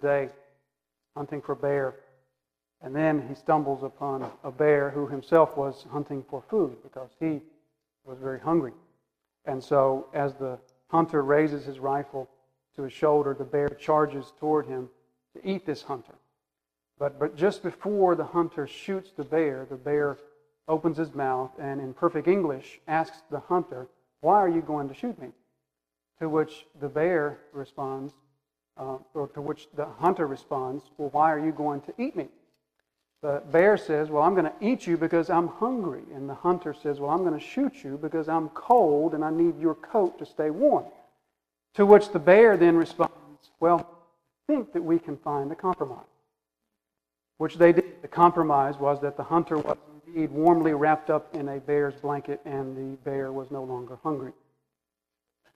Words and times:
day, 0.00 0.28
hunting 1.16 1.40
for 1.40 1.54
bear. 1.54 1.96
And 2.80 2.94
then 2.94 3.26
he 3.28 3.34
stumbles 3.34 3.82
upon 3.82 4.30
a 4.44 4.50
bear 4.50 4.90
who 4.90 5.06
himself 5.06 5.56
was 5.56 5.86
hunting 5.90 6.24
for 6.30 6.42
food 6.48 6.76
because 6.82 7.10
he 7.18 7.40
was 8.04 8.18
very 8.18 8.40
hungry. 8.40 8.72
And 9.44 9.62
so, 9.62 10.08
as 10.14 10.34
the 10.34 10.58
hunter 10.88 11.22
raises 11.22 11.64
his 11.64 11.78
rifle 11.78 12.28
to 12.76 12.82
his 12.82 12.92
shoulder, 12.92 13.34
the 13.34 13.44
bear 13.44 13.68
charges 13.68 14.32
toward 14.38 14.66
him 14.66 14.88
to 15.34 15.48
eat 15.48 15.66
this 15.66 15.82
hunter. 15.82 16.14
But, 16.98 17.18
but 17.18 17.36
just 17.36 17.62
before 17.62 18.14
the 18.14 18.24
hunter 18.24 18.66
shoots 18.66 19.12
the 19.16 19.24
bear, 19.24 19.66
the 19.68 19.76
bear 19.76 20.18
opens 20.66 20.96
his 20.96 21.14
mouth 21.14 21.50
and, 21.58 21.80
in 21.80 21.94
perfect 21.94 22.28
English, 22.28 22.80
asks 22.86 23.22
the 23.30 23.40
hunter, 23.40 23.88
Why 24.20 24.36
are 24.36 24.48
you 24.48 24.62
going 24.62 24.88
to 24.88 24.94
shoot 24.94 25.18
me? 25.20 25.28
To 26.20 26.28
which 26.28 26.66
the 26.80 26.88
bear 26.88 27.38
responds, 27.52 28.12
uh, 28.78 28.98
or 29.14 29.28
to 29.28 29.40
which 29.40 29.68
the 29.74 29.86
hunter 29.86 30.26
responds, 30.26 30.84
Well, 30.96 31.10
why 31.10 31.32
are 31.32 31.44
you 31.44 31.52
going 31.52 31.80
to 31.82 31.94
eat 31.98 32.16
me? 32.16 32.28
The 33.22 33.42
bear 33.50 33.76
says, 33.76 34.08
Well, 34.10 34.22
I'm 34.22 34.34
going 34.34 34.46
to 34.46 34.54
eat 34.60 34.86
you 34.86 34.96
because 34.96 35.28
I'm 35.30 35.48
hungry. 35.48 36.02
And 36.14 36.28
the 36.28 36.34
hunter 36.34 36.72
says, 36.72 37.00
Well, 37.00 37.10
I'm 37.10 37.24
going 37.24 37.38
to 37.38 37.44
shoot 37.44 37.82
you 37.82 37.98
because 38.00 38.28
I'm 38.28 38.48
cold 38.50 39.14
and 39.14 39.24
I 39.24 39.30
need 39.30 39.58
your 39.58 39.74
coat 39.74 40.18
to 40.20 40.26
stay 40.26 40.50
warm. 40.50 40.84
To 41.74 41.84
which 41.84 42.10
the 42.10 42.18
bear 42.18 42.56
then 42.56 42.76
responds, 42.76 43.12
Well, 43.60 43.80
I 43.80 44.52
think 44.52 44.72
that 44.72 44.82
we 44.82 44.98
can 44.98 45.16
find 45.16 45.50
a 45.50 45.56
compromise. 45.56 46.04
Which 47.38 47.56
they 47.56 47.72
did. 47.72 47.84
The 48.02 48.08
compromise 48.08 48.76
was 48.78 49.00
that 49.00 49.16
the 49.16 49.24
hunter 49.24 49.58
was 49.58 49.76
indeed 50.06 50.30
warmly 50.30 50.72
wrapped 50.72 51.10
up 51.10 51.34
in 51.34 51.48
a 51.48 51.58
bear's 51.58 51.94
blanket 51.94 52.40
and 52.44 52.76
the 52.76 52.96
bear 53.02 53.32
was 53.32 53.50
no 53.50 53.64
longer 53.64 53.98
hungry. 54.04 54.32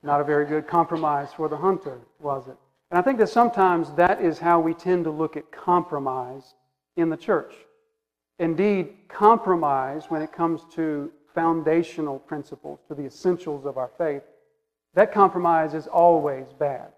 Not 0.02 0.20
a 0.20 0.24
very 0.24 0.46
good 0.46 0.66
compromise 0.66 1.32
for 1.32 1.48
the 1.48 1.56
hunter, 1.56 2.00
was 2.18 2.48
it? 2.48 2.56
And 2.92 2.98
I 2.98 3.02
think 3.02 3.18
that 3.20 3.30
sometimes 3.30 3.90
that 3.92 4.20
is 4.20 4.38
how 4.38 4.60
we 4.60 4.74
tend 4.74 5.04
to 5.04 5.10
look 5.10 5.38
at 5.38 5.50
compromise 5.50 6.54
in 6.98 7.08
the 7.08 7.16
church. 7.16 7.54
Indeed, 8.38 9.08
compromise 9.08 10.04
when 10.10 10.20
it 10.20 10.30
comes 10.30 10.66
to 10.74 11.10
foundational 11.34 12.18
principles, 12.18 12.80
to 12.88 12.94
the 12.94 13.06
essentials 13.06 13.64
of 13.64 13.78
our 13.78 13.90
faith, 13.96 14.20
that 14.92 15.10
compromise 15.10 15.72
is 15.72 15.86
always 15.86 16.44
bad. 16.58 16.88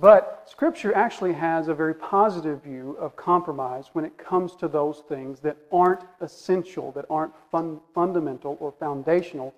But 0.00 0.44
Scripture 0.48 0.94
actually 0.94 1.32
has 1.32 1.66
a 1.66 1.74
very 1.74 1.94
positive 1.94 2.62
view 2.62 2.96
of 3.00 3.16
compromise 3.16 3.86
when 3.94 4.04
it 4.04 4.16
comes 4.18 4.54
to 4.54 4.68
those 4.68 5.02
things 5.08 5.40
that 5.40 5.56
aren't 5.72 6.04
essential, 6.20 6.92
that 6.92 7.06
aren't 7.10 7.34
fun, 7.50 7.80
fundamental 7.92 8.56
or 8.60 8.70
foundational 8.70 9.52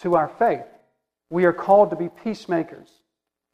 to 0.00 0.14
our 0.14 0.28
faith. 0.28 0.66
We 1.30 1.46
are 1.46 1.54
called 1.54 1.88
to 1.88 1.96
be 1.96 2.10
peacemakers. 2.10 2.99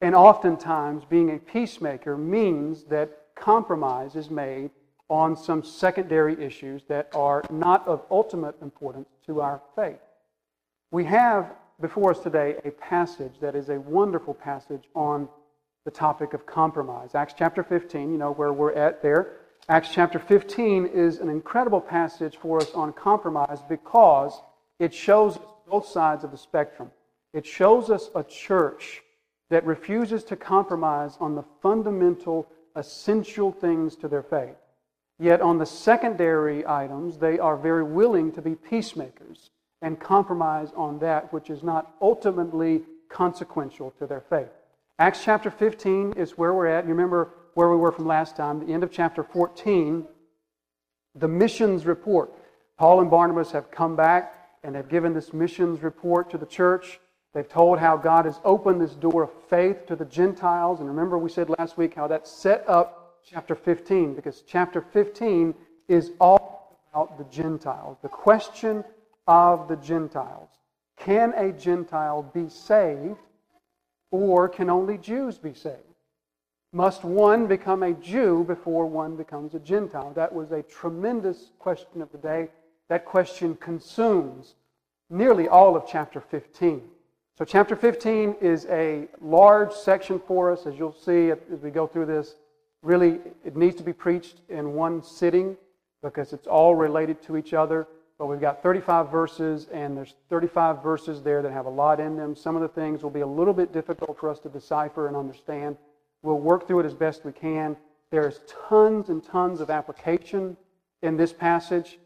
And 0.01 0.15
oftentimes, 0.15 1.05
being 1.05 1.34
a 1.34 1.39
peacemaker 1.39 2.17
means 2.17 2.84
that 2.84 3.19
compromise 3.34 4.15
is 4.15 4.31
made 4.31 4.71
on 5.09 5.37
some 5.37 5.62
secondary 5.62 6.43
issues 6.45 6.83
that 6.89 7.09
are 7.15 7.43
not 7.51 7.87
of 7.87 8.03
ultimate 8.11 8.61
importance 8.61 9.09
to 9.27 9.41
our 9.41 9.62
faith. 9.75 10.01
We 10.91 11.05
have 11.05 11.53
before 11.81 12.11
us 12.11 12.21
today 12.21 12.57
a 12.65 12.71
passage 12.71 13.34
that 13.41 13.55
is 13.55 13.69
a 13.69 13.81
wonderful 13.81 14.34
passage 14.34 14.84
on 14.95 15.29
the 15.84 15.91
topic 15.91 16.34
of 16.34 16.47
compromise. 16.47 17.15
Acts 17.15 17.34
chapter 17.37 17.63
15, 17.63 18.11
you 18.11 18.19
know 18.19 18.33
where 18.33 18.53
we're 18.53 18.73
at 18.73 19.03
there. 19.03 19.37
Acts 19.69 19.91
chapter 19.93 20.19
15 20.19 20.87
is 20.87 21.19
an 21.19 21.28
incredible 21.28 21.81
passage 21.81 22.37
for 22.37 22.61
us 22.61 22.73
on 22.75 22.93
compromise 22.93 23.61
because 23.69 24.41
it 24.78 24.93
shows 24.93 25.37
us 25.37 25.43
both 25.69 25.87
sides 25.87 26.25
of 26.25 26.31
the 26.31 26.39
spectrum. 26.39 26.91
It 27.33 27.47
shows 27.47 27.91
us 27.91 28.11
a 28.15 28.25
church 28.25 29.03
that 29.51 29.65
refuses 29.65 30.25
to 30.25 30.37
compromise 30.37 31.17
on 31.21 31.34
the 31.34 31.45
fundamental, 31.62 32.49
essential 32.75 33.53
things 33.53 33.97
to 33.97 34.09
their 34.09 34.23
faith. 34.23 34.57
Yet 35.19 35.41
on 35.41 35.59
the 35.59 35.67
secondary 35.67 36.67
items, 36.67 37.19
they 37.19 37.39
are 37.39 37.57
very 37.57 37.84
willing 37.84 38.33
to 38.33 38.43
be 38.43 38.55
peacemakers 38.55 39.51
and 39.83 40.01
compromise 40.01 40.71
on 40.77 40.99
that 40.99 41.33
which 41.33 41.49
is 41.49 41.62
not 41.62 41.95
ultimately 42.03 42.83
consequential 43.09 43.93
to 43.99 44.07
their 44.07 44.21
faith. 44.21 44.51
Acts 44.99 45.23
chapter 45.25 45.51
15 45.51 46.15
is 46.17 46.39
where 46.39 46.55
we're 46.55 46.67
at. 46.67 46.84
You 46.84 46.91
remember 46.91 47.34
where 47.55 47.71
we 47.71 47.77
were 47.77 47.93
from 47.93 48.07
last 48.07 48.37
time, 48.37 48.67
the 48.67 48.73
end 48.73 48.83
of 48.83 48.91
chapter 48.91 49.23
14, 49.23 50.07
the 51.15 51.28
missions 51.28 51.87
report. 51.87 52.33
Paul 52.78 53.01
and 53.01 53.11
Barnabas 53.11 53.53
have 53.53 53.71
come 53.71 53.97
back 53.97 54.34
and 54.63 54.75
have 54.75 54.89
given 54.89 55.15
this 55.15 55.33
missions 55.33 55.83
report 55.83 56.31
to 56.31 56.39
the 56.39 56.47
church. 56.47 56.99
They've 57.37 57.47
told 57.47 57.79
how 57.79 57.99
God 57.99 58.25
has 58.25 58.41
opened 58.47 58.81
this 58.81 58.95
door 58.95 59.25
of 59.25 59.31
faith 59.51 59.85
to 59.89 59.95
the 59.95 60.07
Gentiles. 60.07 60.81
And 60.81 60.89
remember, 60.89 61.19
we 61.19 61.29
said 61.29 61.51
last 61.59 61.77
week 61.77 61.93
how 61.93 62.07
that 62.07 62.27
set 62.27 62.67
up 62.67 63.19
chapter 63.23 63.55
15 63.55 64.15
because 64.15 64.43
chapter 64.47 64.81
15 64.81 65.55
is 65.87 66.13
all 66.19 66.81
about 66.91 67.19
the 67.19 67.25
Gentiles. 67.25 67.99
The 68.01 68.09
question 68.09 68.83
of 69.27 69.69
the 69.69 69.77
Gentiles. 69.77 70.49
Can 70.97 71.35
a 71.35 71.53
Gentile 71.53 72.23
be 72.23 72.49
saved 72.49 73.19
or 74.11 74.49
can 74.49 74.71
only 74.71 74.97
Jews 74.97 75.37
be 75.37 75.53
saved? 75.53 75.77
Must 76.73 77.05
one 77.05 77.47
become 77.47 77.83
a 77.83 77.93
Jew 77.93 78.45
before 78.45 78.87
one 78.87 79.15
becomes 79.15 79.55
a 79.55 79.61
Gentile? 79.61 80.15
That 80.15 80.35
was 80.35 80.53
a 80.53 80.63
tremendous 80.63 81.51
question 81.59 82.01
of 82.01 82.11
the 82.13 82.19
day. 82.19 82.49
That 82.89 83.05
question 83.05 83.57
consumes 83.57 84.55
nearly 85.11 85.49
all 85.49 85.77
of 85.77 85.85
chapter 85.87 86.23
15. 86.23 86.81
So, 87.39 87.45
chapter 87.45 87.77
15 87.77 88.37
is 88.41 88.65
a 88.71 89.09
large 89.21 89.71
section 89.71 90.19
for 90.27 90.51
us, 90.51 90.65
as 90.65 90.79
you'll 90.79 90.95
see 90.95 91.31
as 91.31 91.61
we 91.61 91.71
go 91.71 91.87
through 91.87 92.07
this 92.07 92.37
really, 92.81 93.21
it 93.45 93.55
needs 93.55 93.77
to 93.77 93.83
be 93.83 93.93
preached 93.93 94.41
in 94.49 94.73
one 94.73 95.03
sitting 95.03 95.55
because 96.03 96.33
it's 96.33 96.47
all 96.47 96.75
related 96.75 97.21
to 97.25 97.37
each 97.37 97.53
other. 97.53 97.89
But 98.19 98.29
we've 98.29 98.41
got 98.41 98.63
35 98.63 99.11
verses, 99.11 99.67
and 99.71 99.95
there's 99.95 100.15
35 100.31 100.83
verses 100.83 101.23
there 101.23 101.43
that 101.43 101.53
have 101.53 101.67
a 101.67 101.71
lot 101.71 102.01
in 102.01 102.17
them. 102.17 102.35
Some 102.35 102.57
of 102.57 102.63
the 102.63 102.69
things 102.69 103.03
will 103.03 103.11
be 103.11 103.21
a 103.21 103.27
little 103.27 103.53
bit 103.53 103.71
difficult 103.71 104.19
for 104.19 104.31
us 104.31 104.39
to 104.41 104.49
decipher 104.49 105.07
and 105.07 105.15
understand. 105.15 105.77
We'll 106.22 106.39
work 106.39 106.66
through 106.66 106.81
it 106.81 106.87
as 106.87 106.95
best 106.95 107.27
we 107.27 107.33
can. 107.33 107.77
There's 108.10 108.41
tons 108.71 109.10
and 109.10 109.22
tons 109.22 109.60
of 109.60 109.69
application 109.69 110.57
in 111.03 111.19
this 111.19 111.34
passage. 111.34 111.99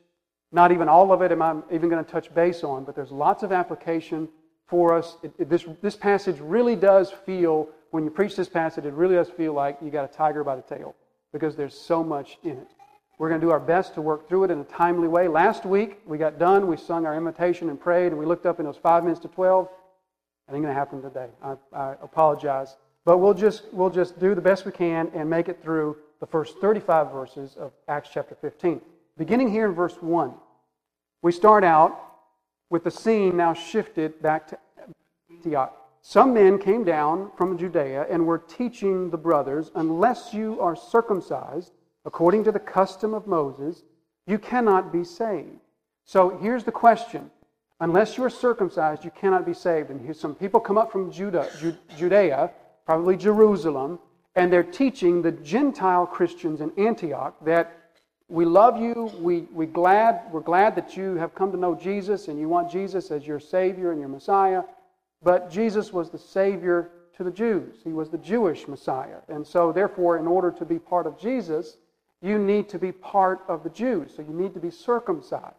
Not 0.51 0.73
even 0.73 0.89
all 0.89 1.13
of 1.13 1.23
it 1.23 1.31
am 1.31 1.41
I 1.41 1.55
even 1.71 1.89
going 1.89 2.05
to 2.05 2.11
touch 2.11 2.35
base 2.35 2.65
on, 2.65 2.83
but 2.83 2.97
there's 2.97 3.13
lots 3.13 3.45
of 3.45 3.53
application 3.53 4.29
for 4.71 4.95
us. 4.97 5.17
It, 5.23 5.33
it, 5.39 5.51
this, 5.51 5.67
this 5.83 5.97
passage 5.97 6.39
really 6.41 6.77
does 6.77 7.11
feel 7.11 7.69
when 7.91 8.05
you 8.05 8.11
preach 8.11 8.37
this 8.37 8.49
passage, 8.49 8.85
it 8.85 8.95
really 8.95 9.17
does 9.17 9.29
feel 9.29 9.53
like 9.53 9.77
you 9.83 9.91
got 9.91 10.05
a 10.05 10.13
tiger 10.13 10.45
by 10.45 10.55
the 10.57 10.63
tail 10.63 10.95
because 11.33 11.57
there's 11.57 11.75
so 11.75 12.05
much 12.05 12.39
in 12.45 12.53
it. 12.53 12.69
We're 13.19 13.29
going 13.29 13.41
to 13.41 13.47
do 13.47 13.51
our 13.51 13.61
best 13.61 13.95
to 13.95 14.01
work 14.01 14.29
through 14.29 14.45
it 14.45 14.51
in 14.51 14.61
a 14.61 14.65
timely 14.65 15.09
way. 15.09 15.29
Last 15.29 15.67
week, 15.67 16.01
we 16.07 16.17
got 16.17 16.39
done. 16.39 16.69
We 16.69 16.77
sung 16.77 17.05
our 17.05 17.17
invitation 17.17 17.69
and 17.69 17.79
prayed, 17.79 18.13
and 18.13 18.19
we 18.19 18.25
looked 18.25 18.47
up 18.47 18.59
and 18.59 18.67
it 18.67 18.69
was 18.69 18.79
five 18.79 19.03
minutes 19.03 19.21
to 19.23 19.29
12. 19.29 19.69
That 20.47 20.55
ain't 20.55 20.63
going 20.63 20.75
to 20.75 20.79
happen 20.79 21.03
today. 21.03 21.29
I, 21.43 21.57
I 21.73 21.95
apologize. 22.03 22.77
But 23.05 23.19
we'll 23.19 23.35
just, 23.35 23.65
we'll 23.73 23.91
just 23.91 24.19
do 24.19 24.35
the 24.35 24.41
best 24.41 24.65
we 24.65 24.73
can 24.73 25.11
and 25.15 25.29
make 25.29 25.49
it 25.49 25.63
through 25.63 25.97
the 26.21 26.27
first 26.27 26.59
35 26.61 27.13
verses 27.13 27.57
of 27.59 27.73
Acts 27.89 28.11
chapter 28.13 28.37
15. 28.41 28.81
Beginning 29.19 29.51
here 29.51 29.67
in 29.67 29.75
verse 29.75 29.97
1, 30.01 30.33
we 31.23 31.33
start 31.33 31.65
out 31.65 32.10
with 32.71 32.85
the 32.85 32.91
scene 32.91 33.37
now 33.37 33.53
shifted 33.53 34.23
back 34.23 34.47
to 34.49 34.59
Antioch. 35.29 35.77
Some 36.03 36.33
men 36.33 36.59
came 36.59 36.85
down 36.85 37.31
from 37.37 37.59
Judea 37.59 38.07
and 38.09 38.27
were 38.27 38.39
teaching 38.39 39.11
the 39.11 39.19
brothers, 39.19 39.71
Unless 39.75 40.33
you 40.33 40.59
are 40.61 40.75
circumcised 40.75 41.73
according 42.07 42.45
to 42.45 42.53
the 42.53 42.59
custom 42.59 43.13
of 43.13 43.27
Moses, 43.27 43.83
you 44.27 44.39
cannot 44.39 44.93
be 44.93 45.05
saved. 45.05 45.61
So 46.05 46.39
here's 46.39 46.65
the 46.65 46.73
question 46.73 47.31
Unless 47.81 48.17
you 48.17 48.25
are 48.25 48.31
circumcised, 48.31 49.05
you 49.05 49.11
cannot 49.11 49.45
be 49.45 49.55
saved. 49.55 49.91
And 49.91 50.17
some 50.17 50.35
people 50.35 50.61
come 50.61 50.79
up 50.79 50.93
from 50.93 51.11
Judah, 51.11 51.49
Judea, 51.97 52.51
probably 52.87 53.17
Jerusalem, 53.17 53.99
and 54.37 54.53
they're 54.53 54.63
teaching 54.63 55.23
the 55.23 55.33
Gentile 55.33 56.07
Christians 56.07 56.61
in 56.61 56.73
Antioch 56.79 57.35
that 57.45 57.80
we 58.31 58.45
love 58.45 58.81
you, 58.81 59.11
we, 59.19 59.41
we 59.53 59.67
glad, 59.67 60.23
we're 60.31 60.41
glad 60.41 60.77
that 60.77 60.97
you 60.97 61.17
have 61.17 61.35
come 61.35 61.51
to 61.51 61.59
know 61.59 61.75
Jesus 61.75 62.29
and 62.29 62.39
you 62.39 62.49
want 62.49 62.71
Jesus 62.71 63.11
as 63.11 63.27
your 63.27 63.41
Savior 63.41 63.91
and 63.91 63.99
your 63.99 64.09
Messiah. 64.09 64.63
But 65.23 65.51
Jesus 65.51 65.93
was 65.93 66.11
the 66.11 66.19
Savior 66.19 66.91
to 67.17 67.25
the 67.25 67.31
Jews. 67.31 67.81
He 67.83 67.93
was 67.93 68.09
the 68.09 68.19
Jewish 68.19 68.69
Messiah. 68.69 69.19
And 69.29 69.45
so, 69.45 69.73
therefore, 69.73 70.19
in 70.19 70.27
order 70.27 70.53
to 70.53 70.65
be 70.65 70.79
part 70.79 71.07
of 71.07 71.19
Jesus, 71.19 71.77
you 72.23 72.39
need 72.39 72.69
to 72.69 72.79
be 72.79 72.93
part 72.93 73.41
of 73.49 73.65
the 73.65 73.71
Jews. 73.71 74.13
So 74.15 74.23
you 74.23 74.33
need 74.33 74.55
to 74.55 74.61
be 74.61 74.71
circumcised. 74.71 75.55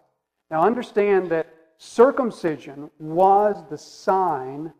Now, 0.50 0.63
understand 0.63 1.29
that 1.31 1.53
circumcision 1.77 2.89
was 3.00 3.62
the 3.69 3.77
sign 3.77 4.71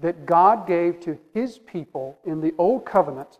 that 0.00 0.26
God 0.26 0.66
gave 0.66 1.00
to 1.00 1.18
His 1.34 1.58
people 1.58 2.18
in 2.24 2.40
the 2.40 2.52
Old 2.58 2.84
Covenant 2.84 3.38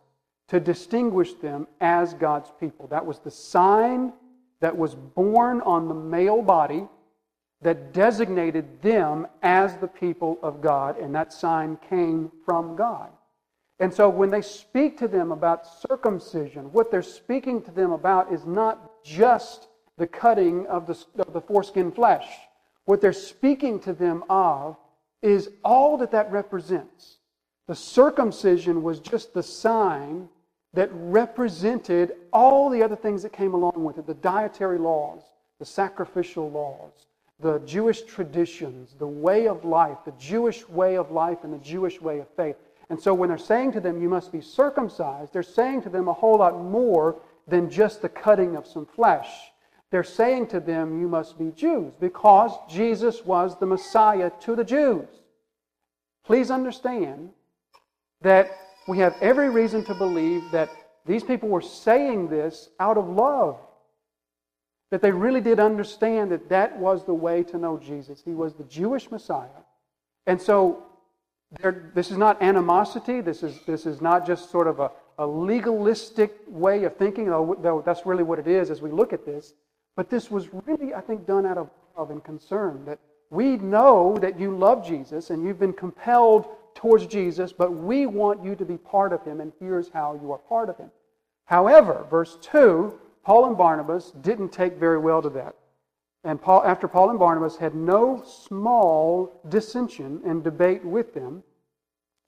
to 0.48 0.58
distinguish 0.58 1.34
them 1.34 1.66
as 1.80 2.14
God's 2.14 2.50
people. 2.58 2.86
That 2.88 3.04
was 3.04 3.18
the 3.18 3.30
sign 3.30 4.12
that 4.60 4.76
was 4.76 4.94
born 4.94 5.60
on 5.60 5.88
the 5.88 5.94
male 5.94 6.42
body 6.42 6.88
that 7.60 7.92
designated 7.92 8.80
them 8.82 9.26
as 9.42 9.76
the 9.76 9.88
people 9.88 10.38
of 10.42 10.60
God, 10.60 10.98
and 10.98 11.14
that 11.14 11.32
sign 11.32 11.76
came 11.88 12.30
from 12.44 12.76
God. 12.76 13.10
And 13.80 13.92
so 13.92 14.08
when 14.08 14.30
they 14.30 14.42
speak 14.42 14.98
to 14.98 15.08
them 15.08 15.32
about 15.32 15.66
circumcision, 15.66 16.72
what 16.72 16.90
they're 16.90 17.02
speaking 17.02 17.62
to 17.62 17.70
them 17.70 17.92
about 17.92 18.32
is 18.32 18.44
not 18.44 19.04
just 19.04 19.68
the 19.98 20.06
cutting 20.06 20.66
of 20.66 20.86
the, 20.86 21.22
of 21.22 21.32
the 21.32 21.40
foreskin 21.40 21.92
flesh. 21.92 22.26
What 22.86 23.00
they're 23.00 23.12
speaking 23.12 23.80
to 23.80 23.92
them 23.92 24.24
of 24.30 24.76
is 25.22 25.50
all 25.64 25.98
that 25.98 26.12
that 26.12 26.30
represents. 26.32 27.18
The 27.66 27.74
circumcision 27.74 28.82
was 28.82 29.00
just 29.00 29.34
the 29.34 29.42
sign 29.42 30.28
that 30.74 30.90
represented 30.92 32.12
all 32.32 32.68
the 32.68 32.82
other 32.82 32.96
things 32.96 33.22
that 33.22 33.32
came 33.32 33.54
along 33.54 33.84
with 33.84 33.98
it 33.98 34.06
the 34.06 34.14
dietary 34.14 34.78
laws, 34.78 35.22
the 35.58 35.64
sacrificial 35.64 36.50
laws, 36.50 37.06
the 37.40 37.58
Jewish 37.60 38.02
traditions, 38.02 38.94
the 38.98 39.06
way 39.06 39.46
of 39.46 39.64
life, 39.64 39.98
the 40.04 40.12
Jewish 40.12 40.68
way 40.68 40.96
of 40.96 41.10
life, 41.10 41.38
and 41.44 41.52
the 41.52 41.58
Jewish 41.58 42.00
way 42.00 42.18
of 42.18 42.28
faith. 42.36 42.56
And 42.90 43.00
so 43.00 43.14
when 43.14 43.28
they're 43.28 43.38
saying 43.38 43.72
to 43.72 43.80
them, 43.80 44.00
you 44.00 44.08
must 44.08 44.32
be 44.32 44.40
circumcised, 44.40 45.32
they're 45.32 45.42
saying 45.42 45.82
to 45.82 45.88
them 45.88 46.08
a 46.08 46.12
whole 46.12 46.38
lot 46.38 46.60
more 46.60 47.20
than 47.46 47.70
just 47.70 48.02
the 48.02 48.08
cutting 48.08 48.56
of 48.56 48.66
some 48.66 48.86
flesh. 48.86 49.28
They're 49.90 50.04
saying 50.04 50.48
to 50.48 50.60
them, 50.60 51.00
you 51.00 51.08
must 51.08 51.38
be 51.38 51.50
Jews, 51.50 51.94
because 51.98 52.52
Jesus 52.68 53.24
was 53.24 53.58
the 53.58 53.66
Messiah 53.66 54.30
to 54.40 54.54
the 54.54 54.64
Jews. 54.64 55.08
Please 56.24 56.50
understand 56.50 57.30
that 58.20 58.50
we 58.88 58.98
have 58.98 59.14
every 59.20 59.50
reason 59.50 59.84
to 59.84 59.94
believe 59.94 60.50
that 60.50 60.70
these 61.04 61.22
people 61.22 61.48
were 61.50 61.60
saying 61.60 62.28
this 62.28 62.70
out 62.80 62.96
of 62.96 63.08
love. 63.08 63.60
That 64.90 65.02
they 65.02 65.12
really 65.12 65.42
did 65.42 65.60
understand 65.60 66.32
that 66.32 66.48
that 66.48 66.78
was 66.78 67.04
the 67.04 67.12
way 67.14 67.42
to 67.44 67.58
know 67.58 67.76
Jesus. 67.78 68.22
He 68.24 68.32
was 68.32 68.54
the 68.54 68.64
Jewish 68.64 69.10
Messiah. 69.10 69.62
And 70.26 70.40
so 70.40 70.84
this 71.94 72.10
is 72.10 72.16
not 72.16 72.42
animosity. 72.42 73.20
This 73.20 73.42
is, 73.42 73.60
this 73.66 73.84
is 73.84 74.00
not 74.00 74.26
just 74.26 74.50
sort 74.50 74.66
of 74.66 74.80
a, 74.80 74.90
a 75.18 75.26
legalistic 75.26 76.38
way 76.46 76.84
of 76.84 76.96
thinking, 76.96 77.26
though 77.26 77.82
that's 77.84 78.06
really 78.06 78.22
what 78.22 78.38
it 78.38 78.46
is 78.46 78.70
as 78.70 78.80
we 78.80 78.90
look 78.90 79.12
at 79.12 79.26
this. 79.26 79.52
But 79.96 80.08
this 80.08 80.30
was 80.30 80.48
really, 80.66 80.94
I 80.94 81.02
think, 81.02 81.26
done 81.26 81.44
out 81.44 81.58
of 81.58 81.68
love 81.98 82.10
and 82.10 82.24
concern. 82.24 82.86
That 82.86 82.98
we 83.28 83.56
know 83.58 84.16
that 84.22 84.40
you 84.40 84.56
love 84.56 84.86
Jesus 84.86 85.28
and 85.28 85.44
you've 85.44 85.58
been 85.58 85.74
compelled 85.74 86.46
towards 86.78 87.06
Jesus, 87.06 87.52
but 87.52 87.74
we 87.74 88.06
want 88.06 88.44
you 88.44 88.54
to 88.54 88.64
be 88.64 88.78
part 88.78 89.12
of 89.12 89.24
him, 89.24 89.40
and 89.40 89.52
here's 89.58 89.88
how 89.88 90.18
you 90.22 90.30
are 90.30 90.38
part 90.38 90.68
of 90.68 90.78
him. 90.78 90.90
However, 91.44 92.06
verse 92.08 92.38
2, 92.40 92.96
Paul 93.24 93.46
and 93.46 93.58
Barnabas 93.58 94.12
didn't 94.20 94.50
take 94.50 94.76
very 94.76 94.98
well 94.98 95.20
to 95.20 95.28
that. 95.30 95.56
And 96.22 96.40
Paul, 96.40 96.62
after 96.64 96.86
Paul 96.86 97.10
and 97.10 97.18
Barnabas 97.18 97.56
had 97.56 97.74
no 97.74 98.22
small 98.24 99.40
dissension 99.48 100.20
and 100.24 100.44
debate 100.44 100.84
with 100.84 101.14
them, 101.14 101.42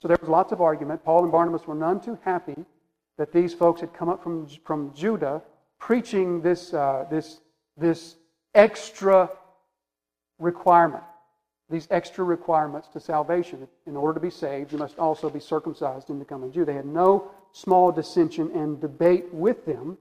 so 0.03 0.09
there 0.09 0.19
was 0.21 0.29
lots 0.29 0.51
of 0.51 0.61
argument. 0.61 1.05
Paul 1.05 1.23
and 1.23 1.31
Barnabas 1.31 1.69
were 1.69 1.77
none 1.77 2.01
too 2.01 2.19
happy 2.25 2.65
that 3.19 3.33
these 3.33 3.55
folks 3.55 3.81
had 3.81 3.95
come 3.95 4.09
up 4.09 4.21
from, 4.21 4.49
from 4.65 4.93
Judah 4.95 5.43
preaching 5.79 6.41
this, 6.41 6.75
uh, 6.75 7.05
this, 7.09 7.41
this 7.77 8.17
extra 8.55 9.31
requirement, 10.41 11.05
these 11.71 11.87
extra 11.91 12.25
requirements 12.25 12.89
to 12.89 13.01
salvation. 13.01 13.67
In 13.87 13.97
order 13.97 14.15
to 14.15 14.21
be 14.21 14.31
saved, 14.31 14.73
you 14.73 14.79
must 14.79 14.99
also 14.99 15.31
be 15.31 15.41
circumcised 15.41 16.11
and 16.11 16.19
become 16.19 16.43
a 16.43 16.49
Jew. 16.49 16.65
They 16.65 16.75
had 16.75 16.87
no 16.87 17.31
small 17.53 17.93
dissension 17.93 18.51
and 18.55 18.81
debate 18.81 19.33
with 19.33 19.65
them. 19.65 19.97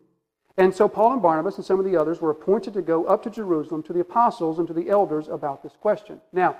And 0.57 0.75
so 0.75 0.89
Paul 0.89 1.13
and 1.13 1.21
Barnabas 1.21 1.57
and 1.57 1.65
some 1.65 1.79
of 1.79 1.85
the 1.85 1.95
others 1.95 2.19
were 2.19 2.31
appointed 2.31 2.73
to 2.73 2.81
go 2.81 3.05
up 3.05 3.23
to 3.23 3.29
Jerusalem 3.29 3.83
to 3.83 3.93
the 3.93 4.01
apostles 4.01 4.59
and 4.59 4.67
to 4.67 4.73
the 4.73 4.89
elders 4.89 5.27
about 5.27 5.63
this 5.63 5.73
question. 5.79 6.19
Now, 6.33 6.57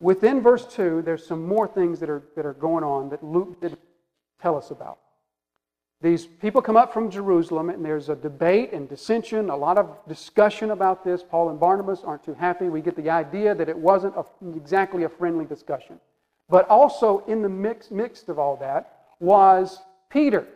within 0.00 0.40
verse 0.40 0.64
2, 0.66 1.02
there's 1.02 1.26
some 1.26 1.46
more 1.46 1.68
things 1.68 2.00
that 2.00 2.08
are, 2.08 2.22
that 2.36 2.46
are 2.46 2.54
going 2.54 2.84
on 2.84 3.10
that 3.10 3.22
Luke 3.22 3.60
didn't 3.60 3.80
tell 4.40 4.56
us 4.56 4.70
about. 4.70 4.98
These 6.04 6.26
people 6.26 6.60
come 6.60 6.76
up 6.76 6.92
from 6.92 7.10
Jerusalem, 7.10 7.70
and 7.70 7.82
there's 7.82 8.10
a 8.10 8.14
debate 8.14 8.74
and 8.74 8.86
dissension, 8.86 9.48
a 9.48 9.56
lot 9.56 9.78
of 9.78 9.96
discussion 10.06 10.72
about 10.72 11.02
this. 11.02 11.22
Paul 11.22 11.48
and 11.48 11.58
Barnabas 11.58 12.02
aren't 12.04 12.22
too 12.22 12.34
happy. 12.34 12.68
We 12.68 12.82
get 12.82 12.94
the 12.94 13.08
idea 13.08 13.54
that 13.54 13.70
it 13.70 13.78
wasn't 13.78 14.14
a, 14.14 14.26
exactly 14.54 15.04
a 15.04 15.08
friendly 15.08 15.46
discussion. 15.46 15.98
But 16.50 16.68
also 16.68 17.24
in 17.26 17.40
the 17.40 17.48
mix, 17.48 17.90
mixed 17.90 18.28
of 18.28 18.38
all 18.38 18.58
that 18.58 19.06
was 19.18 19.80
Peter 20.10 20.46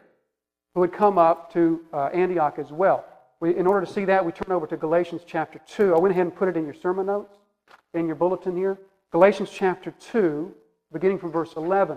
who 0.74 0.82
had 0.82 0.92
come 0.92 1.16
up 1.16 1.50
to 1.54 1.80
uh, 1.94 2.10
Antioch 2.12 2.58
as 2.58 2.70
well. 2.70 3.06
We, 3.40 3.56
in 3.56 3.66
order 3.66 3.86
to 3.86 3.90
see 3.90 4.04
that, 4.04 4.22
we 4.22 4.32
turn 4.32 4.54
over 4.54 4.66
to 4.66 4.76
Galatians 4.76 5.22
chapter 5.26 5.62
2. 5.66 5.94
I 5.94 5.98
went 5.98 6.12
ahead 6.12 6.26
and 6.26 6.36
put 6.36 6.48
it 6.48 6.58
in 6.58 6.66
your 6.66 6.74
sermon 6.74 7.06
notes, 7.06 7.38
in 7.94 8.06
your 8.06 8.16
bulletin 8.16 8.54
here. 8.54 8.78
Galatians 9.12 9.48
chapter 9.50 9.94
2, 9.98 10.52
beginning 10.92 11.18
from 11.18 11.32
verse 11.32 11.54
11. 11.56 11.96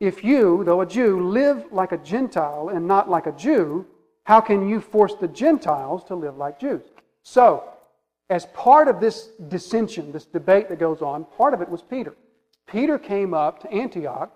If 0.00 0.22
you, 0.22 0.62
though 0.64 0.82
a 0.82 0.86
Jew, 0.86 1.28
live 1.28 1.72
like 1.72 1.92
a 1.92 1.98
Gentile 1.98 2.68
and 2.68 2.86
not 2.86 3.08
like 3.08 3.26
a 3.26 3.32
Jew, 3.32 3.86
how 4.24 4.40
can 4.40 4.68
you 4.68 4.80
force 4.80 5.14
the 5.14 5.28
Gentiles 5.28 6.04
to 6.04 6.14
live 6.14 6.36
like 6.36 6.58
Jews? 6.58 6.82
So, 7.22 7.64
as 8.28 8.46
part 8.46 8.88
of 8.88 9.00
this 9.00 9.28
dissension, 9.48 10.12
this 10.12 10.26
debate 10.26 10.68
that 10.68 10.78
goes 10.78 11.00
on, 11.00 11.24
part 11.24 11.54
of 11.54 11.62
it 11.62 11.68
was 11.68 11.82
Peter. 11.82 12.14
Peter 12.66 12.98
came 12.98 13.32
up 13.32 13.60
to 13.60 13.72
Antioch, 13.72 14.32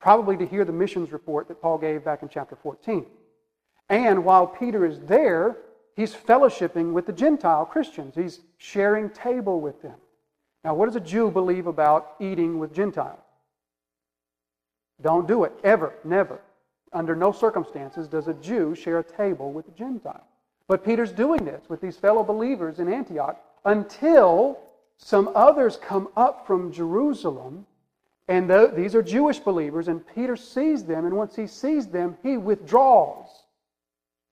probably 0.00 0.36
to 0.38 0.46
hear 0.46 0.64
the 0.64 0.72
missions 0.72 1.12
report 1.12 1.48
that 1.48 1.60
Paul 1.60 1.78
gave 1.78 2.04
back 2.04 2.22
in 2.22 2.28
chapter 2.28 2.56
14. 2.56 3.04
And 3.88 4.24
while 4.24 4.46
Peter 4.46 4.86
is 4.86 4.98
there, 5.00 5.58
he's 5.94 6.14
fellowshipping 6.14 6.92
with 6.92 7.06
the 7.06 7.12
Gentile 7.12 7.66
Christians. 7.66 8.14
He's 8.14 8.40
sharing 8.56 9.10
table 9.10 9.60
with 9.60 9.82
them. 9.82 9.96
Now, 10.64 10.74
what 10.74 10.86
does 10.86 10.96
a 10.96 11.00
Jew 11.00 11.30
believe 11.30 11.66
about 11.66 12.14
eating 12.18 12.58
with 12.58 12.74
Gentiles? 12.74 13.20
Don't 15.02 15.28
do 15.28 15.44
it, 15.44 15.52
ever, 15.62 15.94
never. 16.04 16.40
Under 16.92 17.14
no 17.14 17.32
circumstances 17.32 18.08
does 18.08 18.28
a 18.28 18.34
Jew 18.34 18.74
share 18.74 18.98
a 18.98 19.04
table 19.04 19.52
with 19.52 19.68
a 19.68 19.72
Gentile. 19.72 20.26
But 20.68 20.84
Peter's 20.84 21.12
doing 21.12 21.44
this 21.44 21.68
with 21.68 21.80
these 21.80 21.96
fellow 21.96 22.22
believers 22.22 22.78
in 22.78 22.92
Antioch 22.92 23.38
until 23.64 24.58
some 24.98 25.30
others 25.34 25.76
come 25.76 26.08
up 26.16 26.46
from 26.46 26.72
Jerusalem, 26.72 27.66
and 28.28 28.48
the, 28.48 28.72
these 28.74 28.94
are 28.94 29.02
Jewish 29.02 29.38
believers, 29.38 29.88
and 29.88 30.04
Peter 30.14 30.36
sees 30.36 30.84
them, 30.84 31.04
and 31.04 31.16
once 31.16 31.36
he 31.36 31.46
sees 31.46 31.86
them, 31.86 32.16
he 32.22 32.36
withdraws. 32.36 33.28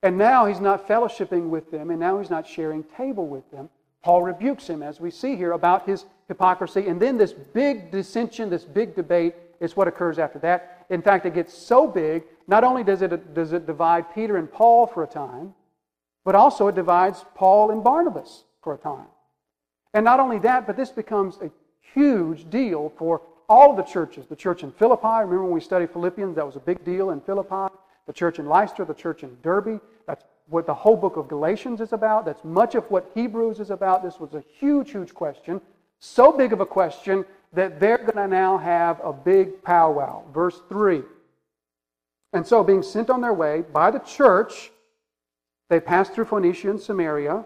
And 0.03 0.19
now 0.19 0.47
he's 0.47 0.61
not 0.61 0.89
fellowshipping 0.89 1.49
with 1.49 1.71
them, 1.71 1.91
and 1.91 2.01
now 2.01 2.19
he's 2.19 2.31
not 2.31 2.47
sharing 2.47 2.83
table 2.83 3.27
with 3.27 3.49
them. 3.51 3.69
Paul 4.03 4.23
rebukes 4.23 4.67
him, 4.67 4.83
as 4.83 5.01
we 5.01 5.11
see 5.11 5.37
here, 5.37 5.53
about 5.53 5.87
his 5.87 6.05
hypocrisy. 6.29 6.89
And 6.89 7.01
then 7.01 7.17
this 7.17 7.33
big 7.33 7.91
dissension, 7.91 8.51
this 8.51 8.65
big 8.65 8.95
debate, 8.95 9.35
is 9.65 9.77
what 9.77 9.89
occurs 9.89 10.19
after 10.19 10.39
that. 10.41 10.87
In 10.91 11.03
fact, 11.03 11.27
it 11.27 11.35
gets 11.35 11.57
so 11.57 11.87
big, 11.87 12.25
not 12.47 12.63
only 12.63 12.85
does 12.85 13.03
it, 13.03 13.35
does 13.35 13.53
it 13.53 13.67
divide 13.67 14.15
Peter 14.15 14.37
and 14.37 14.51
Paul 14.51 14.87
for 14.87 15.03
a 15.03 15.07
time, 15.07 15.55
but 16.25 16.35
also 16.35 16.69
it 16.69 16.75
divides 16.75 17.25
Paul 17.35 17.71
and 17.71 17.83
Barnabas 17.83 18.45
for 18.63 18.75
a 18.75 18.79
time. 18.79 19.07
And 19.95 20.05
not 20.05 20.21
only 20.21 20.39
that, 20.41 20.67
but 20.67 20.77
this 20.77 20.91
becomes 20.91 21.39
a 21.41 21.51
huge 21.95 22.49
deal 22.51 22.93
for 22.99 23.23
all 23.49 23.75
the 23.75 23.83
churches. 23.83 24.27
The 24.27 24.37
church 24.37 24.63
in 24.63 24.73
Philippi, 24.73 25.07
remember 25.07 25.45
when 25.45 25.53
we 25.53 25.61
studied 25.61 25.91
Philippians, 25.91 26.37
that 26.37 26.47
was 26.47 26.57
a 26.57 26.61
big 26.61 26.85
deal 26.85 27.11
in 27.11 27.21
Philippi. 27.21 27.75
The 28.07 28.13
church 28.13 28.39
in 28.39 28.47
Lystra, 28.47 28.85
the 28.85 28.95
church 28.95 29.23
in 29.23 29.37
Derbe. 29.43 29.81
That's 30.07 30.25
what 30.49 30.67
the 30.67 30.75
whole 30.75 30.97
book 30.97 31.17
of 31.17 31.29
Galatians 31.29 31.81
is 31.81 31.93
about. 31.93 32.25
That's 32.25 32.45
much 32.45 32.75
of 32.75 32.85
what 32.91 33.11
Hebrews 33.15 33.61
is 33.61 33.71
about. 33.71 34.03
This 34.03 34.21
was 34.21 34.35
a 34.35 34.45
huge, 34.59 34.91
huge 34.91 35.15
question. 35.15 35.61
So 36.01 36.33
big 36.33 36.53
of 36.53 36.61
a 36.61 36.67
question 36.67 37.25
that 37.55 37.81
they're 37.81 37.99
going 37.99 38.17
to 38.17 38.29
now 38.29 38.59
have 38.59 39.01
a 39.03 39.13
big 39.13 39.63
powwow. 39.63 40.23
Verse 40.33 40.61
3. 40.69 41.03
And 42.33 42.47
so, 42.47 42.65
being 42.65 42.83
sent 42.83 43.11
on 43.11 43.21
their 43.21 43.33
way 43.33 43.63
by 43.73 43.91
the 43.91 44.01
church, 44.01 44.73
they 45.71 45.81
passed 45.81 46.13
through 46.13 46.27
Phoenicia 46.27 46.71
and 46.71 46.81
Samaria 46.81 47.45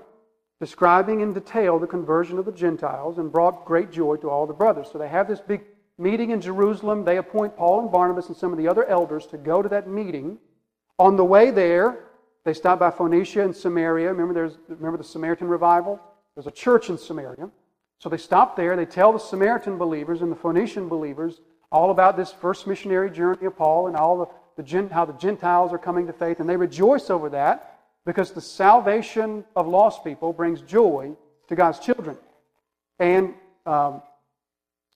describing 0.61 1.21
in 1.21 1.33
detail 1.33 1.79
the 1.79 1.87
conversion 1.87 2.39
of 2.39 2.45
the 2.45 2.53
Gentiles 2.53 3.19
and 3.19 3.31
brought 3.31 3.65
great 3.65 3.93
joy 3.93 4.17
to 4.17 4.29
all 4.29 4.47
the 4.47 4.53
brothers. 4.53 4.89
So 4.91 4.99
they 4.99 5.09
have 5.09 5.29
this 5.29 5.41
big 5.41 5.63
meeting 5.99 6.31
in 6.31 6.41
Jerusalem. 6.41 7.05
They 7.05 7.19
appoint 7.19 7.57
Paul 7.57 7.83
and 7.83 7.93
Barnabas 7.93 8.29
and 8.29 8.37
some 8.37 8.53
of 8.53 8.59
the 8.59 8.67
other 8.67 8.85
elders 8.87 9.27
to 9.27 9.39
go 9.39 9.63
to 9.63 9.69
that 9.69 9.89
meeting. 9.89 10.39
On 10.99 11.17
the 11.17 11.25
way 11.25 11.51
there, 11.51 12.07
they 12.45 12.55
stop 12.55 12.81
by 12.81 12.91
Phoenicia 12.91 13.43
and 13.43 13.55
Samaria. 13.55 14.09
Remember, 14.09 14.35
there's, 14.35 14.59
remember 14.69 14.99
the 14.99 15.05
Samaritan 15.05 15.49
revival? 15.49 16.01
There's 16.35 16.47
a 16.47 16.53
church 16.53 16.89
in 16.89 16.99
Samaria. 16.99 17.51
So 17.99 18.09
they 18.09 18.17
stop 18.17 18.57
there. 18.57 18.77
They 18.77 18.87
tell 18.87 19.13
the 19.13 19.19
Samaritan 19.19 19.77
believers 19.77 20.23
and 20.23 20.31
the 20.31 20.37
Phoenician 20.37 20.89
believers 20.89 21.41
all 21.71 21.91
about 21.91 22.17
this 22.17 22.33
first 22.33 22.67
missionary 22.67 23.11
journey 23.11 23.47
of 23.47 23.57
Paul 23.57 23.89
and 23.89 23.97
all 23.97 24.19
the, 24.57 24.63
the 24.63 24.89
how 24.93 25.05
the 25.05 25.13
Gentiles 25.15 25.73
are 25.73 25.79
coming 25.79 26.07
to 26.07 26.13
faith. 26.13 26.41
And 26.41 26.49
they 26.49 26.57
rejoice 26.57 27.11
over 27.11 27.29
that 27.31 27.81
because 28.07 28.31
the 28.33 28.41
salvation 28.41 29.45
of 29.55 29.67
lost 29.67 30.05
people 30.05 30.33
brings 30.33 30.61
joy 30.63 31.15
to 31.49 31.57
God's 31.57 31.79
children. 31.79 32.17
And 32.99 33.35
um, 33.67 34.03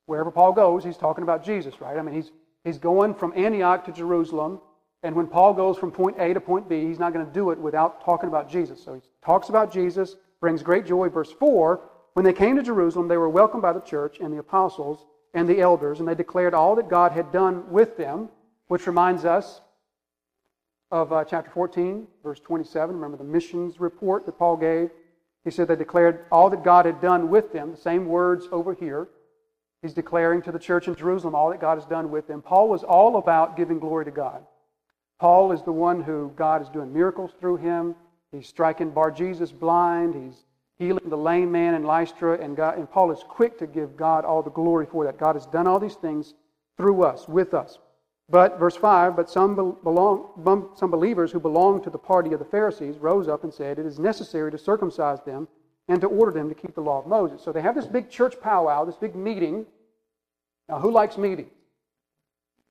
wherever 0.07 0.31
Paul 0.31 0.53
goes, 0.53 0.85
he's 0.85 0.97
talking 0.97 1.23
about 1.23 1.45
Jesus, 1.45 1.81
right? 1.81 1.97
I 1.97 2.03
mean, 2.03 2.15
he's, 2.15 2.31
he's 2.65 2.79
going 2.79 3.15
from 3.15 3.33
Antioch 3.37 3.85
to 3.87 3.93
Jerusalem. 3.93 4.61
And 5.03 5.17
when 5.17 5.27
Paul 5.27 5.55
goes 5.55 5.77
from 5.77 5.91
point 5.91 6.17
A 6.21 6.33
to 6.33 6.41
point 6.41 6.69
B, 6.69 6.87
he's 6.87 6.99
not 7.01 7.13
going 7.13 7.27
to 7.27 7.33
do 7.33 7.51
it 7.51 7.59
without 7.59 8.05
talking 8.05 8.29
about 8.29 8.49
Jesus. 8.49 8.83
So 8.83 8.95
he 8.95 9.01
talks 9.25 9.49
about 9.49 9.73
Jesus, 9.73 10.15
brings 10.41 10.63
great 10.63 10.87
joy. 10.87 11.09
Verse 11.09 11.33
4 11.33 11.81
When 12.15 12.25
they 12.25 12.33
came 12.33 12.57
to 12.57 12.63
Jerusalem, 12.63 13.09
they 13.09 13.17
were 13.17 13.29
welcomed 13.29 13.63
by 13.63 13.73
the 13.73 13.81
church 13.81 14.19
and 14.21 14.33
the 14.33 14.39
apostles 14.39 15.07
and 15.35 15.49
the 15.49 15.61
elders, 15.61 15.99
and 15.99 16.09
they 16.09 16.15
declared 16.15 16.55
all 16.55 16.77
that 16.77 16.89
God 16.89 17.13
had 17.13 17.33
done 17.33 17.71
with 17.71 17.97
them, 17.97 18.29
which 18.69 18.87
reminds 18.87 19.25
us 19.25 19.61
of 20.91 21.13
uh, 21.13 21.25
chapter 21.25 21.51
14, 21.51 22.07
verse 22.23 22.39
27. 22.41 22.95
Remember 22.95 23.17
the 23.17 23.25
missions 23.25 23.81
report 23.81 24.27
that 24.27 24.39
Paul 24.39 24.59
gave? 24.59 24.91
He 25.43 25.51
said 25.51 25.69
they 25.69 25.77
declared 25.77 26.27
all 26.31 26.51
that 26.51 26.63
God 26.63 26.85
had 26.85 27.01
done 27.01 27.31
with 27.31 27.53
them, 27.53 27.73
the 27.73 27.77
same 27.77 28.07
words 28.07 28.47
over 28.53 28.75
here. 28.75 29.09
He's 29.81 29.95
declaring 29.95 30.43
to 30.43 30.53
the 30.53 30.59
church 30.59 30.87
in 30.87 30.95
Jerusalem 30.95 31.35
all 31.35 31.51
that 31.51 31.61
God 31.61 31.79
has 31.79 31.87
done 31.87 32.11
with 32.11 32.29
them. 32.29 32.43
Paul 32.43 32.69
was 32.69 32.85
all 32.85 33.17
about 33.17 33.57
giving 33.57 33.81
glory 33.81 34.05
to 34.05 34.11
God. 34.13 34.45
Paul 35.19 35.51
is 35.53 35.63
the 35.63 35.73
one 35.73 36.03
who 36.03 36.33
God 36.37 36.63
is 36.63 36.69
doing 36.69 36.93
miracles 36.93 37.33
through 37.41 37.57
him. 37.57 37.97
He's 38.31 38.47
striking 38.47 38.91
Bar 38.91 39.11
Jesus 39.11 39.51
blind. 39.51 40.15
He's 40.15 40.45
healing 40.83 41.09
the 41.09 41.17
lame 41.17 41.51
man 41.51 41.75
in 41.75 41.85
Lystra. 41.85 42.39
And, 42.39 42.57
God, 42.57 42.79
and 42.79 42.91
Paul 42.91 43.11
is 43.13 43.23
quick 43.29 43.59
to 43.59 43.67
give 43.67 43.97
God 43.97 44.25
all 44.25 44.43
the 44.43 44.51
glory 44.51 44.87
for 44.87 45.05
that. 45.05 45.19
God 45.19 45.37
has 45.37 45.47
done 45.47 45.67
all 45.67 45.79
these 45.79 45.95
things 45.95 46.35
through 46.77 47.05
us, 47.05 47.29
with 47.29 47.55
us. 47.55 47.79
But, 48.29 48.59
verse 48.59 48.77
5, 48.77 49.15
but 49.15 49.29
some, 49.29 49.55
belong, 49.55 50.71
some 50.75 50.91
believers 50.91 51.33
who 51.33 51.41
belonged 51.41 51.85
to 51.85 51.91
the 51.91 51.99
party 51.99 52.33
of 52.33 52.39
the 52.39 52.45
Pharisees 52.45 52.97
rose 52.99 53.29
up 53.29 53.45
and 53.45 53.53
said, 53.53 53.79
It 53.79 53.87
is 53.87 53.99
necessary 53.99 54.51
to 54.51 54.59
circumcise 54.59 55.21
them 55.21 55.49
and 55.89 56.01
to 56.01 56.07
order 56.07 56.33
them 56.33 56.49
to 56.49 56.55
keep 56.55 56.75
the 56.75 56.81
law 56.81 56.99
of 56.99 57.07
Moses. 57.07 57.43
So 57.43 57.53
they 57.53 57.61
have 57.61 57.75
this 57.75 57.87
big 57.87 58.09
church 58.09 58.41
powwow, 58.41 58.85
this 58.85 58.97
big 58.97 59.15
meeting. 59.15 59.67
Now, 60.69 60.79
who 60.79 60.91
likes 60.91 61.19
meetings? 61.19 61.53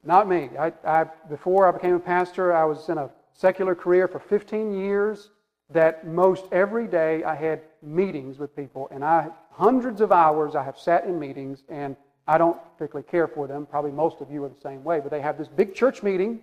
Not 0.03 0.27
me. 0.27 0.49
I, 0.57 0.73
I, 0.83 1.05
before 1.29 1.67
I 1.67 1.71
became 1.71 1.95
a 1.95 1.99
pastor, 1.99 2.53
I 2.53 2.65
was 2.65 2.89
in 2.89 2.97
a 2.97 3.09
secular 3.33 3.75
career 3.75 4.07
for 4.07 4.19
15 4.19 4.73
years 4.73 5.29
that 5.73 6.05
most 6.07 6.45
every 6.51 6.87
day 6.87 7.23
I 7.23 7.35
had 7.35 7.61
meetings 7.81 8.37
with 8.37 8.55
people, 8.55 8.87
and 8.91 9.03
I 9.03 9.29
hundreds 9.51 10.01
of 10.01 10.11
hours 10.11 10.55
I 10.55 10.63
have 10.63 10.77
sat 10.77 11.05
in 11.05 11.19
meetings, 11.19 11.63
and 11.69 11.95
I 12.27 12.37
don't 12.37 12.57
particularly 12.77 13.07
care 13.09 13.27
for 13.27 13.47
them. 13.47 13.65
Probably 13.65 13.91
most 13.91 14.21
of 14.21 14.31
you 14.31 14.43
are 14.43 14.49
the 14.49 14.61
same 14.61 14.83
way, 14.83 14.99
but 14.99 15.11
they 15.11 15.21
have 15.21 15.37
this 15.37 15.47
big 15.47 15.73
church 15.73 16.03
meeting 16.03 16.41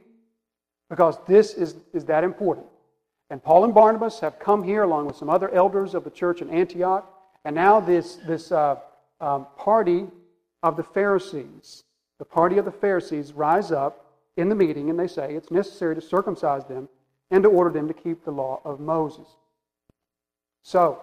because 0.91 1.19
this 1.27 1.55
is, 1.55 1.77
is 1.93 2.05
that 2.07 2.25
important. 2.25 2.67
And 3.31 3.43
Paul 3.43 3.65
and 3.65 3.75
Barnabas 3.75 4.21
have 4.21 4.39
come 4.39 4.63
here 4.63 4.83
along 4.83 5.07
with 5.07 5.17
some 5.17 5.29
other 5.29 5.51
elders 5.55 5.95
of 5.95 6.05
the 6.05 6.11
church 6.11 6.41
in 6.41 6.51
Antioch, 6.51 7.09
and 7.45 7.55
now 7.55 7.81
this, 7.81 8.17
this 8.27 8.53
uh, 8.53 8.77
um, 9.21 9.47
party 9.57 10.07
of 10.63 10.77
the 10.77 10.83
Pharisees, 10.83 11.85
the 12.19 12.25
party 12.25 12.59
of 12.59 12.65
the 12.65 12.73
Pharisees, 12.73 13.33
rise 13.33 13.71
up 13.71 14.07
in 14.37 14.49
the 14.49 14.55
meeting 14.55 14.89
and 14.89 14.99
they 14.99 15.09
say 15.09 15.35
it's 15.35 15.51
necessary 15.51 15.95
to 15.95 16.01
circumcise 16.01 16.65
them 16.65 16.89
and 17.31 17.43
to 17.43 17.49
order 17.49 17.71
them 17.71 17.89
to 17.89 17.95
keep 17.95 18.25
the 18.25 18.31
law 18.31 18.61
of 18.65 18.81
Moses. 18.81 19.27
So, 20.63 21.03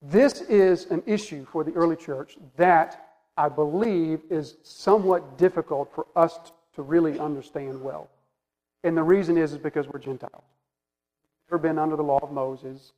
this 0.00 0.40
is 0.42 0.86
an 0.86 1.02
issue 1.06 1.46
for 1.46 1.62
the 1.62 1.72
early 1.72 1.96
church 1.96 2.36
that 2.56 3.12
I 3.36 3.48
believe 3.48 4.20
is 4.30 4.56
somewhat 4.62 5.38
difficult 5.38 5.94
for 5.94 6.06
us 6.16 6.38
to 6.74 6.82
really 6.82 7.18
understand 7.18 7.80
well. 7.80 8.10
And 8.84 8.96
the 8.96 9.02
reason 9.02 9.38
is, 9.38 9.52
is 9.52 9.58
because 9.58 9.86
we're 9.86 10.00
Gentiles. 10.00 10.42
We've 11.50 11.52
never 11.52 11.62
been 11.62 11.78
under 11.78 11.96
the 11.96 12.02
law 12.02 12.18
of 12.20 12.32
Moses. 12.32 12.92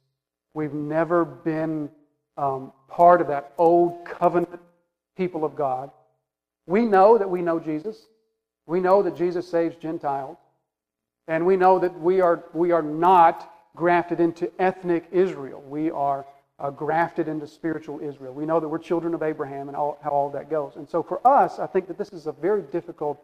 We've 0.55 0.73
never 0.73 1.25
been 1.25 1.91
um, 2.37 2.73
part 2.89 3.21
of 3.21 3.27
that 3.29 3.53
old 3.59 4.05
covenant 4.05 4.61
people 5.17 5.45
of 5.45 5.55
God. 5.55 5.91
We 6.67 6.87
know 6.87 7.19
that 7.19 7.29
we 7.29 7.43
know 7.43 7.61
Jesus. 7.61 8.07
We 8.67 8.81
know 8.81 9.03
that 9.03 9.17
Jesus 9.17 9.47
saves 9.47 9.77
Gentiles. 9.77 10.39
And 11.29 11.47
we 11.47 11.57
know 11.57 11.79
that 11.79 11.99
we 11.99 12.21
are, 12.21 12.45
we 12.53 12.73
are 12.73 12.83
not 12.83 13.51
grafted 13.75 14.21
into 14.21 14.51
ethnic 14.61 15.09
Israel. 15.11 15.63
We 15.63 15.91
are 15.91 16.27
uh, 16.59 16.71
grafted 16.71 17.29
into 17.29 17.47
spiritual 17.47 18.01
Israel. 18.01 18.33
We 18.35 18.47
know 18.47 18.61
that 18.61 18.69
we're 18.69 18.79
children 18.79 19.15
of 19.15 19.23
Abraham 19.23 19.69
and 19.69 19.77
all, 19.77 19.99
how 20.03 20.11
all 20.11 20.31
that 20.31 20.51
goes. 20.51 20.77
And 20.77 20.89
so 20.89 21.03
for 21.03 21.27
us, 21.27 21.59
I 21.59 21.67
think 21.67 21.89
that 21.89 21.99
this 21.99 22.13
is 22.13 22.27
a 22.27 22.33
very 22.33 22.63
difficult 22.63 23.21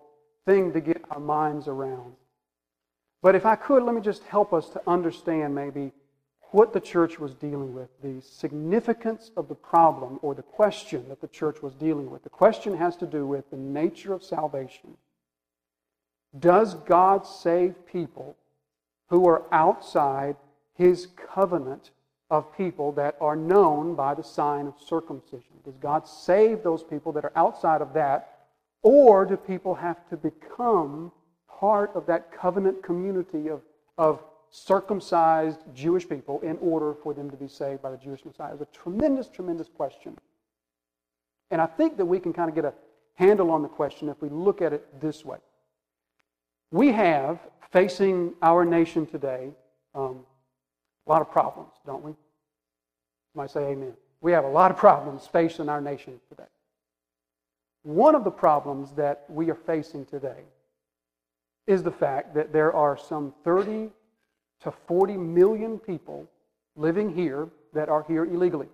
thing 0.47 0.73
to 0.73 0.81
get 0.81 1.05
our 1.11 1.21
minds 1.21 1.69
around. 1.69 2.15
But 3.23 3.35
if 3.35 3.45
I 3.45 3.55
could, 3.55 3.83
let 3.83 3.95
me 3.95 4.01
just 4.01 4.25
help 4.25 4.53
us 4.53 4.71
to 4.71 4.83
understand 4.87 5.55
maybe 5.55 5.93
what 6.53 6.73
the 6.73 6.81
church 6.81 7.21
was 7.21 7.35
dealing 7.35 7.75
with, 7.75 7.89
the 8.03 8.21
significance 8.23 9.31
of 9.37 9.49
the 9.49 9.55
problem 9.55 10.19
or 10.23 10.35
the 10.35 10.43
question 10.43 11.09
that 11.09 11.21
the 11.21 11.29
church 11.29 11.63
was 11.63 11.75
dealing 11.75 12.11
with. 12.11 12.25
The 12.25 12.31
question 12.31 12.77
has 12.77 12.97
to 12.97 13.07
do 13.07 13.27
with 13.27 13.49
the 13.51 13.57
nature 13.57 14.13
of 14.13 14.25
salvation. 14.25 14.97
Does 16.39 16.75
God 16.75 17.27
save 17.27 17.87
people 17.87 18.37
who 19.09 19.27
are 19.27 19.43
outside 19.51 20.37
his 20.75 21.09
covenant 21.17 21.91
of 22.31 22.57
people 22.57 22.93
that 22.93 23.17
are 23.21 23.35
known 23.35 23.95
by 23.97 24.15
the 24.15 24.23
sign 24.23 24.67
of 24.67 24.75
circumcision? 24.79 25.57
Does 25.65 25.77
God 25.79 26.07
save 26.07 26.63
those 26.63 26.85
people 26.85 27.13
that 27.13 27.25
are 27.25 27.33
outside 27.35 27.83
of 27.83 27.93
that? 27.95 28.39
Or 28.83 29.27
do 29.27 29.37
people 29.37 29.75
have 29.75 30.09
to 30.09 30.17
become 30.17 31.11
part 31.49 31.91
of 31.95 32.07
that 32.07 32.33
covenant 32.33 32.83
community 32.83 33.49
of, 33.49 33.63
of 33.99 34.23
circumcised 34.51 35.59
Jewish 35.75 36.09
people 36.09 36.41
in 36.41 36.57
order 36.59 36.95
for 36.95 37.13
them 37.13 37.31
to 37.31 37.37
be 37.37 37.49
saved 37.49 37.83
by 37.83 37.91
the 37.91 37.97
Jewish 37.97 38.25
Messiah? 38.25 38.53
It's 38.53 38.63
a 38.63 38.67
tremendous, 38.67 39.29
tremendous 39.29 39.69
question. 39.69 40.17
And 41.51 41.61
I 41.61 41.67
think 41.67 41.97
that 41.97 42.07
we 42.07 42.21
can 42.21 42.33
kind 42.33 42.49
of 42.49 42.55
get 42.55 42.65
a 42.65 42.73
handle 43.15 43.51
on 43.51 43.63
the 43.63 43.69
question 43.69 44.09
if 44.09 44.23
we 44.23 44.29
look 44.29 44.63
at 44.63 44.73
it 44.73 45.01
this 45.01 45.25
way. 45.25 45.39
We 46.71 46.93
have, 46.93 47.39
facing 47.73 48.35
our 48.43 48.65
nation 48.65 49.07
today, 49.07 49.51
um, 49.95 50.25
a 51.07 51.11
lot 51.11 51.23
of 51.23 51.31
problems, 51.31 51.73
don't 51.85 52.03
we? 52.03 52.11
You 52.11 52.17
Might 53.35 53.51
say 53.51 53.73
amen. 53.73 53.95
We 54.21 54.33
have 54.33 54.45
a 54.45 54.49
lot 54.49 54.71
of 54.71 54.77
problems 54.77 55.27
facing 55.27 55.69
our 55.69 55.81
nation 55.81 56.21
today. 56.29 56.49
One 57.83 58.15
of 58.15 58.25
the 58.25 58.31
problems 58.31 58.93
that 58.93 59.25
we 59.29 59.51
are 59.51 59.55
facing 59.55 60.05
today 60.05 60.43
is 61.67 61.83
the 61.83 61.91
fact 61.91 62.35
that 62.35 62.53
there 62.53 62.73
are 62.73 62.97
some 62.97 63.33
30 63.45 63.91
to 64.63 64.71
40 64.71 65.17
million 65.17 65.79
people 65.79 66.29
living 66.77 67.15
here 67.15 67.49
that 67.73 67.89
are 67.89 68.05
here 68.07 68.25
illegally. 68.25 68.69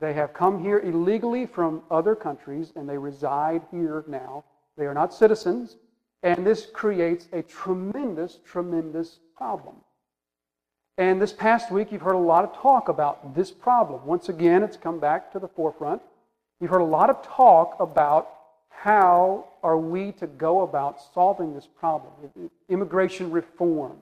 They 0.00 0.14
have 0.14 0.32
come 0.32 0.62
here 0.62 0.80
illegally 0.80 1.46
from 1.46 1.82
other 1.90 2.14
countries 2.14 2.72
and 2.74 2.88
they 2.88 2.98
reside 2.98 3.62
here 3.70 4.04
now. 4.08 4.44
They 4.76 4.86
are 4.86 4.94
not 4.94 5.12
citizens, 5.12 5.76
and 6.22 6.46
this 6.46 6.66
creates 6.66 7.26
a 7.32 7.42
tremendous, 7.42 8.38
tremendous 8.44 9.18
problem. 9.36 9.76
And 10.98 11.20
this 11.20 11.32
past 11.32 11.70
week, 11.70 11.92
you've 11.92 12.02
heard 12.02 12.14
a 12.14 12.18
lot 12.18 12.44
of 12.44 12.54
talk 12.54 12.88
about 12.88 13.34
this 13.34 13.50
problem. 13.50 14.04
Once 14.04 14.28
again, 14.28 14.62
it's 14.62 14.76
come 14.76 15.00
back 15.00 15.32
to 15.32 15.38
the 15.38 15.48
forefront. 15.48 16.02
You've 16.60 16.70
heard 16.70 16.82
a 16.82 16.84
lot 16.84 17.08
of 17.08 17.22
talk 17.22 17.76
about 17.80 18.28
how 18.68 19.46
are 19.62 19.78
we 19.78 20.12
to 20.12 20.26
go 20.26 20.60
about 20.62 21.00
solving 21.14 21.54
this 21.54 21.66
problem. 21.66 22.12
Immigration 22.68 23.30
reform. 23.30 23.96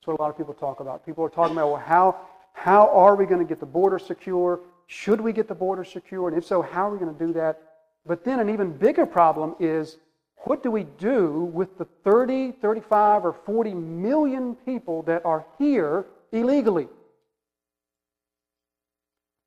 That's 0.00 0.08
what 0.08 0.18
a 0.18 0.22
lot 0.22 0.30
of 0.30 0.36
people 0.36 0.54
talk 0.54 0.80
about. 0.80 1.06
People 1.06 1.24
are 1.24 1.28
talking 1.28 1.56
about, 1.56 1.70
well, 1.70 1.80
how, 1.80 2.16
how 2.52 2.88
are 2.88 3.14
we 3.14 3.26
going 3.26 3.40
to 3.40 3.48
get 3.48 3.60
the 3.60 3.66
border 3.66 3.98
secure? 3.98 4.60
Should 4.88 5.20
we 5.20 5.32
get 5.32 5.46
the 5.46 5.54
border 5.54 5.84
secure? 5.84 6.28
And 6.28 6.36
if 6.36 6.44
so, 6.44 6.62
how 6.62 6.88
are 6.88 6.92
we 6.92 6.98
going 6.98 7.16
to 7.16 7.26
do 7.26 7.32
that? 7.34 7.60
But 8.06 8.24
then 8.24 8.40
an 8.40 8.50
even 8.50 8.72
bigger 8.72 9.06
problem 9.06 9.54
is 9.60 9.98
what 10.44 10.62
do 10.62 10.70
we 10.70 10.84
do 10.98 11.50
with 11.52 11.76
the 11.78 11.84
30, 12.04 12.52
35, 12.52 13.24
or 13.24 13.32
40 13.32 13.74
million 13.74 14.54
people 14.54 15.02
that 15.02 15.24
are 15.24 15.44
here 15.58 16.06
illegally? 16.32 16.88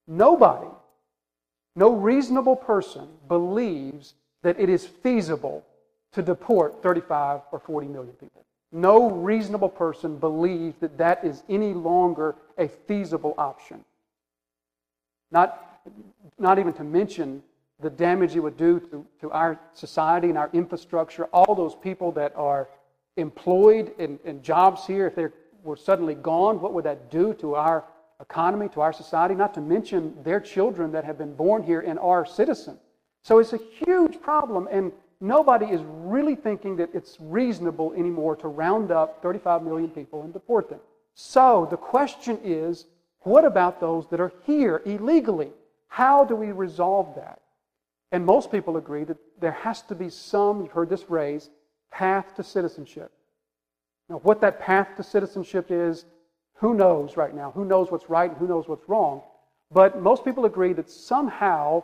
Nobody, 0.07 0.67
no 1.75 1.93
reasonable 1.93 2.55
person 2.55 3.07
believes 3.27 4.13
that 4.43 4.59
it 4.59 4.69
is 4.69 4.85
feasible 4.85 5.65
to 6.12 6.21
deport 6.21 6.83
35 6.83 7.41
or 7.51 7.59
40 7.59 7.88
million 7.88 8.13
people. 8.13 8.45
No 8.71 9.09
reasonable 9.09 9.69
person 9.69 10.17
believes 10.17 10.77
that 10.79 10.97
that 10.97 11.23
is 11.23 11.43
any 11.50 11.73
longer 11.73 12.35
a 12.57 12.67
feasible 12.67 13.33
option. 13.38 13.83
Not, 15.31 15.81
not 16.38 16.59
even 16.59 16.73
to 16.73 16.83
mention 16.83 17.43
the 17.83 17.89
damage 17.89 18.35
it 18.35 18.39
would 18.39 18.57
do 18.57 18.79
to, 18.79 19.05
to 19.21 19.31
our 19.31 19.59
society 19.73 20.29
and 20.29 20.37
our 20.37 20.49
infrastructure, 20.53 21.25
all 21.25 21.53
those 21.53 21.75
people 21.75 22.11
that 22.13 22.33
are 22.35 22.69
employed 23.17 23.93
in, 23.99 24.19
in 24.25 24.41
jobs 24.41 24.87
here, 24.87 25.05
if 25.05 25.15
they 25.15 25.27
were 25.63 25.77
suddenly 25.77 26.15
gone, 26.15 26.59
what 26.59 26.73
would 26.73 26.85
that 26.85 27.11
do 27.11 27.33
to 27.35 27.55
our 27.55 27.85
economy, 28.19 28.69
to 28.69 28.81
our 28.81 28.93
society, 28.93 29.35
not 29.35 29.53
to 29.53 29.61
mention 29.61 30.15
their 30.23 30.39
children 30.39 30.91
that 30.91 31.03
have 31.03 31.17
been 31.17 31.35
born 31.35 31.61
here 31.61 31.81
and 31.81 31.99
are 31.99 32.25
citizens. 32.25 32.79
So 33.21 33.39
it's 33.39 33.53
a 33.53 33.59
huge 33.85 34.19
problem, 34.21 34.67
and 34.71 34.91
nobody 35.21 35.67
is 35.67 35.81
really 35.85 36.35
thinking 36.35 36.75
that 36.77 36.89
it's 36.93 37.17
reasonable 37.19 37.93
anymore 37.93 38.35
to 38.37 38.47
round 38.47 38.91
up 38.91 39.21
35 39.21 39.63
million 39.63 39.89
people 39.89 40.23
and 40.23 40.33
deport 40.33 40.69
them. 40.69 40.79
So 41.15 41.67
the 41.69 41.77
question 41.77 42.39
is 42.43 42.85
what 43.19 43.45
about 43.45 43.79
those 43.79 44.07
that 44.09 44.19
are 44.19 44.33
here 44.45 44.81
illegally? 44.85 45.51
How 45.87 46.25
do 46.25 46.35
we 46.35 46.51
resolve 46.51 47.15
that? 47.15 47.39
And 48.13 48.24
most 48.24 48.51
people 48.51 48.77
agree 48.77 49.03
that 49.05 49.17
there 49.41 49.51
has 49.51 49.82
to 49.84 49.96
be 49.96 50.08
some, 50.08 50.62
you've 50.62 50.72
heard 50.72 50.88
this 50.88 51.01
phrase, 51.01 51.50
path 51.91 52.36
to 52.36 52.43
citizenship. 52.43 53.12
Now, 54.08 54.17
what 54.20 54.39
that 54.41 54.60
path 54.60 54.89
to 54.98 55.03
citizenship 55.03 55.72
is, 55.72 56.05
who 56.58 56.75
knows 56.75 57.17
right 57.17 57.34
now? 57.34 57.51
Who 57.51 57.65
knows 57.65 57.89
what's 57.89 58.12
right 58.12 58.29
and 58.29 58.38
who 58.38 58.48
knows 58.48 58.67
what's 58.67 58.88
wrong? 58.88 59.24
But 59.72 60.00
most 60.00 60.24
people 60.24 60.46
agree 60.46 60.74
that 60.74 60.91
somehow 60.91 61.84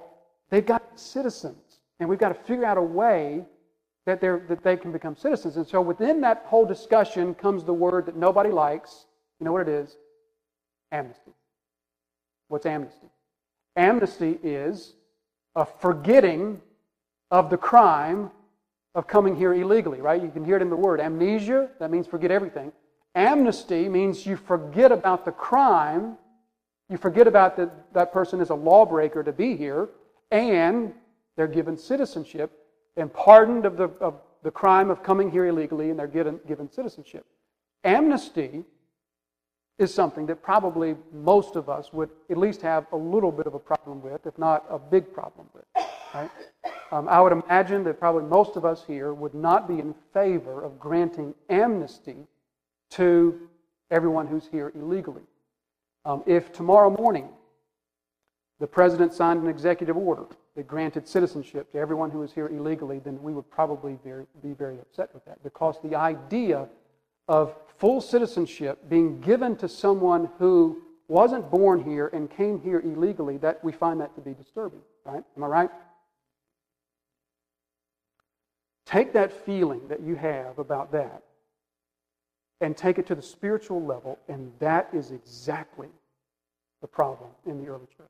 they've 0.52 0.66
got 0.66 1.00
citizens, 1.00 1.80
and 2.00 2.08
we've 2.08 2.20
got 2.20 2.30
to 2.30 2.44
figure 2.44 2.66
out 2.66 2.78
a 2.78 2.82
way 2.82 3.44
that, 4.06 4.22
that 4.22 4.64
they 4.64 4.78
can 4.78 4.92
become 4.92 5.16
citizens. 5.16 5.58
And 5.58 5.68
so 5.68 5.82
within 5.82 6.22
that 6.22 6.44
whole 6.46 6.66
discussion 6.66 7.34
comes 7.34 7.64
the 7.64 7.74
word 7.74 8.06
that 8.06 8.16
nobody 8.16 8.52
likes. 8.52 9.08
You 9.40 9.46
know 9.46 9.52
what 9.52 9.68
it 9.68 9.70
is? 9.70 9.98
Amnesty. 10.92 11.32
What's 12.50 12.68
amnesty? 12.68 13.08
Amnesty 13.76 14.38
is 14.44 14.94
a 15.60 15.66
forgetting 15.66 16.62
of 17.32 17.50
the 17.50 17.58
crime 17.58 18.32
of 18.96 19.08
coming 19.08 19.36
here 19.36 19.54
illegally, 19.54 20.00
right? 20.00 20.24
You 20.24 20.32
can 20.32 20.46
hear 20.46 20.56
it 20.56 20.62
in 20.62 20.70
the 20.70 20.76
word. 20.76 21.02
Amnesia, 21.02 21.70
that 21.80 21.92
means 21.92 22.08
forget 22.08 22.32
everything. 22.32 22.72
Amnesty 23.14 23.90
means 23.90 24.26
you 24.26 24.38
forget 24.38 24.94
about 24.94 25.26
the 25.26 25.34
crime, 25.34 26.18
you 26.90 26.96
forget 26.96 27.28
about 27.28 27.58
that 27.58 27.94
that 27.94 28.14
person 28.14 28.40
is 28.40 28.52
a 28.52 28.56
lawbreaker 28.56 29.22
to 29.22 29.34
be 29.34 29.58
here, 29.58 29.90
and 30.32 30.94
they're 31.36 31.48
given 31.48 31.78
citizenship 31.78 32.52
and 32.96 33.14
pardoned 33.14 33.66
of 33.66 33.76
the, 33.76 33.90
of 34.00 34.22
the 34.44 34.52
crime 34.52 34.90
of 34.90 35.04
coming 35.04 35.30
here 35.30 35.48
illegally, 35.48 35.90
and 35.90 36.00
they're 36.00 36.08
given, 36.08 36.40
given 36.48 36.72
citizenship. 36.72 37.26
Amnesty 37.84 38.64
is 39.80 39.94
something 39.94 40.26
that 40.26 40.44
probably 40.44 40.96
most 41.14 41.56
of 41.56 41.70
us 41.70 41.92
would 41.94 42.10
at 42.30 42.38
least 42.38 42.62
have 42.62 42.86
a 42.92 42.98
little 42.98 43.32
bit 43.32 43.48
of 43.48 43.54
a 43.54 43.60
problem 43.60 44.02
with, 44.02 44.28
if 44.28 44.38
not 44.38 44.66
a 44.70 44.78
big 44.78 45.12
problem 45.14 45.48
with. 45.54 45.64
Right? 46.14 46.30
Um, 46.92 47.08
I 47.08 47.22
would 47.22 47.32
imagine 47.32 47.84
that 47.86 48.00
probably 48.00 48.24
most 48.24 48.58
of 48.58 48.66
us 48.66 48.84
here 48.86 49.14
would 49.14 49.34
not 49.34 49.68
be 49.68 49.80
in 49.80 49.96
favor 50.14 50.64
of 50.64 50.80
granting 50.80 51.34
amnesty 51.50 52.28
to 52.92 53.48
everyone 53.90 54.28
who's 54.28 54.48
here 54.48 54.72
illegally. 54.76 55.22
Um, 56.04 56.24
if 56.26 56.52
tomorrow 56.52 56.90
morning 56.90 57.30
the 58.60 58.68
president 58.68 59.14
signed 59.14 59.42
an 59.42 59.48
executive 59.48 59.96
order 59.96 60.26
that 60.56 60.68
granted 60.68 61.08
citizenship 61.08 61.72
to 61.72 61.78
everyone 61.78 62.10
who 62.10 62.24
is 62.24 62.34
here 62.34 62.48
illegally, 62.48 63.00
then 63.00 63.22
we 63.22 63.34
would 63.34 63.50
probably 63.50 63.98
very, 64.04 64.26
be 64.44 64.52
very 64.52 64.78
upset 64.80 65.14
with 65.14 65.24
that 65.26 65.42
because 65.44 65.78
the 65.84 65.96
idea 65.96 66.68
of 67.30 67.56
full 67.78 68.02
citizenship 68.02 68.90
being 68.90 69.22
given 69.22 69.56
to 69.56 69.70
someone 69.70 70.30
who 70.40 70.82
wasn't 71.08 71.50
born 71.50 71.82
here 71.82 72.08
and 72.12 72.30
came 72.30 72.60
here 72.60 72.80
illegally, 72.80 73.38
that 73.38 73.64
we 73.64 73.72
find 73.72 74.02
that 74.02 74.14
to 74.16 74.22
be 74.22 74.34
disturbing, 74.34 74.82
right? 75.06 75.24
Am 75.38 75.44
I 75.44 75.48
right? 75.48 75.70
Take 78.86 79.14
that 79.14 79.32
feeling 79.32 79.88
that 79.88 80.02
you 80.02 80.16
have 80.16 80.58
about 80.58 80.92
that 80.92 81.24
and 82.62 82.76
take 82.76 82.98
it 82.98 83.06
to 83.08 83.16
the 83.16 83.22
spiritual 83.22 83.84
level, 83.84 84.18
and 84.28 84.52
that 84.60 84.90
is 84.92 85.12
exactly 85.12 85.88
the 86.82 86.88
problem 86.88 87.30
in 87.46 87.64
the 87.64 87.70
early 87.70 87.88
church. 87.96 88.08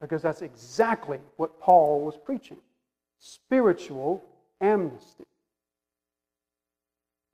Because 0.00 0.20
that's 0.20 0.42
exactly 0.42 1.18
what 1.36 1.58
Paul 1.60 2.02
was 2.02 2.16
preaching 2.16 2.58
spiritual 3.18 4.22
amnesty. 4.60 5.24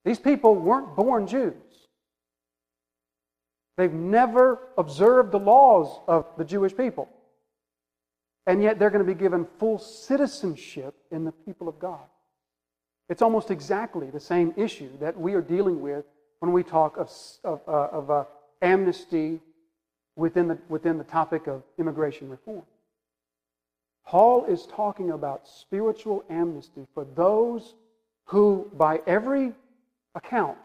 These 0.05 0.19
people 0.19 0.55
weren't 0.55 0.97
born 0.97 1.27
Jews. 1.27 1.55
They've 3.77 3.93
never 3.93 4.59
observed 4.77 5.33
the 5.33 5.39
laws 5.39 6.01
of 6.07 6.27
the 6.37 6.45
Jewish 6.45 6.77
people. 6.77 7.09
And 8.47 8.63
yet 8.63 8.79
they're 8.79 8.91
going 8.91 9.05
to 9.05 9.15
be 9.15 9.19
given 9.19 9.47
full 9.59 9.79
citizenship 9.79 10.95
in 11.11 11.25
the 11.25 11.33
people 11.33 11.69
of 11.69 11.79
God. 11.79 12.01
It's 13.09 13.23
almost 13.23 13.51
exactly 13.51 14.11
the 14.11 14.21
same 14.21 14.53
issue 14.57 14.91
that 14.99 15.19
we 15.19 15.35
are 15.35 15.41
dealing 15.41 15.81
with 15.81 16.05
when 16.41 16.53
we 16.53 16.63
talk 16.63 16.97
of, 16.97 17.11
of, 17.45 17.61
uh, 17.69 17.89
of 17.93 18.11
uh, 18.11 18.25
amnesty 18.61 19.41
within 20.17 20.49
the, 20.49 20.59
within 20.69 20.99
the 20.99 21.05
topic 21.05 21.47
of 21.47 21.63
immigration 21.79 22.29
reform. 22.29 22.63
Paul 24.05 24.45
is 24.47 24.67
talking 24.67 25.11
about 25.11 25.47
spiritual 25.47 26.25
amnesty 26.29 26.87
for 26.95 27.05
those 27.05 27.75
who, 28.25 28.71
by 28.75 29.01
every 29.07 29.53
account, 30.15 30.59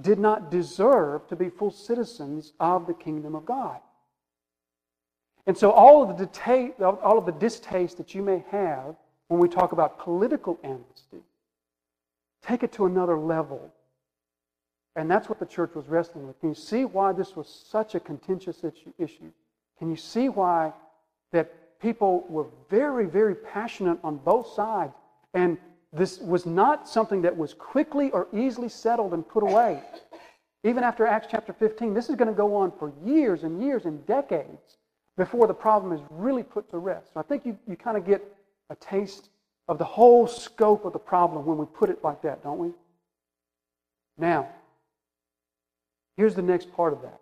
did 0.00 0.18
not 0.18 0.50
deserve 0.50 1.26
to 1.28 1.36
be 1.36 1.48
full 1.48 1.70
citizens 1.70 2.52
of 2.60 2.86
the 2.86 2.94
kingdom 2.94 3.34
of 3.34 3.46
God. 3.46 3.80
And 5.46 5.56
so 5.56 5.70
all 5.70 6.02
of 6.08 6.18
the 6.18 6.26
deta- 6.26 6.98
all 7.02 7.18
of 7.18 7.26
the 7.26 7.32
distaste 7.32 7.96
that 7.98 8.14
you 8.14 8.22
may 8.22 8.44
have 8.50 8.96
when 9.28 9.40
we 9.40 9.48
talk 9.48 9.72
about 9.72 9.98
political 9.98 10.58
amnesty, 10.62 11.22
take 12.42 12.62
it 12.62 12.72
to 12.72 12.86
another 12.86 13.18
level. 13.18 13.72
And 14.96 15.10
that's 15.10 15.28
what 15.28 15.38
the 15.38 15.46
church 15.46 15.74
was 15.74 15.88
wrestling 15.88 16.26
with. 16.26 16.40
Can 16.40 16.50
you 16.50 16.54
see 16.54 16.84
why 16.84 17.12
this 17.12 17.36
was 17.36 17.48
such 17.48 17.94
a 17.94 18.00
contentious 18.00 18.64
issue? 18.98 19.30
Can 19.78 19.90
you 19.90 19.96
see 19.96 20.28
why 20.28 20.72
that 21.32 21.80
people 21.80 22.24
were 22.28 22.46
very, 22.70 23.06
very 23.06 23.34
passionate 23.34 23.98
on 24.02 24.16
both 24.16 24.48
sides? 24.54 24.94
And 25.34 25.58
this 25.92 26.18
was 26.18 26.46
not 26.46 26.88
something 26.88 27.22
that 27.22 27.36
was 27.36 27.54
quickly 27.54 28.10
or 28.10 28.28
easily 28.32 28.68
settled 28.68 29.14
and 29.14 29.26
put 29.26 29.42
away. 29.42 29.82
Even 30.64 30.82
after 30.82 31.06
Acts 31.06 31.28
chapter 31.30 31.52
15, 31.52 31.94
this 31.94 32.08
is 32.08 32.16
going 32.16 32.28
to 32.28 32.34
go 32.34 32.54
on 32.54 32.72
for 32.78 32.92
years 33.04 33.44
and 33.44 33.62
years 33.62 33.84
and 33.84 34.04
decades 34.06 34.78
before 35.16 35.46
the 35.46 35.54
problem 35.54 35.92
is 35.92 36.00
really 36.10 36.42
put 36.42 36.68
to 36.70 36.78
rest. 36.78 37.14
So 37.14 37.20
I 37.20 37.22
think 37.22 37.46
you, 37.46 37.58
you 37.66 37.76
kind 37.76 37.96
of 37.96 38.04
get 38.04 38.22
a 38.70 38.76
taste 38.76 39.30
of 39.68 39.78
the 39.78 39.84
whole 39.84 40.26
scope 40.26 40.84
of 40.84 40.92
the 40.92 40.98
problem 40.98 41.46
when 41.46 41.56
we 41.56 41.66
put 41.66 41.90
it 41.90 42.02
like 42.02 42.22
that, 42.22 42.42
don't 42.42 42.58
we? 42.58 42.70
Now, 44.18 44.48
here's 46.16 46.34
the 46.34 46.42
next 46.42 46.72
part 46.72 46.92
of 46.92 47.02
that. 47.02 47.20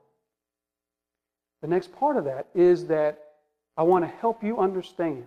The 1.62 1.68
next 1.68 1.92
part 1.92 2.16
of 2.16 2.24
that 2.24 2.48
is 2.54 2.86
that 2.86 3.18
I 3.76 3.82
want 3.82 4.04
to 4.04 4.08
help 4.08 4.44
you 4.44 4.58
understand 4.58 5.24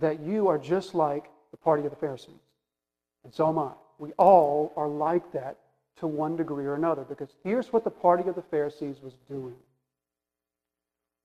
that 0.00 0.20
you 0.20 0.48
are 0.48 0.58
just 0.58 0.94
like 0.94 1.30
the 1.54 1.58
party 1.58 1.84
of 1.84 1.90
the 1.90 1.96
Pharisees. 1.96 2.34
And 3.22 3.32
so 3.32 3.48
am 3.48 3.60
I. 3.60 3.70
We 4.00 4.10
all 4.18 4.72
are 4.76 4.88
like 4.88 5.30
that 5.34 5.56
to 6.00 6.08
one 6.08 6.34
degree 6.34 6.64
or 6.64 6.74
another 6.74 7.04
because 7.04 7.28
here's 7.44 7.72
what 7.72 7.84
the 7.84 7.90
party 7.90 8.28
of 8.28 8.34
the 8.34 8.42
Pharisees 8.42 8.96
was 9.00 9.12
doing. 9.28 9.54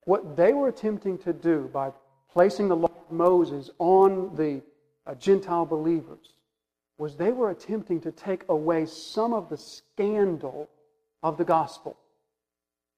What 0.05 0.37
they 0.37 0.53
were 0.53 0.67
attempting 0.67 1.17
to 1.19 1.33
do 1.33 1.67
by 1.73 1.91
placing 2.31 2.67
the 2.67 2.75
law 2.75 2.91
of 3.09 3.11
Moses 3.11 3.71
on 3.79 4.35
the 4.35 4.61
uh, 5.07 5.15
Gentile 5.15 5.65
believers 5.65 6.33
was 6.99 7.15
they 7.15 7.31
were 7.31 7.49
attempting 7.49 7.99
to 8.01 8.11
take 8.11 8.43
away 8.49 8.85
some 8.85 9.33
of 9.33 9.49
the 9.49 9.57
scandal 9.57 10.69
of 11.23 11.39
the 11.39 11.43
gospel. 11.43 11.97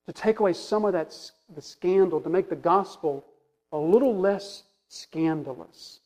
To 0.08 0.12
take 0.12 0.42
away 0.42 0.52
some 0.52 0.84
of 0.84 0.92
that 0.92 1.16
the 1.56 1.62
scandal, 1.62 2.20
to 2.20 2.30
make 2.30 2.50
the 2.50 2.58
gospel 2.58 3.24
a 3.72 3.78
little 3.78 4.18
less 4.18 4.64
scandalous. 4.90 6.01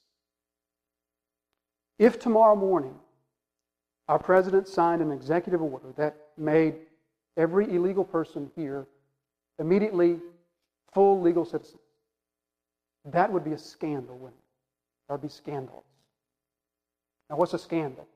If 1.98 2.20
tomorrow 2.20 2.56
morning 2.56 2.96
our 4.08 4.20
president 4.20 4.68
signed 4.68 5.02
an 5.02 5.12
executive 5.12 5.62
order 5.62 5.94
that 5.98 6.16
made 6.38 6.76
every 7.38 7.74
illegal 7.74 8.04
person 8.04 8.52
here 8.56 8.86
immediately 9.60 10.20
full 10.94 11.22
legal 11.22 11.46
citizens, 11.46 11.80
that 13.06 13.32
would 13.32 13.44
be 13.44 13.54
a 13.54 13.58
scandal, 13.58 14.16
wouldn't 14.16 14.40
it? 14.40 15.08
That 15.08 15.14
would 15.16 15.22
be 15.22 15.30
scandalous. 15.30 15.84
Now, 17.30 17.38
what's 17.38 17.54
a 17.54 17.60
scandal? 17.60 18.08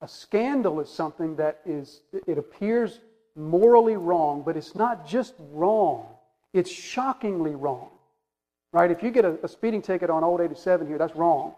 A 0.00 0.08
scandal 0.08 0.80
is 0.80 0.88
something 0.88 1.36
that 1.36 1.60
is, 1.64 2.02
it 2.26 2.38
appears 2.38 3.00
morally 3.34 3.96
wrong, 3.96 4.42
but 4.44 4.56
it's 4.56 4.74
not 4.74 5.06
just 5.06 5.34
wrong, 5.52 6.06
it's 6.52 6.70
shockingly 6.70 7.54
wrong. 7.54 7.90
Right? 8.72 8.90
If 8.90 9.02
you 9.02 9.10
get 9.10 9.24
a, 9.24 9.38
a 9.42 9.48
speeding 9.48 9.80
ticket 9.80 10.10
on 10.10 10.24
Old 10.24 10.40
87 10.40 10.86
here, 10.86 10.98
that's 10.98 11.14
wrong. 11.14 11.54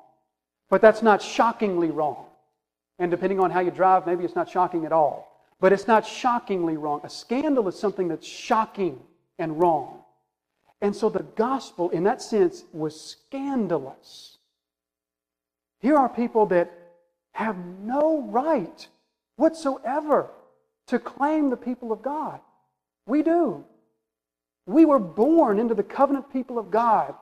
But 0.70 0.80
that's 0.82 1.02
not 1.02 1.22
shockingly 1.22 1.90
wrong. 1.90 2.26
And 2.98 3.10
depending 3.10 3.40
on 3.40 3.50
how 3.50 3.60
you 3.60 3.70
drive, 3.70 4.06
maybe 4.06 4.24
it's 4.24 4.34
not 4.34 4.50
shocking 4.50 4.84
at 4.84 4.92
all. 4.92 5.46
But 5.60 5.72
it's 5.72 5.86
not 5.86 6.06
shockingly 6.06 6.76
wrong. 6.76 7.00
A 7.04 7.10
scandal 7.10 7.66
is 7.68 7.78
something 7.78 8.08
that's 8.08 8.26
shocking 8.26 9.00
and 9.38 9.58
wrong. 9.58 10.02
And 10.80 10.94
so 10.94 11.08
the 11.08 11.22
gospel, 11.22 11.90
in 11.90 12.04
that 12.04 12.22
sense, 12.22 12.64
was 12.72 13.00
scandalous. 13.00 14.38
Here 15.80 15.96
are 15.96 16.08
people 16.08 16.46
that 16.46 16.72
have 17.32 17.56
no 17.82 18.22
right 18.22 18.86
whatsoever 19.36 20.30
to 20.88 20.98
claim 20.98 21.50
the 21.50 21.56
people 21.56 21.92
of 21.92 22.02
God. 22.02 22.40
We 23.06 23.22
do. 23.22 23.64
We 24.66 24.84
were 24.84 24.98
born 24.98 25.58
into 25.58 25.74
the 25.74 25.82
covenant 25.82 26.32
people 26.32 26.58
of 26.58 26.70
God. 26.70 27.14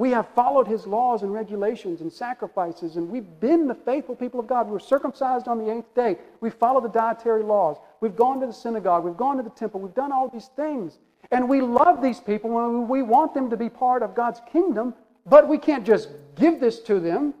We 0.00 0.12
have 0.12 0.28
followed 0.28 0.66
his 0.66 0.86
laws 0.86 1.24
and 1.24 1.30
regulations 1.30 2.00
and 2.00 2.10
sacrifices, 2.10 2.96
and 2.96 3.10
we've 3.10 3.38
been 3.38 3.68
the 3.68 3.74
faithful 3.74 4.16
people 4.16 4.40
of 4.40 4.46
God. 4.46 4.64
We 4.64 4.72
were 4.72 4.80
circumcised 4.80 5.46
on 5.46 5.58
the 5.58 5.70
eighth 5.70 5.94
day. 5.94 6.16
We 6.40 6.48
follow 6.48 6.80
the 6.80 6.88
dietary 6.88 7.42
laws. 7.42 7.76
We've 8.00 8.16
gone 8.16 8.40
to 8.40 8.46
the 8.46 8.52
synagogue. 8.54 9.04
We've 9.04 9.14
gone 9.18 9.36
to 9.36 9.42
the 9.42 9.50
temple. 9.50 9.78
We've 9.78 9.94
done 9.94 10.10
all 10.10 10.30
these 10.30 10.48
things. 10.56 10.98
And 11.30 11.46
we 11.46 11.60
love 11.60 12.00
these 12.00 12.18
people 12.18 12.64
and 12.64 12.88
we 12.88 13.02
want 13.02 13.34
them 13.34 13.50
to 13.50 13.58
be 13.58 13.68
part 13.68 14.02
of 14.02 14.14
God's 14.14 14.40
kingdom, 14.50 14.94
but 15.26 15.46
we 15.46 15.58
can't 15.58 15.84
just 15.84 16.08
give 16.34 16.60
this 16.60 16.80
to 16.84 16.98
them. 16.98 17.34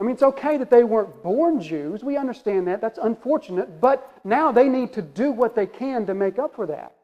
I 0.00 0.04
mean, 0.04 0.14
it's 0.14 0.22
okay 0.22 0.56
that 0.56 0.70
they 0.70 0.82
weren't 0.82 1.22
born 1.22 1.60
Jews. 1.60 2.02
We 2.02 2.16
understand 2.16 2.68
that. 2.68 2.80
That's 2.80 2.98
unfortunate. 2.98 3.82
But 3.82 4.10
now 4.24 4.50
they 4.50 4.70
need 4.70 4.94
to 4.94 5.02
do 5.02 5.30
what 5.30 5.54
they 5.54 5.66
can 5.66 6.06
to 6.06 6.14
make 6.14 6.38
up 6.38 6.56
for 6.56 6.66
that. 6.68 6.94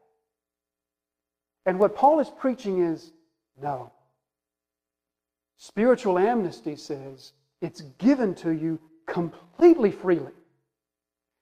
And 1.67 1.77
what 1.77 1.95
Paul 1.95 2.19
is 2.19 2.31
preaching 2.31 2.81
is 2.81 3.11
no. 3.61 3.91
Spiritual 5.57 6.19
amnesty 6.19 6.75
says 6.75 7.33
it's 7.61 7.81
given 7.97 8.35
to 8.35 8.51
you 8.51 8.79
completely 9.07 9.91
freely. 9.91 10.33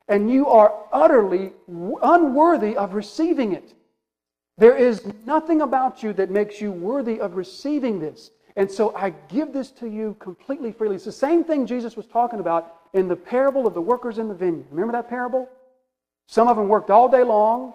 And 0.08 0.30
you 0.30 0.48
are 0.48 0.74
utterly 0.92 1.54
unworthy 2.02 2.76
of 2.76 2.94
receiving 2.94 3.54
it. 3.54 3.74
There 4.58 4.76
is 4.76 5.06
nothing 5.26 5.62
about 5.62 6.04
you 6.04 6.14
that 6.14 6.30
makes 6.30 6.62
you 6.62 6.72
worthy 6.72 7.20
of 7.20 7.36
receiving 7.36 8.00
this. 8.00 8.32
And 8.56 8.70
so 8.70 8.96
I 8.96 9.10
give 9.10 9.52
this 9.52 9.72
to 9.72 9.90
you 9.90 10.16
completely 10.20 10.72
freely. 10.72 10.96
It's 10.96 11.06
the 11.06 11.12
same 11.12 11.44
thing 11.44 11.66
Jesus 11.66 11.98
was 11.98 12.06
talking 12.06 12.40
about 12.40 12.76
in 12.94 13.08
the 13.08 13.16
parable 13.16 13.66
of 13.66 13.74
the 13.74 13.82
workers 13.82 14.20
in 14.20 14.28
the 14.28 14.36
vineyard. 14.36 14.68
Remember 14.70 14.92
that 14.92 15.10
parable? 15.10 15.50
Some 16.28 16.48
of 16.48 16.58
them 16.58 16.68
worked 16.68 16.92
all 16.92 17.10
day 17.10 17.24
long. 17.24 17.74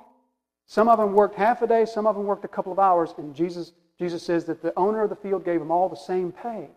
Some 0.66 0.88
of 0.88 0.98
them 0.98 1.14
worked 1.14 1.35
half 1.35 1.62
a 1.62 1.66
day. 1.66 1.85
Some 1.85 2.07
of 2.07 2.14
them 2.14 2.27
worked 2.27 2.44
a 2.44 2.48
couple 2.48 2.70
of 2.70 2.79
hours. 2.79 3.12
And 3.18 3.35
Jesus, 3.35 3.72
Jesus 3.98 4.22
says 4.22 4.44
that 4.44 4.62
the 4.62 4.72
owner 4.76 5.02
of 5.02 5.11
the 5.11 5.16
field 5.16 5.44
gave 5.44 5.58
them 5.58 5.70
all 5.70 5.88
the 5.88 5.96
same 5.96 6.32
pay. 6.32 6.68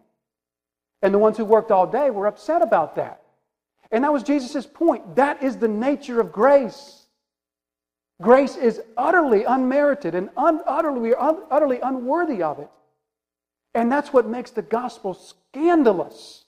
And 1.02 1.14
the 1.14 1.20
ones 1.20 1.38
who 1.38 1.46
worked 1.46 1.72
all 1.72 1.88
day 1.88 2.10
were 2.10 2.28
upset 2.28 2.62
about 2.62 2.96
that. 2.96 3.22
And 3.92 4.04
that 4.04 4.14
was 4.14 4.24
Jesus' 4.24 4.66
point. 4.66 5.16
That 5.16 5.44
is 5.44 5.58
the 5.58 5.68
nature 5.68 6.20
of 6.20 6.32
grace. 6.32 7.06
Grace 8.22 8.56
is 8.56 8.82
utterly 8.96 9.44
unmerited 9.44 10.16
and 10.16 10.30
un- 10.38 10.62
utterly, 10.66 11.14
un- 11.14 11.44
utterly 11.50 11.80
unworthy 11.82 12.42
of 12.44 12.60
it. 12.60 12.70
And 13.74 13.92
that's 13.92 14.14
what 14.14 14.28
makes 14.28 14.52
the 14.52 14.62
gospel 14.62 15.14
scandalous. 15.14 16.46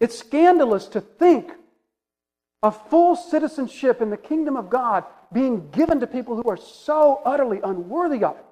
It's 0.00 0.18
scandalous 0.18 0.86
to 0.88 1.00
think 1.00 1.52
of 2.62 2.88
full 2.88 3.16
citizenship 3.16 4.00
in 4.00 4.10
the 4.10 4.16
kingdom 4.16 4.56
of 4.56 4.68
God 4.68 5.04
being 5.32 5.70
given 5.70 6.00
to 6.00 6.06
people 6.06 6.36
who 6.36 6.48
are 6.48 6.56
so 6.56 7.22
utterly 7.24 7.60
unworthy 7.62 8.24
of 8.24 8.36
it. 8.36 8.44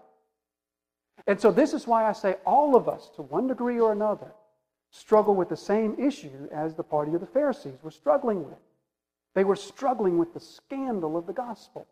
And 1.26 1.40
so, 1.40 1.50
this 1.50 1.72
is 1.72 1.86
why 1.86 2.08
I 2.08 2.12
say 2.12 2.36
all 2.44 2.76
of 2.76 2.88
us, 2.88 3.10
to 3.16 3.22
one 3.22 3.48
degree 3.48 3.80
or 3.80 3.92
another, 3.92 4.32
struggle 4.90 5.34
with 5.34 5.48
the 5.48 5.56
same 5.56 5.96
issue 5.98 6.48
as 6.52 6.74
the 6.74 6.84
party 6.84 7.14
of 7.14 7.20
the 7.20 7.26
Pharisees 7.26 7.74
were 7.82 7.90
struggling 7.90 8.44
with. 8.44 8.58
They 9.34 9.44
were 9.44 9.56
struggling 9.56 10.18
with 10.18 10.32
the 10.32 10.40
scandal 10.40 11.16
of 11.16 11.26
the 11.26 11.32
gospel. 11.32 11.86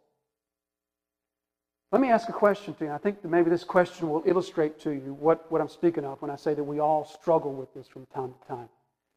Let 1.92 2.00
me 2.00 2.10
ask 2.10 2.28
a 2.28 2.32
question 2.32 2.74
to 2.74 2.86
you. 2.86 2.90
I 2.90 2.98
think 2.98 3.22
that 3.22 3.28
maybe 3.28 3.50
this 3.50 3.64
question 3.64 4.08
will 4.08 4.22
illustrate 4.26 4.80
to 4.80 4.90
you 4.90 5.14
what, 5.14 5.50
what 5.52 5.60
I'm 5.60 5.68
speaking 5.68 6.04
of 6.04 6.20
when 6.22 6.30
I 6.30 6.36
say 6.36 6.54
that 6.54 6.64
we 6.64 6.80
all 6.80 7.04
struggle 7.04 7.52
with 7.52 7.72
this 7.74 7.86
from 7.86 8.06
time 8.06 8.32
to 8.32 8.48
time. 8.48 8.68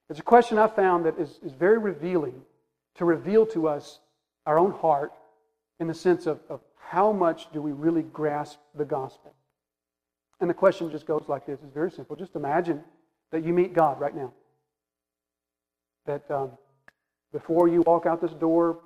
It's 0.09 0.19
a 0.19 0.23
question 0.23 0.57
I 0.57 0.67
found 0.67 1.05
that 1.05 1.17
is, 1.17 1.39
is 1.43 1.53
very 1.53 1.77
revealing 1.77 2.41
to 2.95 3.05
reveal 3.05 3.45
to 3.47 3.67
us 3.67 3.99
our 4.45 4.59
own 4.59 4.71
heart 4.71 5.11
in 5.79 5.87
the 5.87 5.93
sense 5.93 6.27
of, 6.27 6.39
of 6.49 6.61
how 6.77 7.11
much 7.11 7.51
do 7.51 7.61
we 7.61 7.71
really 7.71 8.03
grasp 8.03 8.59
the 8.75 8.85
gospel. 8.85 9.33
And 10.39 10.49
the 10.49 10.53
question 10.53 10.91
just 10.91 11.05
goes 11.05 11.25
like 11.27 11.45
this 11.45 11.59
it's 11.63 11.73
very 11.73 11.91
simple. 11.91 12.15
Just 12.15 12.35
imagine 12.35 12.83
that 13.31 13.43
you 13.43 13.53
meet 13.53 13.73
God 13.73 13.99
right 13.99 14.15
now. 14.15 14.33
That 16.05 16.29
um, 16.31 16.51
before 17.33 17.67
you 17.67 17.81
walk 17.81 18.05
out 18.05 18.21
this 18.21 18.31
door, 18.31 18.79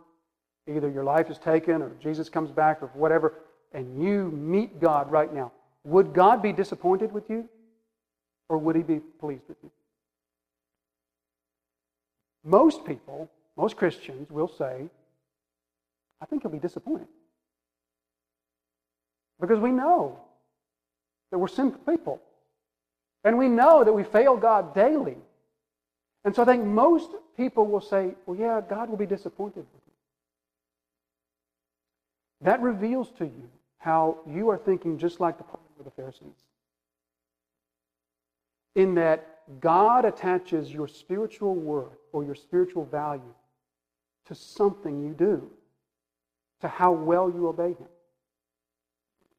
either 0.68 0.90
your 0.90 1.04
life 1.04 1.30
is 1.30 1.38
taken 1.38 1.82
or 1.82 1.92
Jesus 2.02 2.30
comes 2.30 2.52
back 2.52 2.82
or 2.82 2.88
whatever, 2.94 3.34
and 3.74 4.02
you 4.02 4.32
meet 4.32 4.80
God 4.80 5.12
right 5.12 5.34
now, 5.34 5.52
would 5.84 6.14
God 6.14 6.42
be 6.42 6.52
disappointed 6.52 7.12
with 7.12 7.30
you 7.30 7.48
or 8.50 8.58
would 8.58 8.76
he 8.76 8.84
be 8.84 9.00
pleased 9.00 9.44
with 9.48 9.58
you? 9.64 9.72
Most 12.44 12.86
people, 12.86 13.30
most 13.56 13.78
Christians 13.78 14.30
will 14.30 14.48
say, 14.48 14.90
I 16.22 16.26
think 16.26 16.42
he'll 16.42 16.52
be 16.52 16.60
disappointed. 16.60 17.08
Because 19.40 19.60
we 19.60 19.72
know 19.72 20.20
that 21.32 21.40
we're 21.40 21.48
sinful 21.48 21.80
people. 21.92 22.22
And 23.24 23.38
we 23.38 23.48
know 23.48 23.84
that 23.84 23.94
we 23.94 24.04
fail 24.04 24.36
God 24.38 24.76
daily. 24.76 25.18
And 26.24 26.36
so 26.36 26.44
I 26.44 26.46
think 26.46 26.66
most 26.66 27.12
people 27.38 27.66
will 27.66 27.82
say, 27.82 28.14
well, 28.26 28.38
yeah, 28.38 28.62
God 28.68 28.90
will 28.90 28.98
be 28.98 29.06
disappointed 29.06 29.66
with 29.74 29.82
you. 29.88 29.94
That 32.42 32.62
reveals 32.62 33.12
to 33.18 33.26
you 33.26 33.50
how 33.78 34.18
you 34.28 34.50
are 34.50 34.58
thinking 34.58 34.98
just 34.98 35.20
like 35.20 35.38
the 35.38 35.44
party 35.44 35.64
of 35.80 35.86
the 35.86 35.92
Pharisees. 35.92 36.46
In 38.76 38.96
that 38.96 39.28
God 39.60 40.06
attaches 40.06 40.72
your 40.72 40.88
spiritual 40.88 41.56
worth 41.56 41.98
or 42.14 42.24
your 42.24 42.36
spiritual 42.36 42.86
value 42.86 43.34
to 44.26 44.36
something 44.36 45.02
you 45.02 45.14
do, 45.14 45.50
to 46.62 46.68
how 46.68 46.92
well 46.92 47.30
you 47.30 47.48
obey 47.48 47.70
Him. 47.70 47.88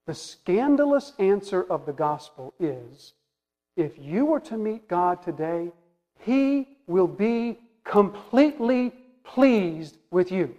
The 0.07 0.15
scandalous 0.15 1.13
answer 1.19 1.63
of 1.63 1.87
the 1.87 1.93
gospel 1.93 2.55
is 2.59 3.15
if 3.77 3.99
you 3.99 4.27
were 4.27 4.41
to 4.41 4.57
meet 4.57 4.89
God 4.89 5.23
today, 5.23 5.71
He 6.21 6.69
will 6.87 7.07
be 7.07 7.59
completely 7.85 8.93
pleased 9.25 9.97
with 10.11 10.33
you. 10.33 10.57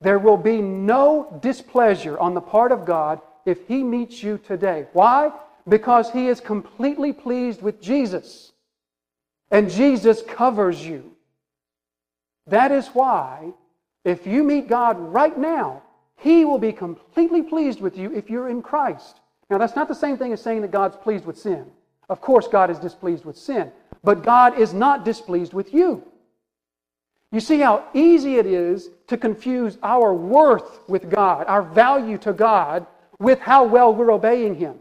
There 0.00 0.18
will 0.18 0.36
be 0.36 0.62
no 0.62 1.38
displeasure 1.42 2.18
on 2.18 2.34
the 2.34 2.40
part 2.40 2.72
of 2.72 2.86
God 2.86 3.20
if 3.44 3.66
He 3.66 3.82
meets 3.82 4.22
you 4.22 4.38
today. 4.38 4.86
Why? 4.92 5.32
Because 5.68 6.10
He 6.10 6.28
is 6.28 6.40
completely 6.40 7.12
pleased 7.12 7.62
with 7.62 7.82
Jesus. 7.82 8.52
And 9.50 9.70
Jesus 9.70 10.22
covers 10.22 10.84
you. 10.84 11.12
That 12.46 12.72
is 12.72 12.88
why, 12.88 13.52
if 14.04 14.26
you 14.26 14.42
meet 14.42 14.68
God 14.68 14.98
right 14.98 15.36
now, 15.36 15.82
He 16.18 16.44
will 16.44 16.58
be 16.58 16.72
completely 16.72 17.42
pleased 17.42 17.80
with 17.80 17.96
you 17.96 18.12
if 18.12 18.28
you're 18.28 18.48
in 18.48 18.60
Christ. 18.60 19.20
Now, 19.48 19.58
that's 19.58 19.76
not 19.76 19.88
the 19.88 19.94
same 19.94 20.18
thing 20.18 20.32
as 20.32 20.42
saying 20.42 20.62
that 20.62 20.70
God's 20.70 20.96
pleased 20.96 21.24
with 21.24 21.38
sin. 21.38 21.70
Of 22.08 22.20
course, 22.20 22.48
God 22.48 22.70
is 22.70 22.78
displeased 22.78 23.24
with 23.24 23.36
sin. 23.36 23.72
But 24.02 24.24
God 24.24 24.58
is 24.58 24.74
not 24.74 25.04
displeased 25.04 25.54
with 25.54 25.72
you. 25.72 26.02
You 27.30 27.40
see 27.40 27.60
how 27.60 27.84
easy 27.94 28.36
it 28.36 28.46
is 28.46 28.90
to 29.06 29.16
confuse 29.16 29.78
our 29.82 30.14
worth 30.14 30.80
with 30.88 31.10
God, 31.10 31.46
our 31.46 31.62
value 31.62 32.18
to 32.18 32.32
God, 32.32 32.86
with 33.18 33.38
how 33.38 33.64
well 33.64 33.94
we're 33.94 34.12
obeying 34.12 34.54
Him. 34.54 34.78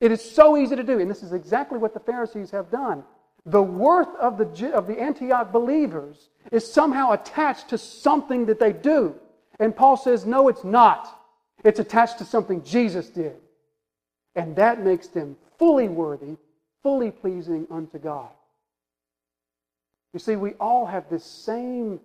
It 0.00 0.12
is 0.12 0.22
so 0.22 0.56
easy 0.56 0.76
to 0.76 0.82
do, 0.82 0.98
and 0.98 1.10
this 1.10 1.22
is 1.22 1.32
exactly 1.32 1.78
what 1.78 1.94
the 1.94 2.00
Pharisees 2.00 2.50
have 2.50 2.70
done. 2.70 3.04
The 3.46 3.62
worth 3.62 4.14
of 4.16 4.36
the, 4.36 4.72
of 4.72 4.86
the 4.86 5.00
Antioch 5.00 5.50
believers 5.50 6.28
is 6.50 6.70
somehow 6.70 7.12
attached 7.12 7.68
to 7.70 7.78
something 7.78 8.46
that 8.46 8.60
they 8.60 8.72
do. 8.72 9.14
And 9.58 9.74
Paul 9.74 9.96
says, 9.96 10.24
no, 10.24 10.48
it's 10.48 10.64
not. 10.64 11.20
It's 11.64 11.78
attached 11.78 12.18
to 12.18 12.24
something 12.24 12.62
Jesus 12.64 13.08
did. 13.08 13.36
And 14.34 14.56
that 14.56 14.82
makes 14.82 15.08
them 15.08 15.36
fully 15.58 15.88
worthy, 15.88 16.36
fully 16.82 17.10
pleasing 17.10 17.66
unto 17.70 17.98
God. 17.98 18.30
You 20.12 20.18
see, 20.18 20.36
we 20.36 20.52
all 20.54 20.86
have 20.86 21.08
this 21.08 21.24
same 21.24 22.00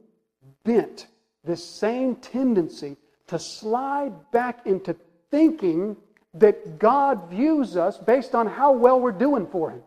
bent, 0.64 1.08
this 1.44 1.64
same 1.64 2.16
tendency 2.16 2.98
to 3.28 3.40
slide 3.40 4.14
back 4.32 4.66
into 4.66 4.96
thinking 5.32 5.98
that 6.34 6.80
God 6.80 7.30
views 7.30 7.76
us 7.76 7.98
based 7.98 8.36
on 8.36 8.48
how 8.48 8.72
well 8.72 9.00
we're 9.00 9.12
doing 9.12 9.48
for 9.48 9.72
Him. 9.72 9.82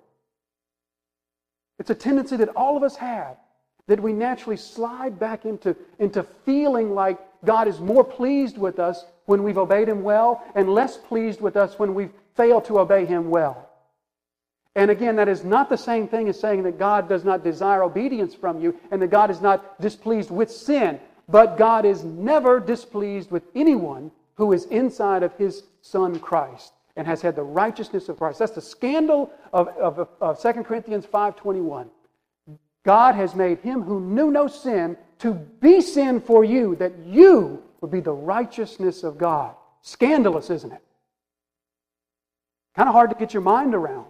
It's 1.78 1.90
a 1.90 1.94
tendency 1.94 2.36
that 2.36 2.50
all 2.50 2.76
of 2.76 2.82
us 2.82 2.96
have, 2.96 3.36
that 3.86 4.00
we 4.00 4.12
naturally 4.12 4.56
slide 4.56 5.18
back 5.18 5.46
into, 5.46 5.74
into 5.98 6.24
feeling 6.44 6.94
like 6.94 7.18
God 7.44 7.68
is 7.68 7.81
more 7.81 8.05
pleased 8.05 8.59
with 8.59 8.79
us 8.79 9.05
when 9.26 9.42
we've 9.42 9.59
obeyed 9.59 9.88
Him 9.88 10.03
well 10.03 10.42
and 10.55 10.68
less 10.68 10.96
pleased 10.96 11.40
with 11.40 11.57
us 11.57 11.79
when 11.79 11.94
we've 11.94 12.12
failed 12.37 12.64
to 12.66 12.81
obey 12.81 13.07
Him 13.07 13.31
well. 13.31 13.70
And 14.76 14.90
again, 14.90 15.16
that 15.16 15.29
is 15.29 15.44
not 15.44 15.68
the 15.68 15.76
same 15.76 16.07
thing 16.07 16.29
as 16.29 16.38
saying 16.38 16.62
that 16.62 16.79
God 16.79 17.09
does 17.09 17.24
not 17.24 17.42
desire 17.42 17.83
obedience 17.83 18.35
from 18.35 18.61
you 18.61 18.79
and 18.90 19.03
that 19.03 19.11
God 19.11 19.31
is 19.31 19.40
not 19.40 19.81
displeased 19.81 20.31
with 20.31 20.50
sin. 20.50 21.00
But 21.29 21.57
God 21.57 21.85
is 21.85 22.05
never 22.05 22.61
displeased 22.61 23.31
with 23.31 23.44
anyone 23.55 24.11
who 24.35 24.53
is 24.53 24.64
inside 24.66 25.22
of 25.22 25.35
his 25.37 25.64
Son 25.83 26.18
Christ 26.18 26.72
and 26.96 27.07
has 27.07 27.22
had 27.22 27.37
the 27.37 27.42
righteousness 27.42 28.09
of 28.09 28.18
Christ. 28.18 28.38
That's 28.38 28.53
the 28.53 28.61
scandal 28.61 29.31
of, 29.53 29.68
of, 29.68 30.09
of 30.20 30.40
2 30.40 30.53
Corinthians 30.64 31.07
5.21. 31.07 31.88
God 32.85 33.14
has 33.14 33.35
made 33.35 33.59
him 33.59 33.83
who 33.83 34.00
knew 34.00 34.31
no 34.31 34.46
sin 34.46 34.96
to 35.20 35.35
be 35.35 35.80
sin 35.80 36.20
for 36.20 36.44
you, 36.44 36.76
that 36.76 36.92
you 37.06 37.62
would 37.80 37.90
be 37.90 38.00
the 38.00 38.12
righteousness 38.12 39.02
of 39.02 39.18
God. 39.18 39.54
Scandalous, 39.83 40.50
isn't 40.50 40.72
it? 40.72 40.83
Kind 42.74 42.88
of 42.88 42.94
hard 42.94 43.11
to 43.11 43.16
get 43.16 43.33
your 43.33 43.42
mind 43.42 43.74
around. 43.74 44.06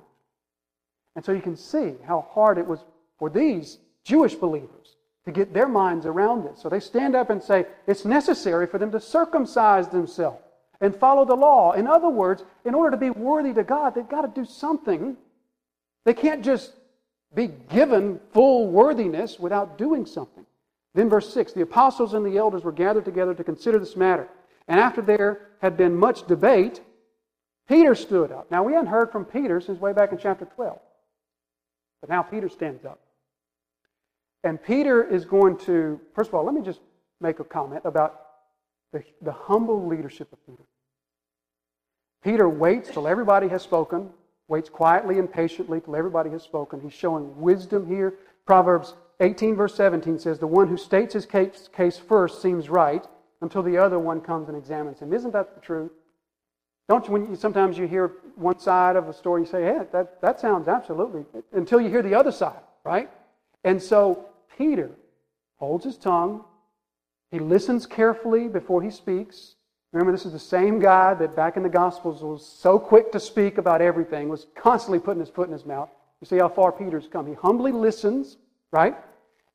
And 1.16 1.24
so 1.24 1.32
you 1.32 1.40
can 1.40 1.56
see 1.56 1.94
how 2.06 2.26
hard 2.32 2.58
it 2.58 2.66
was 2.66 2.80
for 3.18 3.30
these 3.30 3.78
Jewish 4.04 4.34
believers 4.34 4.96
to 5.24 5.32
get 5.32 5.52
their 5.52 5.68
minds 5.68 6.06
around 6.06 6.44
this. 6.44 6.60
So 6.60 6.68
they 6.68 6.80
stand 6.80 7.14
up 7.14 7.30
and 7.30 7.42
say 7.42 7.66
it's 7.86 8.04
necessary 8.04 8.66
for 8.66 8.78
them 8.78 8.90
to 8.92 9.00
circumcise 9.00 9.88
themselves 9.88 10.42
and 10.80 10.94
follow 10.94 11.24
the 11.24 11.34
law. 11.34 11.72
In 11.72 11.86
other 11.86 12.08
words, 12.08 12.44
in 12.64 12.74
order 12.74 12.92
to 12.92 12.96
be 12.96 13.10
worthy 13.10 13.52
to 13.54 13.64
God, 13.64 13.94
they've 13.94 14.08
got 14.08 14.22
to 14.22 14.40
do 14.40 14.46
something. 14.46 15.16
They 16.04 16.14
can't 16.14 16.44
just 16.44 16.72
be 17.34 17.48
given 17.48 18.20
full 18.32 18.68
worthiness 18.68 19.38
without 19.38 19.76
doing 19.76 20.06
something. 20.06 20.46
Then, 20.94 21.08
verse 21.08 21.32
6 21.32 21.52
the 21.52 21.62
apostles 21.62 22.14
and 22.14 22.24
the 22.24 22.36
elders 22.36 22.64
were 22.64 22.72
gathered 22.72 23.04
together 23.04 23.34
to 23.34 23.44
consider 23.44 23.78
this 23.78 23.96
matter. 23.96 24.28
And 24.68 24.78
after 24.78 25.02
there 25.02 25.48
had 25.60 25.76
been 25.76 25.96
much 25.96 26.26
debate, 26.26 26.80
Peter 27.68 27.94
stood 27.94 28.32
up. 28.32 28.50
Now, 28.50 28.62
we 28.62 28.72
hadn't 28.72 28.88
heard 28.88 29.12
from 29.12 29.24
Peter 29.24 29.60
since 29.60 29.80
way 29.80 29.92
back 29.92 30.12
in 30.12 30.18
chapter 30.18 30.44
12. 30.44 30.78
But 32.00 32.10
now 32.10 32.22
Peter 32.22 32.48
stands 32.48 32.84
up. 32.84 33.00
And 34.42 34.62
Peter 34.62 35.02
is 35.02 35.24
going 35.24 35.58
to, 35.58 36.00
first 36.14 36.28
of 36.28 36.34
all, 36.34 36.44
let 36.44 36.54
me 36.54 36.62
just 36.62 36.80
make 37.20 37.40
a 37.40 37.44
comment 37.44 37.82
about 37.84 38.20
the, 38.92 39.04
the 39.22 39.32
humble 39.32 39.86
leadership 39.86 40.32
of 40.32 40.44
Peter. 40.46 40.62
Peter 42.24 42.48
waits 42.48 42.90
till 42.90 43.06
everybody 43.06 43.48
has 43.48 43.62
spoken, 43.62 44.10
waits 44.48 44.68
quietly 44.68 45.18
and 45.18 45.30
patiently 45.30 45.80
till 45.80 45.96
everybody 45.96 46.30
has 46.30 46.42
spoken. 46.42 46.80
He's 46.80 46.92
showing 46.92 47.38
wisdom 47.40 47.86
here. 47.86 48.14
Proverbs 48.46 48.94
18, 49.20 49.54
verse 49.54 49.74
17 49.74 50.18
says, 50.18 50.38
The 50.38 50.46
one 50.46 50.68
who 50.68 50.76
states 50.76 51.14
his 51.14 51.26
case, 51.26 51.68
case 51.72 51.98
first 51.98 52.40
seems 52.40 52.68
right 52.70 53.06
until 53.42 53.62
the 53.62 53.76
other 53.76 53.98
one 53.98 54.20
comes 54.20 54.48
and 54.48 54.56
examines 54.56 55.00
him. 55.00 55.12
Isn't 55.12 55.32
that 55.32 55.54
the 55.54 55.60
truth? 55.60 55.92
Don't 56.88 57.06
you, 57.06 57.12
when 57.12 57.30
you, 57.30 57.36
sometimes 57.36 57.78
you 57.78 57.86
hear 57.86 58.12
one 58.34 58.58
side 58.58 58.96
of 58.96 59.08
a 59.08 59.12
story, 59.12 59.42
you 59.42 59.46
say, 59.46 59.62
hey, 59.62 59.80
that, 59.92 60.20
that 60.22 60.40
sounds 60.40 60.66
absolutely, 60.66 61.24
until 61.52 61.80
you 61.80 61.88
hear 61.88 62.02
the 62.02 62.14
other 62.14 62.32
side, 62.32 62.58
right? 62.82 63.08
And 63.62 63.80
so 63.80 64.26
Peter 64.58 64.90
holds 65.56 65.84
his 65.84 65.96
tongue. 65.96 66.44
He 67.30 67.38
listens 67.38 67.86
carefully 67.86 68.48
before 68.48 68.82
he 68.82 68.90
speaks. 68.90 69.54
Remember, 69.92 70.12
this 70.12 70.26
is 70.26 70.32
the 70.32 70.38
same 70.38 70.78
guy 70.78 71.14
that 71.14 71.36
back 71.36 71.56
in 71.56 71.62
the 71.62 71.68
Gospels 71.68 72.22
was 72.22 72.44
so 72.44 72.78
quick 72.78 73.12
to 73.12 73.20
speak 73.20 73.58
about 73.58 73.82
everything, 73.82 74.28
was 74.28 74.46
constantly 74.56 74.98
putting 74.98 75.20
his 75.20 75.30
foot 75.30 75.46
in 75.46 75.52
his 75.52 75.66
mouth. 75.66 75.90
You 76.20 76.26
see 76.26 76.38
how 76.38 76.48
far 76.48 76.72
Peter's 76.72 77.08
come. 77.08 77.26
He 77.26 77.34
humbly 77.34 77.72
listens, 77.72 78.36
right? 78.72 78.96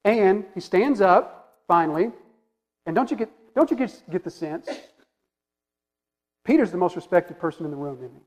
And 0.05 0.45
he 0.53 0.61
stands 0.61 1.01
up, 1.01 1.57
finally. 1.67 2.11
And 2.85 2.95
don't 2.95 3.11
you 3.11 3.17
get, 3.17 3.29
don't 3.53 3.69
you 3.69 3.75
get, 3.75 4.01
get 4.09 4.23
the 4.23 4.31
sense 4.31 4.69
Peter's 6.45 6.71
the 6.71 6.77
most 6.77 6.95
respected 6.95 7.39
person 7.39 7.65
in 7.65 7.71
the 7.71 7.77
room, 7.77 7.97
isn't 7.97 8.13
he? 8.13 8.21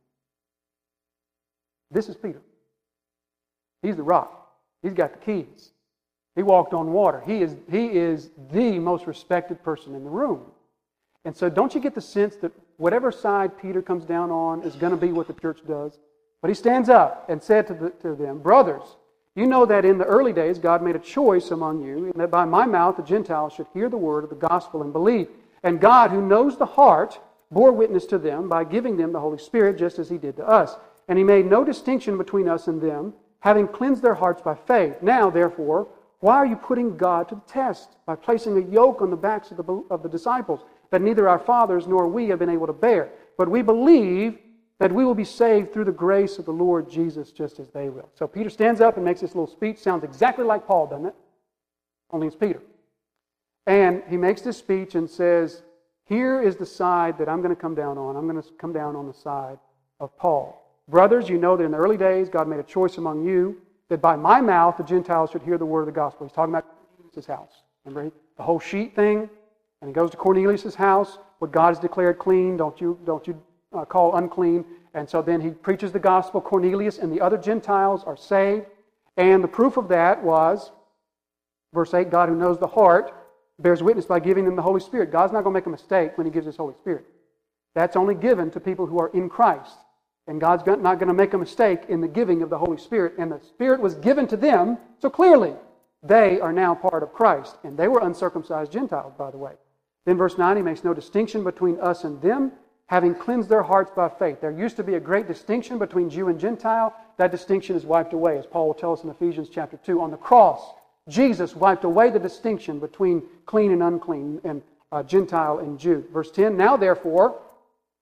This 1.91 2.09
is 2.09 2.17
Peter. 2.17 2.43
He's 3.81 3.97
the 3.97 4.03
rock. 4.03 4.51
He's 4.83 4.93
got 4.93 5.13
the 5.13 5.19
keys. 5.19 5.71
He 6.35 6.43
walked 6.43 6.75
on 6.75 6.93
water. 6.93 7.23
He 7.25 7.43
is, 7.43 7.57
he 7.71 7.87
is 7.87 8.31
the 8.53 8.79
most 8.79 9.07
respected 9.07 9.63
person 9.63 9.95
in 9.95 10.05
the 10.05 10.11
room. 10.11 10.43
And 11.25 11.37
so, 11.37 11.49
don't 11.49 11.75
you 11.75 11.81
get 11.81 11.95
the 11.95 12.01
sense 12.01 12.37
that 12.37 12.53
whatever 12.77 13.11
side 13.11 13.59
Peter 13.61 13.83
comes 13.83 14.05
down 14.05 14.31
on 14.31 14.63
is 14.63 14.75
going 14.75 14.93
to 14.93 14.97
be 14.97 15.13
what 15.13 15.27
the 15.27 15.33
church 15.33 15.61
does? 15.67 15.99
But 16.43 16.49
he 16.49 16.55
stands 16.55 16.89
up 16.89 17.29
and 17.29 17.43
said 17.43 17.67
to, 17.69 17.75
the, 17.75 17.91
to 18.03 18.15
them, 18.15 18.39
Brothers, 18.39 18.97
you 19.35 19.47
know 19.47 19.67
that 19.67 19.85
in 19.85 19.99
the 19.99 20.05
early 20.05 20.33
days 20.33 20.59
God 20.59 20.83
made 20.83 20.97
a 20.97 21.01
choice 21.01 21.51
among 21.51 21.83
you, 21.83 22.07
and 22.07 22.21
that 22.21 22.31
by 22.31 22.45
my 22.45 22.67
mouth 22.67 22.97
the 22.97 23.03
Gentiles 23.03 23.53
should 23.53 23.67
hear 23.73 23.89
the 23.89 23.97
word 23.97 24.25
of 24.25 24.31
the 24.31 24.37
gospel 24.37 24.83
and 24.83 24.93
believe. 24.93 25.29
And 25.63 25.81
God, 25.81 26.11
who 26.11 26.27
knows 26.27 26.57
the 26.57 26.67
heart, 26.67 27.19
bore 27.51 27.73
witness 27.73 28.07
to 28.07 28.19
them 28.19 28.49
by 28.49 28.65
giving 28.65 28.97
them 28.97 29.13
the 29.13 29.21
Holy 29.21 29.39
Spirit, 29.39 29.79
just 29.79 29.99
as 29.99 30.09
he 30.09 30.19
did 30.19 30.37
to 30.37 30.47
us. 30.47 30.77
And 31.09 31.19
he 31.19 31.25
made 31.25 31.47
no 31.47 31.65
distinction 31.65 32.19
between 32.19 32.49
us 32.49 32.69
and 32.69 32.81
them, 32.81 33.15
having 33.41 33.67
cleansed 33.67 34.03
their 34.03 34.15
hearts 34.15 34.43
by 34.43 34.55
faith. 34.55 34.97
Now, 35.01 35.31
therefore, 35.31 35.89
why 36.21 36.37
are 36.37 36.47
you 36.47 36.57
putting 36.57 36.97
God 36.97 37.29
to 37.29 37.37
the 37.37 37.41
test 37.43 37.97
by 38.07 38.17
placing 38.17 38.57
a 38.57 38.71
yoke 38.71 39.01
on 39.01 39.11
the 39.11 39.17
backs 39.17 39.51
of 39.51 39.59
the, 39.59 39.85
of 39.91 40.03
the 40.03 40.09
disciples 40.09 40.61
that 40.91 41.01
neither 41.01 41.29
our 41.29 41.39
fathers 41.39 41.87
nor 41.87 42.09
we 42.09 42.29
have 42.29 42.41
been 42.41 42.51
able 42.51 42.67
to 42.67 42.73
bear? 42.73 43.11
But 43.37 43.49
we 43.49 43.63
believe 43.63 44.39
that 44.79 44.93
we 44.93 45.05
will 45.05 45.15
be 45.15 45.25
saved 45.25 45.73
through 45.73 45.85
the 45.85 45.93
grace 45.93 46.39
of 46.39 46.45
the 46.45 46.53
Lord 46.53 46.89
Jesus, 46.89 47.33
just 47.33 47.59
as 47.59 47.69
they 47.71 47.89
will. 47.89 48.09
So 48.15 48.27
Peter 48.27 48.51
stands 48.51 48.81
up 48.81 48.97
and 48.97 49.05
makes 49.05 49.21
this 49.21 49.35
little 49.35 49.49
speech. 49.49 49.79
Sounds 49.79 50.05
exactly 50.05 50.45
like 50.45 50.67
Paul, 50.67 50.87
doesn't 50.87 51.07
it? 51.07 51.15
Only 52.11 52.29
it's 52.29 52.37
Peter. 52.37 52.63
And 53.67 54.03
he 54.09 54.17
makes 54.17 54.41
this 54.41 54.57
speech 54.57 54.95
and 54.95 55.11
says, 55.11 55.63
here 56.05 56.41
is 56.41 56.57
the 56.57 56.65
side 56.65 57.19
that 57.19 57.29
I'm 57.29 57.43
going 57.43 57.55
to 57.55 57.61
come 57.61 57.75
down 57.75 57.99
on. 57.99 58.17
I'm 58.17 58.27
going 58.27 58.41
to 58.41 58.49
come 58.53 58.73
down 58.73 58.97
on 58.97 59.07
the 59.07 59.13
side 59.13 59.59
of 60.01 60.17
Paul. 60.17 60.65
Brothers, 60.89 61.29
you 61.29 61.37
know 61.37 61.57
that 61.57 61.65
in 61.65 61.73
the 61.73 61.77
early 61.77 61.99
days, 61.99 62.31
God 62.31 62.49
made 62.49 62.61
a 62.61 62.63
choice 62.65 62.97
among 62.97 63.25
you 63.25 63.61
that 63.91 64.01
by 64.01 64.17
my 64.17 64.41
mouth 64.41 64.77
the 64.77 64.85
Gentiles 64.85 65.31
should 65.31 65.43
hear 65.43 65.59
the 65.59 65.67
word 65.67 65.81
of 65.81 65.87
the 65.87 65.93
gospel. 65.93 66.27
He's 66.27 66.33
talking 66.33 66.55
about 66.55 66.65
Cornelius' 66.97 67.27
house. 67.27 67.63
Remember 67.85 68.11
the 68.37 68.43
whole 68.43 68.61
sheet 68.61 68.95
thing? 68.95 69.29
And 69.81 69.89
he 69.89 69.93
goes 69.93 70.11
to 70.13 70.17
Cornelius' 70.17 70.75
house. 70.75 71.19
What 71.41 71.53
God 71.53 71.69
has 71.69 71.79
declared 71.79 72.19
clean, 72.19 72.57
don't 72.57 72.81
you, 72.81 72.99
don't 73.05 73.27
you 73.27 73.41
uh, 73.73 73.85
call 73.85 74.17
unclean. 74.17 74.65
And 74.95 75.09
so 75.09 75.23
then 75.23 75.41
he 75.41 75.51
preaches 75.51 75.93
the 75.93 75.99
gospel. 75.99 76.41
Cornelius 76.41 76.99
and 76.99 77.13
the 77.13 77.21
other 77.21 77.39
Gentiles 77.39 78.05
are 78.05 78.17
saved. 78.17 78.67
And 79.17 79.43
the 79.43 79.49
proof 79.49 79.77
of 79.77 79.89
that 79.89 80.23
was, 80.23 80.71
verse 81.75 81.93
8, 81.93 82.11
God 82.11 82.29
who 82.29 82.37
knows 82.37 82.59
the 82.59 82.67
heart 82.67 83.15
bears 83.59 83.83
witness 83.83 84.07
by 84.07 84.21
giving 84.21 84.45
them 84.45 84.57
the 84.57 84.63
Holy 84.63 84.81
Spirit. 84.81 85.11
God's 85.11 85.33
not 85.33 85.43
going 85.43 85.53
to 85.53 85.59
make 85.59 85.67
a 85.67 85.71
mistake 85.71 86.17
when 86.17 86.27
He 86.27 86.31
gives 86.31 86.47
His 86.47 86.57
Holy 86.57 86.75
Spirit. 86.75 87.05
That's 87.75 87.97
only 87.97 88.15
given 88.15 88.51
to 88.53 88.61
people 88.61 88.87
who 88.87 88.99
are 88.99 89.09
in 89.09 89.29
Christ. 89.29 89.77
And 90.27 90.41
God's 90.41 90.65
not 90.67 90.99
going 90.99 91.09
to 91.09 91.15
make 91.15 91.33
a 91.33 91.39
mistake 91.39 91.81
in 91.89 92.01
the 92.01 92.09
giving 92.09 92.43
of 92.43 92.51
the 92.51 92.59
Holy 92.59 92.77
Spirit. 92.77 93.15
And 93.19 93.33
the 93.33 93.41
Spirit 93.41 93.81
was 93.81 93.95
given 93.95 94.27
to 94.29 94.37
them, 94.37 94.79
so 94.99 95.09
clearly 95.09 95.55
they 96.03 96.39
are 96.41 96.53
now 96.53 96.75
part 96.75 97.03
of 97.03 97.13
Christ. 97.13 97.57
And 97.65 97.77
they 97.77 97.89
were 97.89 98.01
uncircumcised 98.01 98.71
Gentiles, 98.71 99.15
by 99.17 99.31
the 99.31 99.39
way. 99.39 99.53
Then, 100.05 100.17
verse 100.17 100.39
9, 100.39 100.57
he 100.57 100.63
makes 100.63 100.85
no 100.85 100.95
distinction 100.95 101.45
between 101.45 101.81
us 101.81 102.05
and 102.05 102.21
them, 102.23 102.53
having 102.89 103.15
cleansed 103.15 103.49
their 103.49 103.63
hearts 103.63 103.91
by 103.95 104.09
faith. 104.09 104.41
There 104.41 104.51
used 104.51 104.77
to 104.77 104.83
be 104.83 104.95
a 104.95 105.01
great 105.01 105.29
distinction 105.29 105.79
between 105.79 106.11
Jew 106.11 106.29
and 106.29 106.41
Gentile. 106.41 106.95
That 107.19 107.31
distinction 107.31 107.77
is 107.77 107.85
wiped 107.85 108.15
away, 108.15 108.39
as 108.39 108.47
Paul 108.47 108.67
will 108.67 108.75
tell 108.75 108.93
us 108.93 109.05
in 109.05 109.11
Ephesians 109.11 109.49
chapter 109.51 109.77
2. 109.77 110.01
On 110.01 110.11
the 110.11 110.17
cross, 110.17 110.73
Jesus 111.09 111.55
wiped 111.55 111.85
away 111.85 112.11
the 112.11 112.19
distinction 112.19 112.81
between 112.81 113.23
clean 113.45 113.73
and 113.73 113.83
unclean 113.83 114.41
and 114.43 114.63
uh, 114.91 115.03
Gentile 115.03 115.59
and 115.59 115.79
Jew. 115.79 116.05
Verse 116.13 116.31
10 116.31 116.57
Now, 116.57 116.77
therefore, 116.79 117.41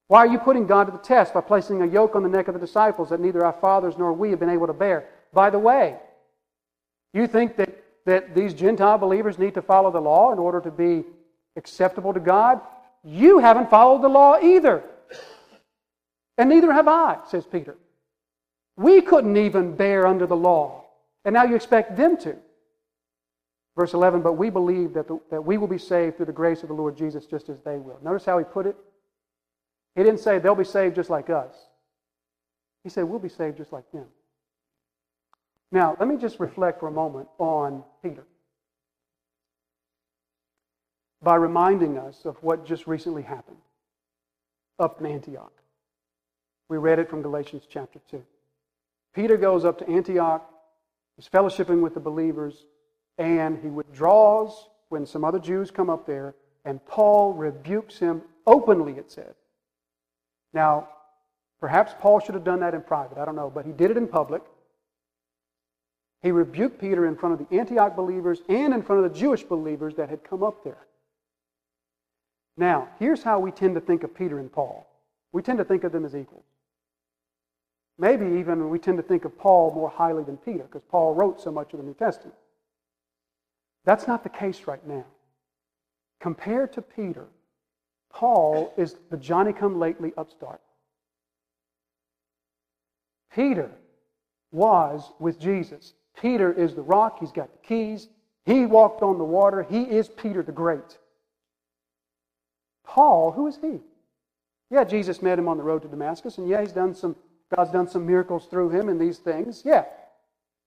why 0.07 0.21
are 0.21 0.29
you 0.29 0.39
putting 0.39 0.67
God 0.67 0.85
to 0.85 0.93
the 0.93 0.99
test 0.99 1.35
by 1.35 1.41
placing 1.41 1.83
a 1.83 1.87
yoke 1.87 2.15
on 2.15 2.23
the 2.23 2.29
neck 2.29 2.47
of 2.47 2.55
the 2.55 2.61
disciples 2.61 3.11
that 3.11 3.21
neither 3.21 3.45
our 3.45 3.53
fathers 3.53 3.95
nor 3.99 4.13
we 4.13 4.31
have 4.31 4.39
been 4.39 4.51
able 4.51 4.69
to 4.69 4.73
bear? 4.73 5.09
By 5.33 5.51
the 5.51 5.59
way, 5.59 5.97
you 7.13 7.27
think 7.27 7.57
that, 7.57 7.83
that 8.05 8.37
these 8.37 8.55
Gentile 8.55 8.99
believers 8.99 9.37
need 9.37 9.55
to 9.55 9.63
follow 9.63 9.91
the 9.91 10.01
law 10.01 10.33
in 10.33 10.39
order 10.39 10.61
to 10.61 10.71
be 10.71 11.03
acceptable 11.57 12.15
to 12.15 12.21
God? 12.21 12.61
You 13.09 13.39
haven't 13.39 13.71
followed 13.71 14.03
the 14.03 14.09
law 14.09 14.37
either. 14.43 14.83
And 16.37 16.49
neither 16.49 16.73
have 16.73 16.89
I, 16.89 17.19
says 17.29 17.47
Peter. 17.47 17.77
We 18.77 19.01
couldn't 19.01 19.37
even 19.37 19.77
bear 19.77 20.09
under 20.09 20.27
the 20.27 20.37
law. 20.37 20.85
And 21.25 21.33
now 21.33 21.45
you 21.45 21.55
expect 21.55 21.97
them 21.97 22.17
to. 22.19 22.37
Verse 23.77 23.95
11, 23.95 24.23
but 24.23 24.33
we 24.33 24.51
believe 24.51 24.93
that, 24.95 25.07
the, 25.07 25.21
that 25.31 25.45
we 25.45 25.57
will 25.57 25.69
be 25.69 25.79
saved 25.79 26.17
through 26.17 26.27
the 26.27 26.33
grace 26.33 26.63
of 26.63 26.69
the 26.69 26.75
Lord 26.75 26.97
Jesus 26.97 27.27
just 27.27 27.49
as 27.49 27.61
they 27.61 27.77
will. 27.77 27.99
Notice 28.03 28.25
how 28.25 28.39
he 28.39 28.45
put 28.45 28.67
it? 28.67 28.77
He 29.95 30.03
didn't 30.03 30.21
say 30.21 30.41
they'll 30.41 30.57
be 30.57 30.65
saved 30.65 30.97
just 30.97 31.09
like 31.09 31.31
us. 31.31 31.55
He 32.83 32.91
said 32.91 33.05
we'll 33.05 33.21
be 33.21 33.29
saved 33.29 33.57
just 33.57 33.73
like 33.73 33.91
them. 33.93 34.07
Now, 35.71 35.97
let 36.01 36.09
me 36.09 36.17
just 36.17 36.41
reflect 36.41 36.81
for 36.81 36.89
a 36.89 36.93
moment 36.93 37.29
on 37.39 37.85
Peter 38.03 38.25
by 41.27 41.35
reminding 41.35 41.99
us 41.99 42.25
of 42.25 42.41
what 42.41 42.65
just 42.65 42.87
recently 42.87 43.21
happened 43.25 43.57
up 44.79 45.01
in 45.01 45.07
Antioch. 45.07 45.53
We 46.69 46.77
read 46.77 47.01
it 47.01 47.11
from 47.11 47.21
Galatians 47.21 47.65
chapter 47.69 47.99
2. 48.13 48.23
Peter 49.13 49.37
goes 49.37 49.65
up 49.65 49.77
to 49.79 49.89
Antioch, 49.91 50.49
he's 51.17 51.29
fellowshipping 51.29 51.81
with 51.81 51.95
the 51.95 52.01
believers, 52.01 52.67
and 53.19 53.59
he 53.61 53.67
withdraws 53.67 54.69
when 54.89 55.05
some 55.05 55.25
other 55.25 55.41
Jews 55.41 55.73
come 55.73 55.91
up 55.91 56.07
there, 56.07 56.37
and 56.65 56.85
Paul 56.87 57.33
rebukes 57.33 57.99
him 57.99 58.23
openly, 58.47 58.93
it 58.93 59.11
said. 59.11 59.35
Now, 60.55 60.91
perhaps 61.59 61.93
Paul 61.99 62.21
should 62.21 62.37
have 62.37 62.45
done 62.45 62.61
that 62.61 62.73
in 62.73 62.83
private, 62.83 63.19
I 63.19 63.25
don't 63.25 63.35
know, 63.35 63.51
but 63.53 63.67
he 63.67 63.73
did 63.73 63.91
it 63.91 63.97
in 63.97 64.07
public. 64.07 64.43
He 66.23 66.31
rebuked 66.31 66.81
Peter 66.81 67.05
in 67.05 67.17
front 67.17 67.41
of 67.41 67.49
the 67.49 67.59
Antioch 67.59 67.97
believers 67.97 68.43
and 68.49 68.73
in 68.73 68.85
front 68.85 69.05
of 69.05 69.13
the 69.13 69.19
Jewish 69.19 69.43
believers 69.43 69.97
that 69.97 70.09
had 70.09 70.23
come 70.23 70.45
up 70.45 70.63
there. 70.63 70.86
Now, 72.57 72.89
here's 72.99 73.23
how 73.23 73.39
we 73.39 73.51
tend 73.51 73.75
to 73.75 73.81
think 73.81 74.03
of 74.03 74.15
Peter 74.15 74.39
and 74.39 74.53
Paul 74.53 74.87
we 75.33 75.43
tend 75.43 75.59
to 75.59 75.65
think 75.65 75.85
of 75.85 75.93
them 75.93 76.05
as 76.07 76.17
equals. 76.17 76.45
Maybe 77.99 78.39
even 78.39 78.71
we 78.71 78.79
tend 78.79 78.97
to 78.97 79.03
think 79.03 79.25
of 79.27 79.39
Paul 79.39 79.73
more 79.75 79.91
highly 79.91 80.25
than 80.25 80.39
Peter 80.39 80.65
because 80.65 80.83
Paul 80.89 81.15
wrote 81.15 81.41
so 81.41 81.51
much 81.51 81.73
of 81.73 81.79
the 81.79 81.85
New 81.85 81.95
Testament. 81.95 82.37
That's 83.85 84.07
not 84.09 84.23
the 84.23 84.31
case 84.31 84.67
right 84.67 84.87
now. 84.87 85.05
compared 86.21 86.73
to 86.73 86.83
Peter, 86.83 87.27
Paul 88.11 88.73
is 88.79 88.97
the 89.11 89.17
Johnny 89.19 89.53
come 89.53 89.79
lately 89.79 90.13
upstart. 90.17 90.61
Peter 93.35 93.71
was 94.51 95.13
with 95.19 95.39
Jesus. 95.39 95.93
Peter 96.19 96.53
is 96.53 96.75
the 96.75 96.83
rock, 96.83 97.19
he's 97.21 97.33
got 97.33 97.53
the 97.53 97.67
keys. 97.67 98.09
He 98.47 98.65
walked 98.65 99.03
on 99.03 99.19
the 99.19 99.25
water. 99.25 99.63
He 99.63 99.83
is 99.83 100.09
Peter 100.09 100.43
the 100.43 100.53
Great. 100.53 100.99
Paul, 102.87 103.33
who 103.33 103.47
is 103.47 103.59
he? 103.61 103.81
Yeah, 104.71 104.85
Jesus 104.85 105.23
met 105.23 105.39
him 105.39 105.49
on 105.49 105.59
the 105.59 105.63
road 105.63 105.83
to 105.83 105.89
Damascus, 105.89 106.39
and 106.39 106.49
yeah, 106.49 106.61
he's 106.61 106.73
done 106.73 106.95
some, 106.95 107.17
God's 107.55 107.71
done 107.71 107.89
some 107.89 108.07
miracles 108.07 108.47
through 108.47 108.71
him 108.71 108.89
in 108.89 108.99
these 108.99 109.19
things. 109.19 109.63
Yeah. 109.65 109.85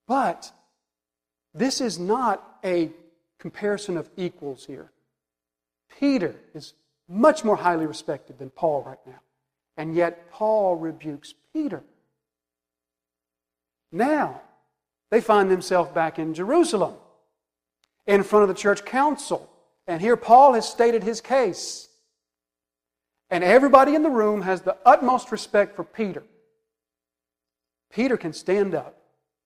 But 0.08 0.51
this 1.53 1.82
is 1.82 1.99
not 1.99 2.60
a 2.63 2.91
comparison 3.39 3.97
of 3.97 4.10
equals 4.15 4.65
here. 4.65 4.91
Peter 5.99 6.36
is 6.53 6.73
much 7.08 7.43
more 7.43 7.55
highly 7.55 7.86
respected 7.86 8.38
than 8.38 8.49
Paul 8.51 8.84
right 8.84 8.99
now. 9.05 9.19
And 9.75 9.95
yet, 9.95 10.32
Paul 10.32 10.75
rebukes 10.75 11.34
Peter. 11.53 11.84
Now, 13.91 14.41
they 15.10 15.21
find 15.21 15.49
themselves 15.49 15.91
back 15.91 16.19
in 16.19 16.34
Jerusalem 16.34 16.93
in 18.05 18.23
front 18.23 18.43
of 18.43 18.49
the 18.49 18.55
church 18.55 18.86
council. 18.86 19.49
And 19.88 20.01
here 20.01 20.15
Paul 20.15 20.53
has 20.53 20.69
stated 20.69 21.03
his 21.03 21.21
case. 21.21 21.88
And 23.32 23.44
everybody 23.44 23.96
in 23.96 24.04
the 24.04 24.10
room 24.10 24.42
has 24.42 24.62
the 24.62 24.78
utmost 24.86 25.32
respect 25.32 25.76
for 25.76 25.84
Peter. 25.84 26.24
Peter 27.92 28.18
can 28.18 28.34
stand 28.34 28.74
up 28.74 28.96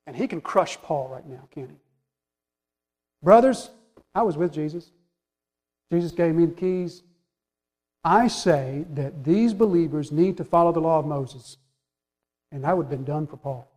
and 0.08 0.16
he 0.16 0.28
can 0.28 0.42
crush 0.42 0.78
Paul 0.82 1.10
right 1.10 1.26
now, 1.26 1.48
can 1.52 1.70
he? 1.70 1.76
Brothers, 3.22 3.70
I 4.14 4.24
was 4.24 4.38
with 4.38 4.54
Jesus. 4.54 4.92
Jesus 5.92 6.12
gave 6.12 6.36
me 6.36 6.46
the 6.46 6.54
keys. 6.54 7.04
I 8.04 8.28
say 8.28 8.86
that 8.94 9.24
these 9.24 9.54
believers 9.54 10.12
need 10.12 10.38
to 10.38 10.44
follow 10.44 10.72
the 10.72 10.82
law 10.82 11.00
of 11.00 11.06
Moses. 11.06 11.58
And 12.52 12.64
that 12.64 12.76
would 12.76 12.84
have 12.84 12.92
been 12.92 13.06
done 13.06 13.28
for 13.28 13.38
Paul. 13.38 13.68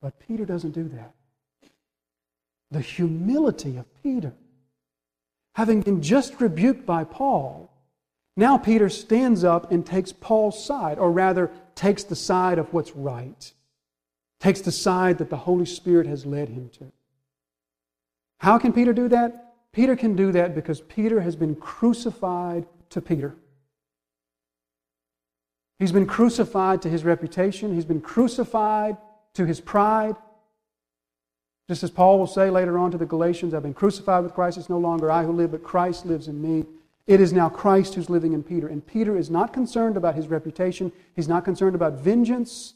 But 0.00 0.18
Peter 0.20 0.44
doesn't 0.44 0.72
do 0.72 0.88
that. 0.88 1.14
The 2.70 2.80
humility 2.80 3.76
of 3.76 3.86
Peter. 4.02 4.32
Having 5.54 5.82
been 5.82 6.02
just 6.02 6.40
rebuked 6.40 6.86
by 6.86 7.04
Paul, 7.04 7.70
now 8.36 8.58
Peter 8.58 8.88
stands 8.88 9.44
up 9.44 9.70
and 9.70 9.86
takes 9.86 10.12
Paul's 10.12 10.64
side, 10.64 10.98
or 10.98 11.10
rather, 11.12 11.50
takes 11.74 12.04
the 12.04 12.16
side 12.16 12.58
of 12.58 12.72
what's 12.72 12.94
right, 12.96 13.52
takes 14.40 14.60
the 14.60 14.72
side 14.72 15.18
that 15.18 15.30
the 15.30 15.36
Holy 15.36 15.66
Spirit 15.66 16.06
has 16.06 16.26
led 16.26 16.48
him 16.48 16.68
to. 16.78 16.90
How 18.38 18.58
can 18.58 18.72
Peter 18.72 18.92
do 18.92 19.08
that? 19.08 19.54
Peter 19.72 19.96
can 19.96 20.14
do 20.16 20.32
that 20.32 20.54
because 20.54 20.80
Peter 20.80 21.20
has 21.20 21.36
been 21.36 21.54
crucified 21.54 22.66
to 22.90 23.00
Peter. 23.00 23.34
He's 25.78 25.92
been 25.92 26.06
crucified 26.06 26.82
to 26.82 26.88
his 26.88 27.04
reputation, 27.04 27.74
he's 27.74 27.84
been 27.84 28.00
crucified 28.00 28.96
to 29.34 29.44
his 29.44 29.60
pride. 29.60 30.16
Just 31.68 31.82
as 31.82 31.90
Paul 31.90 32.18
will 32.18 32.26
say 32.26 32.50
later 32.50 32.78
on 32.78 32.90
to 32.90 32.98
the 32.98 33.06
Galatians, 33.06 33.54
I've 33.54 33.62
been 33.62 33.74
crucified 33.74 34.22
with 34.22 34.34
Christ. 34.34 34.58
It's 34.58 34.68
no 34.68 34.78
longer 34.78 35.10
I 35.10 35.24
who 35.24 35.32
live, 35.32 35.52
but 35.52 35.62
Christ 35.62 36.04
lives 36.04 36.28
in 36.28 36.40
me. 36.40 36.66
It 37.06 37.20
is 37.20 37.32
now 37.32 37.48
Christ 37.48 37.94
who's 37.94 38.08
living 38.08 38.32
in 38.32 38.42
Peter. 38.42 38.66
And 38.66 38.86
Peter 38.86 39.16
is 39.16 39.30
not 39.30 39.52
concerned 39.52 39.96
about 39.96 40.14
his 40.14 40.28
reputation. 40.28 40.90
He's 41.14 41.28
not 41.28 41.44
concerned 41.44 41.74
about 41.74 41.94
vengeance. 41.94 42.74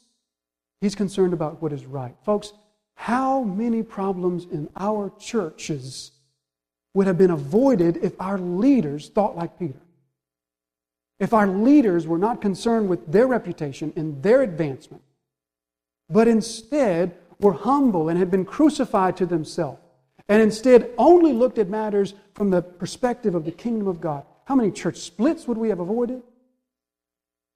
He's 0.80 0.94
concerned 0.94 1.32
about 1.32 1.62
what 1.62 1.72
is 1.72 1.86
right. 1.86 2.14
Folks, 2.24 2.52
how 2.94 3.42
many 3.42 3.82
problems 3.82 4.44
in 4.44 4.68
our 4.76 5.12
churches 5.18 6.12
would 6.94 7.06
have 7.06 7.16
been 7.16 7.30
avoided 7.30 7.96
if 7.98 8.20
our 8.20 8.38
leaders 8.38 9.08
thought 9.08 9.36
like 9.36 9.58
Peter? 9.58 9.80
If 11.18 11.32
our 11.32 11.46
leaders 11.46 12.06
were 12.06 12.18
not 12.18 12.40
concerned 12.40 12.88
with 12.88 13.10
their 13.10 13.26
reputation 13.26 13.92
and 13.96 14.22
their 14.22 14.42
advancement, 14.42 15.02
but 16.10 16.28
instead 16.28 17.16
were 17.40 17.52
humble 17.52 18.08
and 18.08 18.18
had 18.18 18.30
been 18.30 18.44
crucified 18.44 19.16
to 19.16 19.26
themselves, 19.26 19.80
and 20.28 20.42
instead 20.42 20.90
only 20.98 21.32
looked 21.32 21.58
at 21.58 21.68
matters 21.68 22.14
from 22.34 22.50
the 22.50 22.62
perspective 22.62 23.34
of 23.34 23.44
the 23.44 23.50
kingdom 23.50 23.88
of 23.88 24.00
God, 24.00 24.24
how 24.44 24.54
many 24.54 24.70
church 24.70 24.96
splits 24.98 25.46
would 25.46 25.58
we 25.58 25.68
have 25.70 25.80
avoided? 25.80 26.22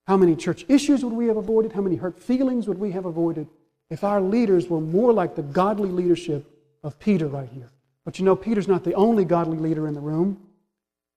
How 0.07 0.17
many 0.17 0.35
church 0.35 0.65
issues 0.69 1.05
would 1.05 1.13
we 1.13 1.27
have 1.27 1.37
avoided? 1.37 1.73
How 1.73 1.81
many 1.81 1.97
hurt 1.97 2.21
feelings 2.21 2.67
would 2.67 2.79
we 2.79 2.91
have 2.93 3.05
avoided 3.05 3.47
if 3.91 4.05
our 4.05 4.21
leaders 4.21 4.69
were 4.69 4.81
more 4.81 5.13
like 5.13 5.37
the 5.37 5.43
godly 5.43 5.91
leadership 5.91 6.45
of 6.83 6.99
Peter 6.99 7.27
right 7.29 7.49
here? 7.49 7.71
But 8.05 8.19
you 8.19 8.25
know, 8.25 8.35
Peter's 8.35 8.69
not 8.69 8.85
the 8.85 8.95
only 8.95 9.25
godly 9.25 9.59
leader 9.59 9.87
in 9.87 9.95
the 9.95 10.01
room. 10.01 10.41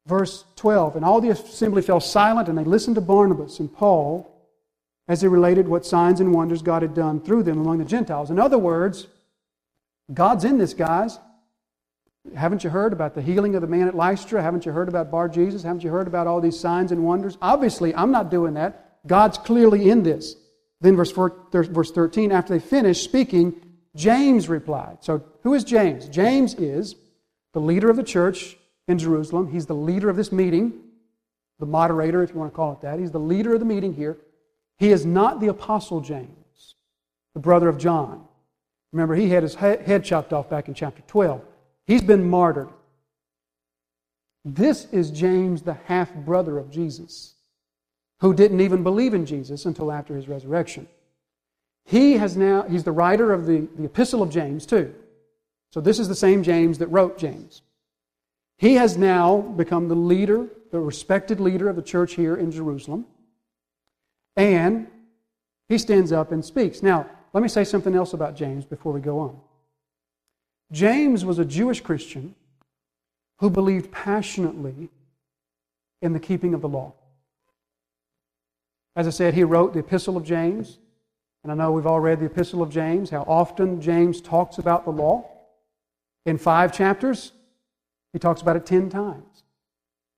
Verse 0.06 0.46
12 0.56 0.98
And 0.98 1.06
all 1.06 1.20
the 1.20 1.30
assembly 1.30 1.82
fell 1.82 2.00
silent, 2.00 2.48
and 2.48 2.58
they 2.58 2.64
listened 2.64 2.96
to 2.96 3.02
Barnabas 3.02 3.60
and 3.60 3.74
Paul 3.74 4.32
as 5.08 5.22
they 5.22 5.28
related 5.28 5.68
what 5.68 5.86
signs 5.86 6.20
and 6.20 6.34
wonders 6.34 6.62
God 6.62 6.82
had 6.82 6.94
done 6.94 7.22
through 7.22 7.44
them 7.44 7.60
among 7.60 7.80
the 7.80 7.86
Gentiles. 7.86 8.30
In 8.30 8.40
other 8.40 8.58
words, 8.58 9.08
God's 10.14 10.46
in 10.46 10.58
this, 10.58 10.74
guys. 10.74 11.20
Haven't 12.34 12.64
you 12.64 12.70
heard 12.70 12.94
about 12.94 13.14
the 13.14 13.22
healing 13.22 13.56
of 13.56 13.62
the 13.62 13.68
man 13.68 13.88
at 13.88 13.96
Lystra? 13.96 14.42
Haven't 14.42 14.66
you 14.66 14.72
heard 14.72 14.90
about 14.90 15.12
Bar 15.12 15.30
Jesus? 15.30 15.64
Haven't 15.64 15.84
you 15.84 15.92
heard 15.92 16.08
about 16.08 16.28
all 16.28 16.42
these 16.42 16.60
signs 16.60 16.92
and 16.92 17.04
wonders? 17.04 17.38
Obviously, 17.42 17.94
I'm 17.94 18.12
not 18.12 18.32
doing 18.32 18.56
that. 18.56 18.98
God's 19.06 19.38
clearly 19.38 19.90
in 19.90 20.04
this. 20.04 20.36
Then, 20.82 20.96
verse 20.96 21.12
verse 21.12 21.92
13, 21.92 22.32
after 22.32 22.54
they 22.54 22.60
finished 22.60 23.04
speaking, 23.04 23.54
James 23.96 24.50
replied. 24.50 24.98
So, 25.02 25.24
who 25.44 25.54
is 25.54 25.64
James? 25.64 26.10
James 26.10 26.54
is 26.56 26.96
the 27.54 27.62
leader 27.62 27.90
of 27.90 27.96
the 27.96 28.04
church 28.04 28.58
in 28.88 28.98
Jerusalem. 28.98 29.52
He's 29.52 29.66
the 29.66 29.76
leader 29.76 30.10
of 30.10 30.16
this 30.16 30.32
meeting, 30.32 30.74
the 31.60 31.66
moderator, 31.66 32.24
if 32.24 32.32
you 32.32 32.40
want 32.40 32.52
to 32.52 32.56
call 32.56 32.74
it 32.74 32.82
that. 32.82 33.00
He's 33.00 33.12
the 33.12 33.20
leader 33.20 33.54
of 33.54 33.60
the 33.60 33.66
meeting 33.66 33.94
here. 33.94 34.18
He 34.78 34.92
is 34.92 35.06
not 35.06 35.40
the 35.40 35.48
Apostle 35.48 36.02
James, 36.02 36.76
the 37.34 37.40
brother 37.40 37.70
of 37.70 37.78
John. 37.78 38.26
Remember, 38.92 39.16
he 39.16 39.30
had 39.30 39.44
his 39.44 39.56
head 39.56 40.04
chopped 40.04 40.34
off 40.34 40.50
back 40.50 40.68
in 40.68 40.74
chapter 40.74 41.02
12. 41.08 41.42
He's 41.86 42.02
been 42.02 42.30
martyred. 42.30 42.70
This 44.44 44.86
is 44.92 45.12
James, 45.12 45.62
the 45.62 45.78
half 45.86 46.14
brother 46.14 46.58
of 46.58 46.70
Jesus, 46.70 47.34
who 48.20 48.34
didn't 48.34 48.62
even 48.62 48.84
believe 48.84 49.14
in 49.14 49.26
Jesus 49.26 49.66
until 49.66 49.92
after 49.92 50.16
his 50.16 50.28
resurrection. 50.28 50.88
He 51.86 52.14
has 52.14 52.36
now, 52.36 52.64
he's 52.64 52.84
the 52.84 52.92
writer 52.92 53.32
of 53.32 53.46
the, 53.46 53.68
the 53.76 53.86
Epistle 53.86 54.24
of 54.24 54.30
James, 54.30 54.66
too. 54.66 54.94
So 55.72 55.82
this 55.82 56.00
is 56.00 56.08
the 56.08 56.16
same 56.16 56.44
James 56.44 56.78
that 56.80 56.88
wrote 56.88 57.18
James. 57.18 57.62
He 58.58 58.76
has 58.76 58.98
now 58.98 59.42
become 59.42 59.88
the 59.88 59.96
leader, 59.96 60.48
the 60.72 60.80
respected 60.80 61.40
leader 61.40 61.68
of 61.68 61.76
the 61.76 61.82
church 61.82 62.14
here 62.14 62.36
in 62.36 62.52
Jerusalem. 62.52 63.06
And 64.36 64.88
he 65.68 65.78
stands 65.78 66.12
up 66.12 66.32
and 66.32 66.44
speaks. 66.44 66.82
Now, 66.82 67.10
let 67.34 67.42
me 67.42 67.50
say 67.50 67.64
something 67.64 67.96
else 67.96 68.14
about 68.14 68.36
James 68.36 68.66
before 68.66 68.94
we 68.94 69.02
go 69.02 69.20
on. 69.20 69.40
James 70.72 71.24
was 71.24 71.40
a 71.40 71.46
Jewish 71.46 71.82
Christian 71.82 72.36
who 73.40 73.50
believed 73.50 73.92
passionately 73.92 74.90
in 76.02 76.14
the 76.14 76.20
keeping 76.20 76.54
of 76.54 76.62
the 76.62 76.70
law. 76.70 76.94
As 78.96 79.08
I 79.08 79.12
said, 79.12 79.34
he 79.34 79.44
wrote 79.44 79.74
the 79.74 79.80
Epistle 79.80 80.18
of 80.18 80.24
James. 80.24 80.80
And 81.44 81.52
I 81.52 81.56
know 81.56 81.72
we've 81.72 81.86
all 81.86 82.00
read 82.00 82.20
the 82.20 82.26
Epistle 82.26 82.64
of 82.64 82.72
James, 82.72 83.12
how 83.12 83.24
often 83.28 83.80
James 83.80 84.20
talks 84.20 84.58
about 84.58 84.84
the 84.84 84.92
law. 84.92 85.30
In 86.26 86.40
five 86.40 86.74
chapters, 86.74 87.34
he 88.14 88.20
talks 88.20 88.42
about 88.42 88.56
it 88.56 88.66
ten 88.66 88.90
times. 88.90 89.44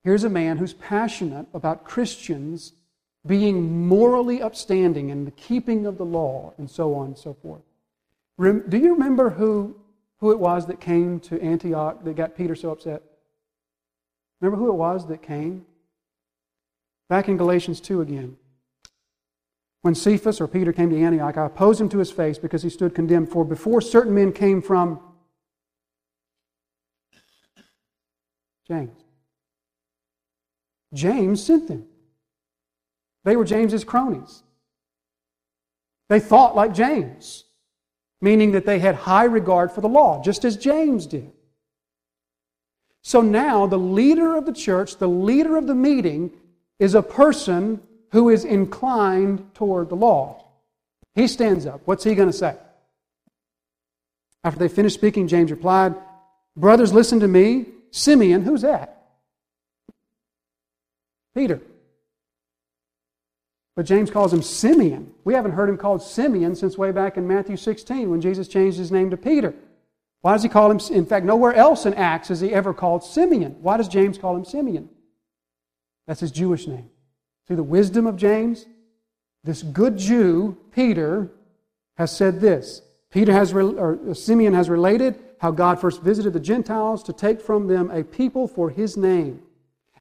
Here's 0.06 0.24
a 0.24 0.30
man 0.30 0.56
who's 0.56 0.74
passionate 0.74 1.48
about 1.54 1.84
Christians 1.84 2.72
being 3.26 3.86
morally 3.88 4.41
upstanding 4.41 5.10
in 5.10 5.26
the 5.26 5.32
keeping 5.32 5.86
of 5.86 5.98
the 5.98 6.06
law, 6.06 6.54
and 6.58 6.70
so 6.70 6.95
on 6.95 7.08
and 7.08 7.18
so 7.18 7.34
forth. 7.34 7.64
Do 8.39 8.78
you 8.78 8.93
remember 8.93 9.32
who, 9.32 9.76
who 10.20 10.32
it 10.32 10.39
was 10.39 10.65
that 10.68 10.80
came 10.80 11.20
to 11.22 11.41
Antioch 11.41 12.03
that 12.03 12.15
got 12.15 12.36
Peter 12.36 12.55
so 12.55 12.72
upset? 12.72 13.03
Remember 14.41 14.63
who 14.63 14.72
it 14.72 14.76
was 14.76 15.07
that 15.07 15.22
came? 15.22 15.65
Back 17.09 17.28
in 17.30 17.38
Galatians 17.38 17.80
2 17.80 18.01
again. 18.01 18.38
When 19.82 19.95
Cephas 19.95 20.41
or 20.41 20.47
Peter 20.47 20.74
came 20.74 20.89
to 20.89 20.99
Antioch, 20.99 21.38
I 21.38 21.45
opposed 21.45 21.80
him 21.80 21.89
to 21.89 21.99
his 21.99 22.11
face 22.11 22.38
because 22.38 22.63
he 22.63 22.70
stood 22.70 22.93
condemned. 22.93 23.30
For 23.30 23.45
before 23.45 23.80
certain 23.80 24.13
men 24.13 24.34
came 24.34 24.61
from 24.61 24.99
James, 28.68 29.01
James 30.93 31.43
sent 31.43 31.68
them. 31.68 31.86
They 33.24 33.38
were 33.38 33.45
James's 33.45 33.84
cronies. 33.84 34.43
They 36.09 36.20
thought 36.20 36.55
like 36.55 36.74
James, 36.74 37.45
meaning 38.22 38.51
that 38.51 38.65
they 38.65 38.80
had 38.80 38.95
high 38.95 39.26
regard 39.26 39.72
for 39.72 39.82
the 39.82 39.89
law, 39.89 40.22
just 40.24 40.45
as 40.45 40.57
James 40.57 41.05
did. 41.05 41.32
So 43.03 43.22
now 43.22 43.68
the 43.68 43.78
leader 43.78 44.36
of 44.36 44.45
the 44.45 44.53
church, 44.53 44.97
the 44.97 45.07
leader 45.07 45.55
of 45.55 45.68
the 45.68 45.76
meeting, 45.76 46.32
is 46.80 46.95
a 46.95 47.01
person 47.01 47.82
who 48.11 48.30
is 48.30 48.43
inclined 48.43 49.53
toward 49.53 49.89
the 49.89 49.95
law. 49.95 50.45
He 51.15 51.28
stands 51.28 51.65
up. 51.65 51.82
What's 51.86 52.03
he 52.03 52.15
going 52.15 52.30
to 52.30 52.38
say? 52.38 52.55
After 54.43 54.59
they 54.59 54.68
finished 54.68 54.95
speaking, 54.95 55.28
James 55.28 55.51
replied, 55.51 55.95
Brothers, 56.55 56.93
listen 56.93 57.20
to 57.22 57.28
me. 57.28 57.65
Simeon, 57.91 58.43
who's 58.43 58.61
that? 58.61 59.01
Peter. 61.36 61.61
But 63.78 63.86
James 63.86 64.09
calls 64.09 64.34
him 64.34 64.41
Simeon. 64.41 65.11
We 65.23 65.36
haven't 65.36 65.51
heard 65.51 65.69
him 65.69 65.78
called 65.78 66.01
Simeon 66.01 66.55
since 66.55 66.80
way 66.80 66.91
back 66.91 67.15
in 67.15 67.28
Matthew 67.28 67.55
16 67.57 68.09
when 68.09 68.21
Jesus 68.21 68.47
changed 68.47 68.80
his 68.80 68.91
name 68.91 69.11
to 69.11 69.17
Peter. 69.17 69.53
Why 70.21 70.34
does 70.34 70.41
he 70.41 70.49
call 70.49 70.71
him? 70.71 70.80
In 70.91 71.05
fact, 71.05 71.28
nowhere 71.28 71.53
else 71.53 71.86
in 71.86 71.93
Acts 71.93 72.32
is 72.32 72.39
he 72.39 72.51
ever 72.51 72.73
called 72.73 73.03
Simeon. 73.03 73.55
Why 73.61 73.78
does 73.78 73.88
James 73.88 74.17
call 74.17 74.36
him 74.36 74.45
Simeon? 74.45 74.89
That's 76.07 76.21
his 76.21 76.32
Jewish 76.32 76.65
name. 76.65 76.89
See 77.47 77.53
the 77.53 77.61
wisdom 77.61 78.07
of 78.07 78.15
James? 78.15 78.65
This 79.43 79.61
good 79.61 79.95
Jew, 79.95 80.57
Peter, 80.73 81.30
has 81.97 82.11
said 82.17 82.41
this. 82.41 82.82
Peter 83.11 83.32
has, 83.32 83.53
or 83.53 84.15
Simeon 84.15 84.55
has 84.55 84.71
related 84.71 85.19
how 85.39 85.51
God 85.51 85.80
first 85.80 86.01
visited 86.01 86.34
the 86.34 86.39
Gentiles 86.39 87.03
to 87.03 87.13
take 87.13 87.39
from 87.39 87.67
them 87.67 87.91
a 87.91 88.03
people 88.03 88.47
for 88.47 88.71
his 88.71 88.97
name. 88.97 89.43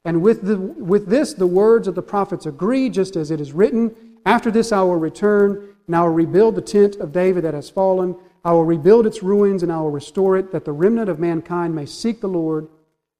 And 0.05 0.21
with, 0.21 0.43
the, 0.43 0.57
with 0.57 1.07
this, 1.07 1.33
the 1.33 1.47
words 1.47 1.87
of 1.87 1.95
the 1.95 2.01
prophets 2.01 2.45
agree, 2.45 2.89
just 2.89 3.15
as 3.15 3.31
it 3.31 3.41
is 3.41 3.51
written 3.51 3.95
After 4.25 4.51
this 4.51 4.71
I 4.71 4.81
will 4.81 4.95
return, 4.95 5.75
and 5.87 5.95
I 5.95 6.01
will 6.01 6.09
rebuild 6.09 6.55
the 6.55 6.61
tent 6.61 6.97
of 6.97 7.11
David 7.11 7.43
that 7.43 7.53
has 7.53 7.69
fallen. 7.69 8.15
I 8.43 8.51
will 8.51 8.65
rebuild 8.65 9.05
its 9.05 9.23
ruins, 9.23 9.63
and 9.63 9.71
I 9.71 9.77
will 9.77 9.91
restore 9.91 10.37
it, 10.37 10.51
that 10.51 10.65
the 10.65 10.71
remnant 10.71 11.09
of 11.09 11.19
mankind 11.19 11.75
may 11.75 11.85
seek 11.85 12.21
the 12.21 12.27
Lord. 12.27 12.67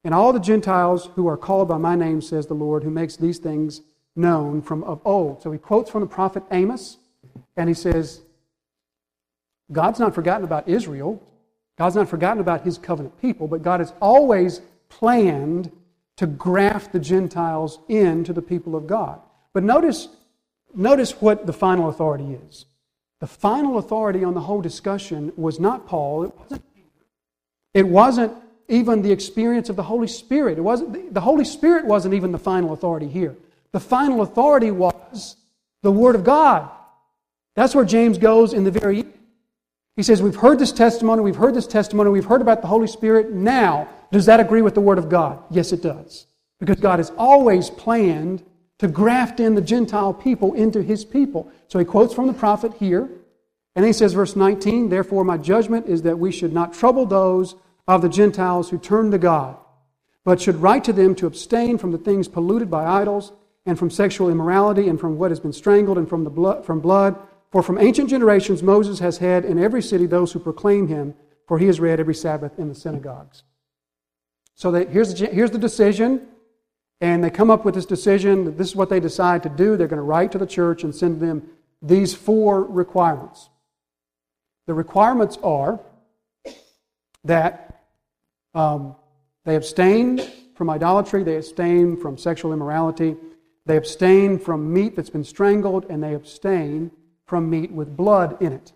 And 0.04 0.14
all 0.14 0.32
the 0.32 0.40
Gentiles 0.40 1.10
who 1.16 1.28
are 1.28 1.38
called 1.38 1.68
by 1.68 1.78
my 1.78 1.96
name, 1.96 2.22
says 2.22 2.48
the 2.48 2.54
Lord, 2.54 2.84
who 2.84 2.90
makes 2.90 3.18
these 3.18 3.40
things 3.40 3.82
known 4.16 4.62
from 4.62 4.84
of 4.84 5.02
old. 5.06 5.42
So 5.42 5.52
he 5.52 5.60
quotes 5.60 5.90
from 5.90 6.02
the 6.02 6.08
prophet 6.08 6.44
Amos, 6.52 6.98
and 7.56 7.70
he 7.70 7.76
says, 7.76 8.22
God's 9.72 10.00
not 10.00 10.16
forgotten 10.16 10.44
about 10.44 10.68
Israel. 10.68 11.22
God's 11.78 11.96
not 11.96 12.10
forgotten 12.10 12.40
about 12.40 12.64
his 12.64 12.78
covenant 12.78 13.20
people, 13.22 13.48
but 13.48 13.62
God 13.62 13.80
has 13.80 13.94
always 14.02 14.62
planned 14.90 15.72
to 16.18 16.28
graft 16.28 16.92
the 16.92 17.00
Gentiles 17.00 17.80
into 17.88 18.34
the 18.34 18.42
people 18.42 18.76
of 18.76 18.88
God. 18.88 19.22
But 19.54 19.64
notice, 19.64 20.10
notice 20.76 21.22
what 21.22 21.46
the 21.46 21.54
final 21.54 21.90
authority 21.90 22.38
is. 22.48 22.66
The 23.20 23.28
final 23.28 23.78
authority 23.78 24.24
on 24.24 24.34
the 24.34 24.42
whole 24.42 24.62
discussion 24.62 25.32
was 25.36 25.60
not 25.60 25.88
Paul, 25.88 26.26
it 26.26 26.34
wasn't, 26.38 26.64
it 27.74 27.88
wasn't 27.88 28.34
even 28.68 29.02
the 29.02 29.12
experience 29.12 29.70
of 29.70 29.76
the 29.76 29.84
Holy 29.84 30.08
Spirit. 30.08 30.58
It 30.58 30.62
wasn't, 30.62 31.14
the 31.14 31.22
Holy 31.22 31.46
Spirit 31.46 31.86
wasn't 31.86 32.14
even 32.14 32.32
the 32.32 32.38
final 32.38 32.74
authority 32.74 33.08
here. 33.08 33.36
The 33.72 33.80
final 33.80 34.22
authority 34.22 34.72
was 34.72 35.38
the 35.82 35.92
Word 35.92 36.16
of 36.16 36.24
God. 36.24 36.70
That's 37.56 37.74
where 37.74 37.86
James 37.86 38.18
goes 38.18 38.54
in 38.54 38.64
the 38.64 38.72
very 38.72 39.06
he 39.98 40.04
says, 40.04 40.22
We've 40.22 40.36
heard 40.36 40.60
this 40.60 40.72
testimony, 40.72 41.24
we've 41.24 41.36
heard 41.36 41.56
this 41.56 41.68
testimony, 41.68 42.12
we've 42.12 42.24
heard 42.24 42.42
about 42.42 42.62
the 42.62 42.68
Holy 42.68 42.88
Spirit. 42.88 43.32
Now, 43.32 43.90
does 44.12 44.26
that 44.26 44.40
agree 44.40 44.62
with 44.62 44.74
the 44.74 44.82
Word 44.82 44.98
of 44.98 45.10
God? 45.10 45.44
Yes, 45.50 45.72
it 45.72 45.82
does. 45.82 46.28
Because 46.60 46.80
God 46.80 47.00
has 47.00 47.12
always 47.18 47.70
planned 47.70 48.44
to 48.80 48.88
graft 48.88 49.40
in 49.40 49.56
the 49.56 49.62
Gentile 49.62 50.14
people 50.14 50.54
into 50.54 50.82
His 50.82 51.06
people. 51.06 51.52
So 51.68 51.80
he 51.80 51.86
quotes 51.86 52.14
from 52.14 52.28
the 52.28 52.34
prophet 52.34 52.74
here. 52.80 53.10
And 53.76 53.86
he 53.86 53.94
says, 53.94 54.14
verse 54.14 54.36
19, 54.36 54.90
Therefore, 54.90 55.24
my 55.24 55.38
judgment 55.38 55.88
is 55.88 56.02
that 56.02 56.18
we 56.18 56.32
should 56.32 56.54
not 56.54 56.74
trouble 56.74 57.06
those 57.06 57.56
of 57.88 58.02
the 58.02 58.10
Gentiles 58.10 58.70
who 58.70 58.78
turn 58.78 59.12
to 59.12 59.18
God, 59.18 59.58
but 60.24 60.42
should 60.42 60.56
write 60.56 60.84
to 60.86 60.94
them 60.94 61.14
to 61.16 61.28
abstain 61.28 61.78
from 61.78 61.92
the 61.92 61.98
things 61.98 62.28
polluted 62.28 62.72
by 62.72 62.86
idols, 62.86 63.34
and 63.66 63.78
from 63.78 63.92
sexual 63.92 64.30
immorality, 64.30 64.88
and 64.88 65.00
from 65.00 65.18
what 65.18 65.30
has 65.30 65.40
been 65.40 65.54
strangled, 65.54 65.98
and 65.98 66.10
from, 66.10 66.24
the 66.24 66.30
blood, 66.30 66.66
from 66.66 66.80
blood 66.80 67.18
for 67.52 67.64
from 67.64 67.78
ancient 67.78 68.10
generations 68.10 68.62
Moses 68.62 69.00
has 69.00 69.20
had 69.20 69.46
in 69.46 69.58
every 69.58 69.82
city 69.82 70.06
those 70.06 70.32
who 70.32 70.40
proclaim 70.40 70.88
him, 70.88 71.14
for 71.48 71.60
he 71.60 71.68
is 71.68 71.80
read 71.80 72.00
every 72.00 72.16
Sabbath 72.16 72.60
in 72.60 72.68
the 72.68 72.76
synagogues. 72.76 73.44
So 74.58 74.72
they, 74.72 74.86
here's, 74.88 75.14
the, 75.14 75.28
here's 75.28 75.52
the 75.52 75.60
decision, 75.60 76.28
and 77.00 77.24
they 77.24 77.30
come 77.30 77.52
up 77.52 77.64
with 77.64 77.76
this 77.76 77.86
decision 77.86 78.58
this 78.58 78.68
is 78.68 78.76
what 78.76 78.90
they 78.90 79.00
decide 79.00 79.44
to 79.44 79.50
do. 79.50 79.78
They're 79.78 79.88
going 79.88 79.98
to 79.98 80.04
write 80.04 80.32
to 80.32 80.40
the 80.40 80.48
church 80.48 80.84
and 80.84 80.94
send 80.94 81.22
them 81.22 81.48
these 81.80 82.16
four 82.16 82.64
requirements. 82.64 83.50
The 84.66 84.74
requirements 84.74 85.38
are 85.44 85.80
that 87.24 87.84
um, 88.56 88.96
they 89.46 89.56
abstain 89.56 90.22
from 90.56 90.72
idolatry, 90.72 91.22
they 91.22 91.38
abstain 91.38 91.96
from 91.96 92.18
sexual 92.18 92.52
immorality, 92.52 93.16
they 93.68 93.78
abstain 93.78 94.40
from 94.40 94.74
meat 94.74 94.96
that's 94.96 95.12
been 95.12 95.24
strangled, 95.24 95.86
and 95.88 96.04
they 96.04 96.16
abstain 96.16 96.90
from 97.28 97.48
meat 97.48 97.72
with 97.72 97.96
blood 97.96 98.42
in 98.42 98.54
it. 98.54 98.74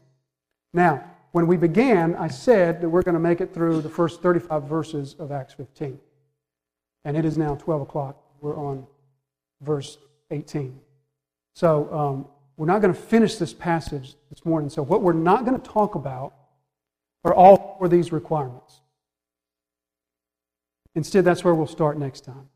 Now, 0.73 1.10
when 1.31 1.47
we 1.47 1.57
began, 1.57 2.15
I 2.15 2.27
said 2.27 2.81
that 2.81 2.89
we're 2.89 3.03
going 3.03 3.13
to 3.13 3.19
make 3.19 3.41
it 3.41 3.53
through 3.53 3.81
the 3.81 3.89
first 3.89 4.21
35 4.21 4.63
verses 4.63 5.15
of 5.17 5.31
Acts 5.31 5.53
15. 5.53 5.99
And 7.05 7.17
it 7.17 7.25
is 7.25 7.37
now 7.37 7.55
12 7.55 7.81
o'clock. 7.81 8.21
We're 8.41 8.57
on 8.57 8.85
verse 9.61 9.97
18. 10.29 10.79
So, 11.53 11.93
um, 11.93 12.27
we're 12.57 12.67
not 12.67 12.81
going 12.81 12.93
to 12.93 12.99
finish 12.99 13.35
this 13.35 13.53
passage 13.53 14.15
this 14.29 14.45
morning. 14.45 14.69
So, 14.69 14.83
what 14.83 15.01
we're 15.01 15.13
not 15.13 15.45
going 15.45 15.59
to 15.59 15.67
talk 15.69 15.95
about 15.95 16.33
are 17.23 17.33
all 17.33 17.75
four 17.77 17.85
of 17.85 17.91
these 17.91 18.11
requirements. 18.11 18.81
Instead, 20.95 21.25
that's 21.25 21.43
where 21.43 21.55
we'll 21.55 21.67
start 21.67 21.97
next 21.97 22.21
time. 22.21 22.49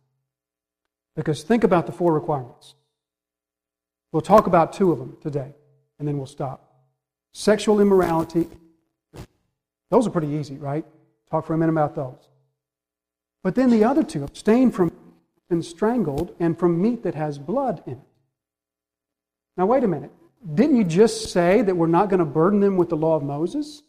Because 1.16 1.44
think 1.44 1.64
about 1.64 1.86
the 1.86 1.92
four 1.92 2.14
requirements. 2.14 2.76
We'll 4.12 4.22
talk 4.22 4.48
about 4.48 4.74
two 4.74 4.92
of 4.92 5.00
them 5.00 5.18
today 5.22 5.54
and 6.00 6.08
then 6.08 6.18
we'll 6.18 6.26
stop. 6.26 6.74
Sexual 7.34 7.82
immorality, 7.82 8.48
those 9.92 10.08
are 10.08 10.12
pretty 10.12 10.30
easy, 10.30 10.58
right? 10.58 10.86
Talk 11.30 11.46
for 11.46 11.54
a 11.54 11.58
minute 11.58 11.72
about 11.72 11.96
those. 11.96 12.30
But 13.44 13.56
then 13.56 13.70
the 13.70 13.84
other 13.84 14.04
two 14.04 14.24
abstain 14.24 14.72
from 14.72 14.92
and 15.50 15.64
strangled 15.64 16.36
and 16.40 16.58
from 16.58 16.82
meat 16.82 17.04
that 17.04 17.16
has 17.16 17.38
blood 17.38 17.84
in 17.86 17.94
it. 17.94 18.00
Now, 19.58 19.66
wait 19.66 19.84
a 19.84 19.88
minute. 19.88 20.12
Didn't 20.54 20.76
you 20.76 20.84
just 20.84 21.32
say 21.32 21.62
that 21.62 21.76
we're 21.76 21.88
not 21.88 22.10
going 22.10 22.20
to 22.20 22.26
burden 22.26 22.60
them 22.60 22.78
with 22.78 22.90
the 22.90 22.98
law 22.98 23.16
of 23.16 23.24
Moses? 23.24 23.84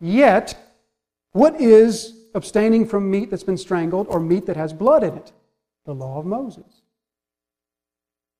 Yet, 0.00 0.56
what 1.32 1.60
is 1.60 2.14
abstaining 2.34 2.86
from 2.86 3.10
meat 3.10 3.30
that's 3.30 3.44
been 3.44 3.56
strangled 3.56 4.06
or 4.08 4.20
meat 4.20 4.46
that 4.46 4.56
has 4.56 4.72
blood 4.72 5.04
in 5.04 5.16
it? 5.16 5.32
The 5.84 5.94
law 5.94 6.18
of 6.18 6.26
Moses. 6.26 6.82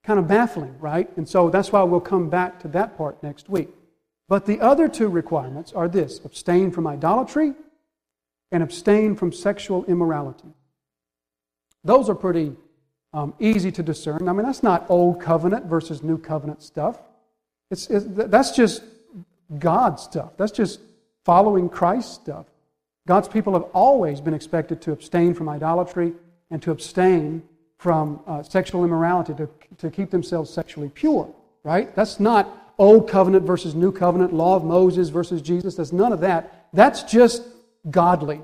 Kind 0.04 0.18
of 0.18 0.26
baffling, 0.26 0.76
right? 0.80 1.08
And 1.16 1.28
so 1.28 1.50
that's 1.50 1.70
why 1.70 1.82
we'll 1.82 2.00
come 2.00 2.28
back 2.28 2.58
to 2.60 2.68
that 2.68 2.96
part 2.96 3.22
next 3.22 3.48
week. 3.48 3.70
But 4.32 4.46
the 4.46 4.62
other 4.62 4.88
two 4.88 5.08
requirements 5.08 5.74
are 5.74 5.88
this 5.88 6.18
abstain 6.24 6.70
from 6.70 6.86
idolatry 6.86 7.52
and 8.50 8.62
abstain 8.62 9.14
from 9.14 9.30
sexual 9.30 9.84
immorality. 9.84 10.48
Those 11.84 12.08
are 12.08 12.14
pretty 12.14 12.56
um, 13.12 13.34
easy 13.38 13.70
to 13.72 13.82
discern. 13.82 14.30
I 14.30 14.32
mean, 14.32 14.46
that's 14.46 14.62
not 14.62 14.86
old 14.88 15.20
covenant 15.20 15.66
versus 15.66 16.02
new 16.02 16.16
covenant 16.16 16.62
stuff. 16.62 16.98
It's, 17.70 17.90
it's, 17.90 18.06
that's 18.08 18.52
just 18.52 18.84
God 19.58 20.00
stuff. 20.00 20.30
That's 20.38 20.52
just 20.52 20.80
following 21.26 21.68
Christ 21.68 22.14
stuff. 22.14 22.46
God's 23.06 23.28
people 23.28 23.52
have 23.52 23.68
always 23.74 24.22
been 24.22 24.32
expected 24.32 24.80
to 24.80 24.92
abstain 24.92 25.34
from 25.34 25.50
idolatry 25.50 26.14
and 26.50 26.62
to 26.62 26.70
abstain 26.70 27.42
from 27.76 28.20
uh, 28.26 28.42
sexual 28.42 28.82
immorality, 28.82 29.34
to, 29.34 29.46
to 29.76 29.90
keep 29.90 30.08
themselves 30.08 30.48
sexually 30.48 30.88
pure, 30.88 31.28
right? 31.64 31.94
That's 31.94 32.18
not 32.18 32.61
old 32.78 33.08
covenant 33.08 33.46
versus 33.46 33.74
new 33.74 33.92
covenant, 33.92 34.32
law 34.32 34.56
of 34.56 34.64
Moses 34.64 35.08
versus 35.08 35.42
Jesus. 35.42 35.76
That's 35.76 35.92
none 35.92 36.12
of 36.12 36.20
that. 36.20 36.68
That's 36.72 37.02
just 37.02 37.42
godly. 37.90 38.40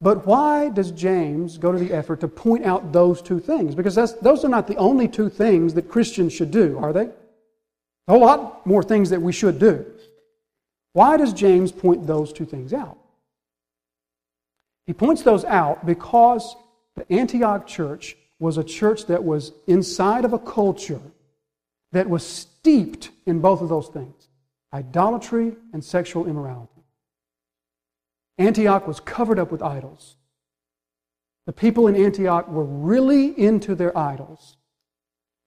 But 0.00 0.26
why 0.26 0.68
does 0.68 0.90
James 0.90 1.58
go 1.58 1.70
to 1.70 1.78
the 1.78 1.92
effort 1.92 2.20
to 2.20 2.28
point 2.28 2.64
out 2.64 2.92
those 2.92 3.22
two 3.22 3.38
things? 3.38 3.74
Because 3.74 3.94
those 4.20 4.44
are 4.44 4.48
not 4.48 4.66
the 4.66 4.76
only 4.76 5.06
two 5.06 5.28
things 5.28 5.74
that 5.74 5.88
Christians 5.88 6.32
should 6.32 6.50
do, 6.50 6.76
are 6.78 6.92
they? 6.92 7.08
A 8.08 8.12
whole 8.12 8.20
lot 8.20 8.66
more 8.66 8.82
things 8.82 9.10
that 9.10 9.22
we 9.22 9.32
should 9.32 9.60
do. 9.60 9.86
Why 10.92 11.16
does 11.16 11.32
James 11.32 11.70
point 11.70 12.06
those 12.06 12.32
two 12.32 12.44
things 12.44 12.72
out? 12.72 12.98
He 14.86 14.92
points 14.92 15.22
those 15.22 15.44
out 15.44 15.86
because 15.86 16.56
the 16.96 17.10
Antioch 17.12 17.66
church 17.66 18.16
was 18.40 18.58
a 18.58 18.64
church 18.64 19.06
that 19.06 19.22
was 19.22 19.52
inside 19.68 20.24
of 20.24 20.32
a 20.32 20.38
culture 20.38 21.00
that 21.92 22.08
was 22.08 22.48
steeped 22.62 23.10
in 23.26 23.40
both 23.40 23.60
of 23.60 23.68
those 23.68 23.88
things 23.88 24.28
idolatry 24.72 25.54
and 25.72 25.84
sexual 25.84 26.26
immorality. 26.26 26.84
Antioch 28.38 28.86
was 28.86 29.00
covered 29.00 29.38
up 29.38 29.52
with 29.52 29.62
idols. 29.62 30.16
The 31.44 31.52
people 31.52 31.88
in 31.88 31.96
Antioch 31.96 32.48
were 32.48 32.64
really 32.64 33.38
into 33.38 33.74
their 33.74 33.96
idols. 33.98 34.56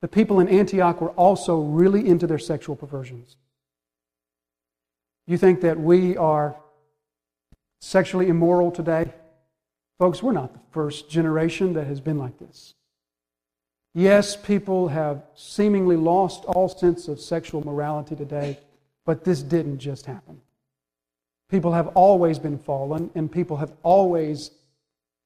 The 0.02 0.08
people 0.10 0.40
in 0.40 0.48
Antioch 0.48 1.02
were 1.02 1.12
also 1.12 1.60
really 1.60 2.08
into 2.08 2.28
their 2.28 2.38
sexual 2.38 2.76
perversions. 2.76 3.38
You 5.26 5.38
think 5.38 5.62
that 5.62 5.80
we 5.80 6.18
are 6.18 6.58
sexually 7.82 8.28
immoral 8.28 8.72
today? 8.72 9.12
Folks, 9.98 10.22
we're 10.22 10.34
not 10.34 10.54
the 10.54 10.60
first 10.72 11.10
generation 11.10 11.74
that 11.74 11.88
has 11.88 12.02
been 12.02 12.20
like 12.20 12.38
this. 12.38 12.76
Yes, 13.98 14.36
people 14.36 14.90
have 14.90 15.24
seemingly 15.36 15.96
lost 15.96 16.44
all 16.44 16.68
sense 16.68 17.08
of 17.08 17.18
sexual 17.18 17.66
morality 17.66 18.14
today, 18.14 18.60
but 19.06 19.24
this 19.24 19.42
didn't 19.42 19.80
just 19.80 20.06
happen. 20.06 20.42
People 21.50 21.72
have 21.72 21.88
always 21.96 22.38
been 22.38 22.58
fallen, 22.58 23.10
and 23.16 23.32
people 23.32 23.56
have 23.56 23.72
always 23.84 24.52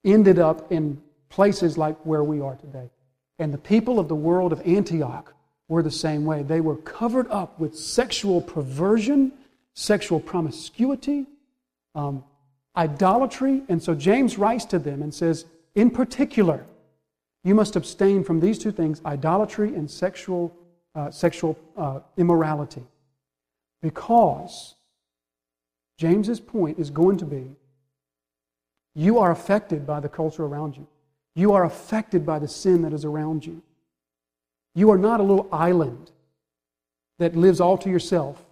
ended 0.05 0.37
up 0.37 0.71
in 0.71 1.01
places 1.29 1.79
like 1.79 1.97
where 2.05 2.23
we 2.23 2.41
are 2.41 2.55
today. 2.57 2.91
And 3.39 3.51
the 3.51 3.57
people 3.57 3.97
of 3.97 4.07
the 4.07 4.13
world 4.13 4.53
of 4.53 4.61
Antioch 4.67 5.33
were 5.67 5.81
the 5.81 5.89
same 5.89 6.23
way. 6.23 6.43
They 6.43 6.61
were 6.61 6.77
covered 6.77 7.27
up 7.31 7.59
with 7.59 7.75
sexual 7.75 8.39
perversion, 8.39 9.31
sexual 9.73 10.19
promiscuity, 10.19 11.25
um, 11.95 12.23
idolatry. 12.77 13.63
And 13.67 13.81
so 13.81 13.95
James 13.95 14.37
writes 14.37 14.65
to 14.65 14.77
them 14.77 15.01
and 15.01 15.11
says, 15.11 15.45
in 15.73 15.89
particular, 15.89 16.67
you 17.43 17.55
must 17.55 17.75
abstain 17.75 18.23
from 18.23 18.39
these 18.39 18.59
two 18.59 18.71
things 18.71 19.01
idolatry 19.05 19.75
and 19.75 19.89
sexual, 19.89 20.55
uh, 20.95 21.09
sexual 21.11 21.57
uh, 21.77 21.99
immorality. 22.17 22.83
Because 23.81 24.75
James's 25.97 26.39
point 26.39 26.79
is 26.79 26.89
going 26.89 27.17
to 27.17 27.25
be 27.25 27.55
you 28.95 29.19
are 29.19 29.31
affected 29.31 29.85
by 29.85 29.99
the 29.99 30.09
culture 30.09 30.43
around 30.43 30.75
you. 30.75 30.87
You 31.35 31.53
are 31.53 31.63
affected 31.63 32.25
by 32.25 32.39
the 32.39 32.47
sin 32.47 32.81
that 32.81 32.93
is 32.93 33.05
around 33.05 33.45
you. 33.45 33.61
You 34.75 34.91
are 34.91 34.97
not 34.97 35.19
a 35.19 35.23
little 35.23 35.47
island 35.51 36.11
that 37.17 37.35
lives 37.35 37.61
all 37.61 37.77
to 37.77 37.89
yourself, 37.89 38.43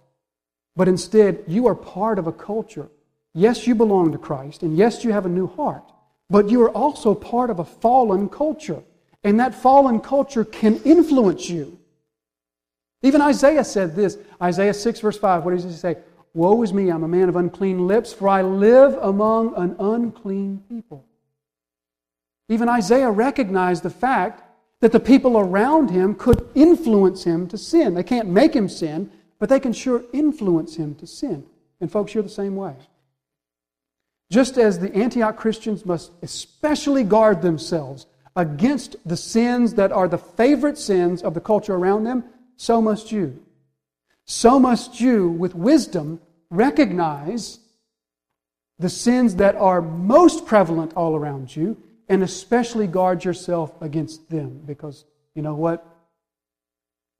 but 0.76 0.88
instead 0.88 1.44
you 1.46 1.66
are 1.66 1.74
part 1.74 2.18
of 2.18 2.26
a 2.26 2.32
culture. 2.32 2.88
Yes, 3.34 3.66
you 3.66 3.74
belong 3.74 4.12
to 4.12 4.18
Christ, 4.18 4.62
and 4.62 4.76
yes, 4.76 5.04
you 5.04 5.12
have 5.12 5.26
a 5.26 5.28
new 5.28 5.46
heart, 5.48 5.92
but 6.30 6.50
you 6.50 6.62
are 6.62 6.70
also 6.70 7.14
part 7.14 7.50
of 7.50 7.58
a 7.58 7.64
fallen 7.64 8.28
culture, 8.28 8.82
and 9.24 9.40
that 9.40 9.54
fallen 9.54 10.00
culture 10.00 10.44
can 10.44 10.80
influence 10.82 11.48
you. 11.48 11.78
Even 13.02 13.20
Isaiah 13.20 13.64
said 13.64 13.94
this 13.94 14.18
Isaiah 14.42 14.74
6, 14.74 15.00
verse 15.00 15.18
5. 15.18 15.44
What 15.44 15.54
does 15.54 15.64
he 15.64 15.72
say? 15.72 15.96
Woe 16.34 16.62
is 16.62 16.72
me, 16.72 16.90
I'm 16.90 17.04
a 17.04 17.08
man 17.08 17.28
of 17.28 17.36
unclean 17.36 17.86
lips, 17.86 18.12
for 18.12 18.28
I 18.28 18.42
live 18.42 18.94
among 19.00 19.54
an 19.56 19.76
unclean 19.78 20.62
people. 20.68 21.04
Even 22.48 22.68
Isaiah 22.68 23.10
recognized 23.10 23.82
the 23.82 23.90
fact 23.90 24.42
that 24.80 24.92
the 24.92 25.00
people 25.00 25.38
around 25.38 25.90
him 25.90 26.14
could 26.14 26.48
influence 26.54 27.24
him 27.24 27.48
to 27.48 27.58
sin. 27.58 27.94
They 27.94 28.02
can't 28.02 28.28
make 28.28 28.54
him 28.54 28.68
sin, 28.68 29.10
but 29.38 29.48
they 29.48 29.60
can 29.60 29.72
sure 29.72 30.02
influence 30.12 30.76
him 30.76 30.94
to 30.96 31.06
sin. 31.06 31.44
And 31.80 31.90
folks, 31.90 32.14
you're 32.14 32.22
the 32.22 32.28
same 32.28 32.56
way. 32.56 32.74
Just 34.30 34.58
as 34.58 34.78
the 34.78 34.94
Antioch 34.94 35.36
Christians 35.36 35.86
must 35.86 36.12
especially 36.22 37.02
guard 37.02 37.40
themselves 37.40 38.06
against 38.36 38.96
the 39.06 39.16
sins 39.16 39.74
that 39.74 39.90
are 39.90 40.08
the 40.08 40.18
favorite 40.18 40.78
sins 40.78 41.22
of 41.22 41.34
the 41.34 41.40
culture 41.40 41.74
around 41.74 42.04
them, 42.04 42.24
so 42.56 42.80
must 42.82 43.10
you. 43.10 43.42
So 44.26 44.58
must 44.58 45.00
you, 45.00 45.30
with 45.30 45.54
wisdom, 45.54 46.20
recognize 46.50 47.58
the 48.78 48.90
sins 48.90 49.36
that 49.36 49.56
are 49.56 49.80
most 49.80 50.46
prevalent 50.46 50.92
all 50.94 51.16
around 51.16 51.54
you 51.56 51.82
and 52.08 52.22
especially 52.22 52.86
guard 52.86 53.24
yourself 53.24 53.80
against 53.82 54.28
them 54.30 54.62
because 54.64 55.04
you 55.34 55.42
know 55.42 55.54
what? 55.54 55.84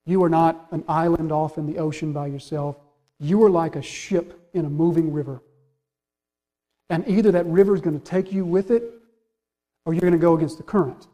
You 0.07 0.23
are 0.25 0.31
not 0.31 0.67
an 0.71 0.85
island 0.89 1.33
off 1.33 1.59
in 1.59 1.67
the 1.67 1.79
ocean 1.79 2.13
by 2.13 2.29
yourself. 2.29 2.77
You 3.19 3.43
are 3.45 3.51
like 3.51 3.77
a 3.77 3.83
ship 3.83 4.49
in 4.55 4.65
a 4.65 4.71
moving 4.71 5.13
river. 5.13 5.43
And 6.91 7.07
either 7.09 7.33
that 7.33 7.47
river 7.47 7.75
is 7.75 7.81
going 7.81 7.99
to 7.99 8.05
take 8.05 8.33
you 8.33 8.45
with 8.45 8.71
it 8.71 8.83
or 9.85 9.95
you're 9.95 10.01
going 10.01 10.13
to 10.13 10.19
go 10.19 10.37
against 10.37 10.57
the 10.57 10.63
current. 10.63 11.07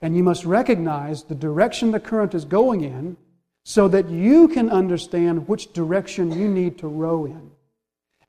And 0.00 0.16
you 0.16 0.22
must 0.22 0.44
recognize 0.44 1.24
the 1.24 1.34
direction 1.34 1.90
the 1.90 2.00
current 2.00 2.34
is 2.34 2.44
going 2.44 2.82
in 2.82 3.16
so 3.64 3.88
that 3.88 4.08
you 4.10 4.48
can 4.48 4.70
understand 4.70 5.48
which 5.48 5.72
direction 5.72 6.30
you 6.30 6.48
need 6.48 6.78
to 6.78 6.88
row 6.88 7.24
in. 7.24 7.50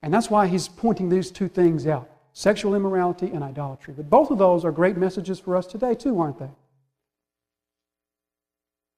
And 0.02 0.14
that's 0.14 0.30
why 0.30 0.48
he's 0.48 0.68
pointing 0.68 1.10
these 1.10 1.32
two 1.32 1.48
things 1.48 1.88
out 1.88 2.10
sexual 2.32 2.76
immorality 2.76 3.32
and 3.32 3.42
idolatry. 3.42 3.94
But 3.96 4.10
both 4.10 4.30
of 4.30 4.38
those 4.38 4.66
are 4.66 4.72
great 4.72 4.98
messages 4.98 5.40
for 5.40 5.56
us 5.56 5.66
today, 5.66 5.96
too, 5.96 6.20
aren't 6.20 6.38
they? 6.38 6.50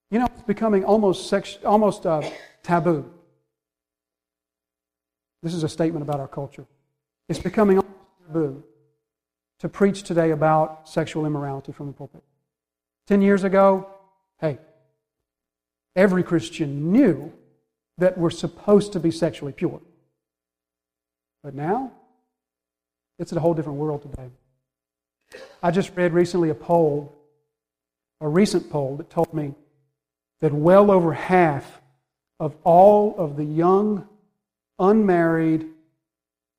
You 0.10 0.20
know, 0.20 0.26
it's 0.26 0.42
becoming 0.42 0.84
almost, 0.84 1.30
sex, 1.30 1.60
almost 1.64 2.08
uh, 2.08 2.28
taboo. 2.64 3.08
This 5.44 5.54
is 5.54 5.64
a 5.64 5.70
statement 5.70 6.02
about 6.02 6.20
our 6.20 6.28
culture. 6.28 6.66
It's 7.30 7.40
becoming 7.40 7.78
almost 7.78 7.98
taboo 8.26 8.64
to 9.60 9.70
preach 9.70 10.04
today 10.04 10.32
about 10.32 10.88
sexual 10.88 11.26
immorality 11.26 11.72
from 11.72 11.88
the 11.88 11.94
pulpit. 11.94 12.24
Ten 13.08 13.22
years 13.22 13.44
ago, 13.44 13.88
hey, 14.40 14.60
every 15.96 16.24
Christian 16.24 16.92
knew 16.92 17.34
that 17.98 18.18
we're 18.18 18.30
supposed 18.30 18.94
to 18.94 19.00
be 19.00 19.12
sexually 19.12 19.52
pure. 19.52 19.82
But 21.44 21.56
now, 21.56 21.92
it's 23.20 23.32
a 23.32 23.40
whole 23.40 23.54
different 23.54 23.80
world 23.80 24.04
today. 24.04 24.30
I 25.62 25.72
just 25.72 25.92
read 25.96 26.14
recently 26.14 26.50
a 26.50 26.56
poll, 26.56 27.14
a 28.22 28.28
recent 28.28 28.70
poll, 28.70 28.96
that 28.98 29.10
told 29.10 29.34
me 29.34 29.54
that 30.42 30.54
well 30.54 30.92
over 30.92 31.14
half 31.14 31.82
of 32.40 32.56
all 32.64 33.16
of 33.18 33.36
the 33.36 33.44
young, 33.44 34.08
unmarried, 34.78 35.66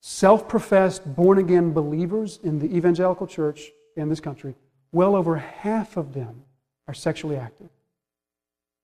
self 0.01 0.49
professed, 0.49 1.15
born 1.15 1.39
again 1.39 1.73
believers 1.73 2.39
in 2.43 2.59
the 2.59 2.77
evangelical 2.77 3.27
church 3.27 3.71
in 3.97 4.09
this 4.09 4.21
country, 4.21 4.55
well 4.93 5.17
over 5.17 5.37
half 5.37 5.97
of 5.97 6.15
them 6.15 6.45
are 6.87 6.95
sexually 6.95 7.37
active. 7.37 7.69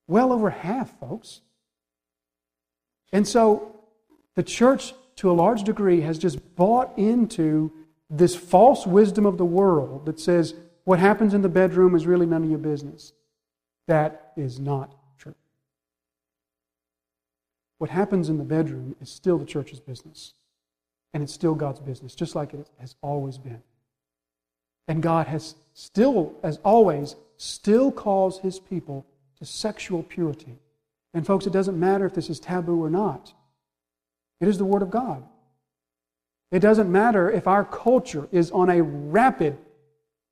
Well 0.06 0.32
over 0.32 0.50
half, 0.50 0.98
folks. 1.00 1.40
And 3.12 3.26
so 3.26 3.76
the 4.34 4.42
church 4.42 4.92
to 5.16 5.30
a 5.30 5.32
large 5.32 5.62
degree, 5.62 6.00
has 6.00 6.18
just 6.18 6.56
bought 6.56 6.96
into 6.98 7.72
this 8.10 8.34
false 8.34 8.86
wisdom 8.86 9.26
of 9.26 9.38
the 9.38 9.44
world 9.44 10.06
that 10.06 10.20
says 10.20 10.54
what 10.84 10.98
happens 10.98 11.34
in 11.34 11.42
the 11.42 11.48
bedroom 11.48 11.94
is 11.94 12.06
really 12.06 12.26
none 12.26 12.44
of 12.44 12.50
your 12.50 12.58
business. 12.58 13.12
That 13.86 14.32
is 14.36 14.58
not 14.58 14.94
true. 15.18 15.34
What 17.78 17.90
happens 17.90 18.28
in 18.28 18.38
the 18.38 18.44
bedroom 18.44 18.96
is 19.00 19.08
still 19.08 19.38
the 19.38 19.44
church's 19.44 19.80
business. 19.80 20.34
And 21.14 21.22
it's 21.22 21.32
still 21.32 21.54
God's 21.54 21.80
business, 21.80 22.14
just 22.14 22.34
like 22.34 22.52
it 22.52 22.68
has 22.78 22.96
always 23.00 23.38
been. 23.38 23.62
And 24.88 25.02
God 25.02 25.28
has 25.28 25.54
still, 25.72 26.34
as 26.42 26.58
always, 26.64 27.16
still 27.38 27.90
calls 27.90 28.40
his 28.40 28.58
people 28.58 29.06
to 29.38 29.46
sexual 29.46 30.02
purity. 30.02 30.58
And 31.14 31.24
folks, 31.24 31.46
it 31.46 31.52
doesn't 31.52 31.78
matter 31.78 32.04
if 32.04 32.14
this 32.14 32.28
is 32.28 32.40
taboo 32.40 32.82
or 32.82 32.90
not. 32.90 33.32
It 34.40 34.48
is 34.48 34.58
the 34.58 34.64
Word 34.64 34.82
of 34.82 34.90
God. 34.90 35.24
It 36.50 36.58
doesn't 36.58 36.90
matter 36.90 37.30
if 37.30 37.46
our 37.46 37.64
culture 37.64 38.28
is 38.30 38.50
on 38.50 38.68
a 38.68 38.82
rapid 38.82 39.56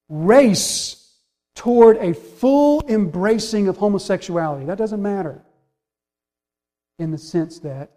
race 0.09 1.14
toward 1.55 1.97
a 1.99 2.12
full 2.12 2.85
embracing 2.89 3.68
of 3.68 3.76
homosexuality. 3.76 4.66
That 4.66 4.78
doesn't 4.78 5.01
matter 5.01 5.43
in 6.99 7.11
the 7.11 7.18
sense 7.18 7.61
that 7.61 7.91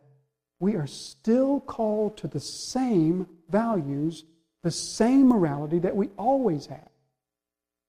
we 0.60 0.76
are 0.76 0.88
still 0.88 1.60
called 1.60 2.18
to 2.18 2.28
the 2.28 2.40
same 2.40 3.28
values, 3.50 4.26
the 4.64 4.72
same 4.72 5.28
morality 5.28 5.80
that 5.80 5.96
we 5.96 6.10
always 6.18 6.66
have 6.68 6.90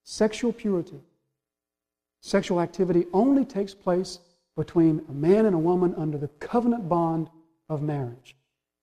sexual 0.04 0.52
purity. 0.52 1.00
Sexual 2.20 2.60
activity 2.60 3.06
only 3.12 3.44
takes 3.44 3.74
place 3.74 4.20
between 4.56 5.04
a 5.08 5.12
man 5.12 5.46
and 5.46 5.54
a 5.54 5.58
woman 5.58 5.94
under 5.96 6.16
the 6.16 6.28
covenant 6.28 6.88
bond 6.88 7.28
of 7.68 7.82
marriage. 7.82 8.36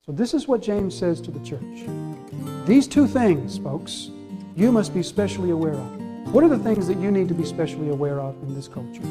So, 0.05 0.11
this 0.11 0.33
is 0.33 0.47
what 0.47 0.61
James 0.61 0.95
says 0.97 1.21
to 1.21 1.31
the 1.31 1.39
church. 1.39 2.67
These 2.67 2.87
two 2.87 3.07
things, 3.07 3.57
folks, 3.57 4.11
you 4.55 4.71
must 4.71 4.93
be 4.93 5.01
specially 5.01 5.51
aware 5.51 5.73
of. 5.73 6.33
What 6.33 6.43
are 6.43 6.49
the 6.49 6.59
things 6.59 6.87
that 6.87 6.97
you 6.97 7.09
need 7.09 7.29
to 7.29 7.33
be 7.33 7.45
specially 7.45 7.89
aware 7.89 8.19
of 8.19 8.35
in 8.43 8.53
this 8.53 8.67
culture? 8.67 9.01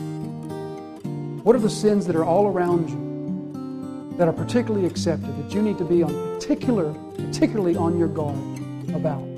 What 1.43 1.57
are 1.57 1.61
the 1.61 1.71
sins 1.71 2.07
that 2.07 2.17
are 2.17 2.25
all 2.25 2.47
around 2.47 2.91
you 2.91 3.12
that 4.17 4.29
are 4.29 4.33
particularly 4.33 4.87
accepted 4.87 5.37
that 5.39 5.55
you 5.55 5.63
need 5.63 5.79
to 5.79 5.85
be 5.85 6.03
on 6.03 6.13
particular, 6.39 6.93
particularly 7.17 7.77
on 7.77 7.99
your 7.99 8.09
guard 8.09 8.37
about? 8.95 9.32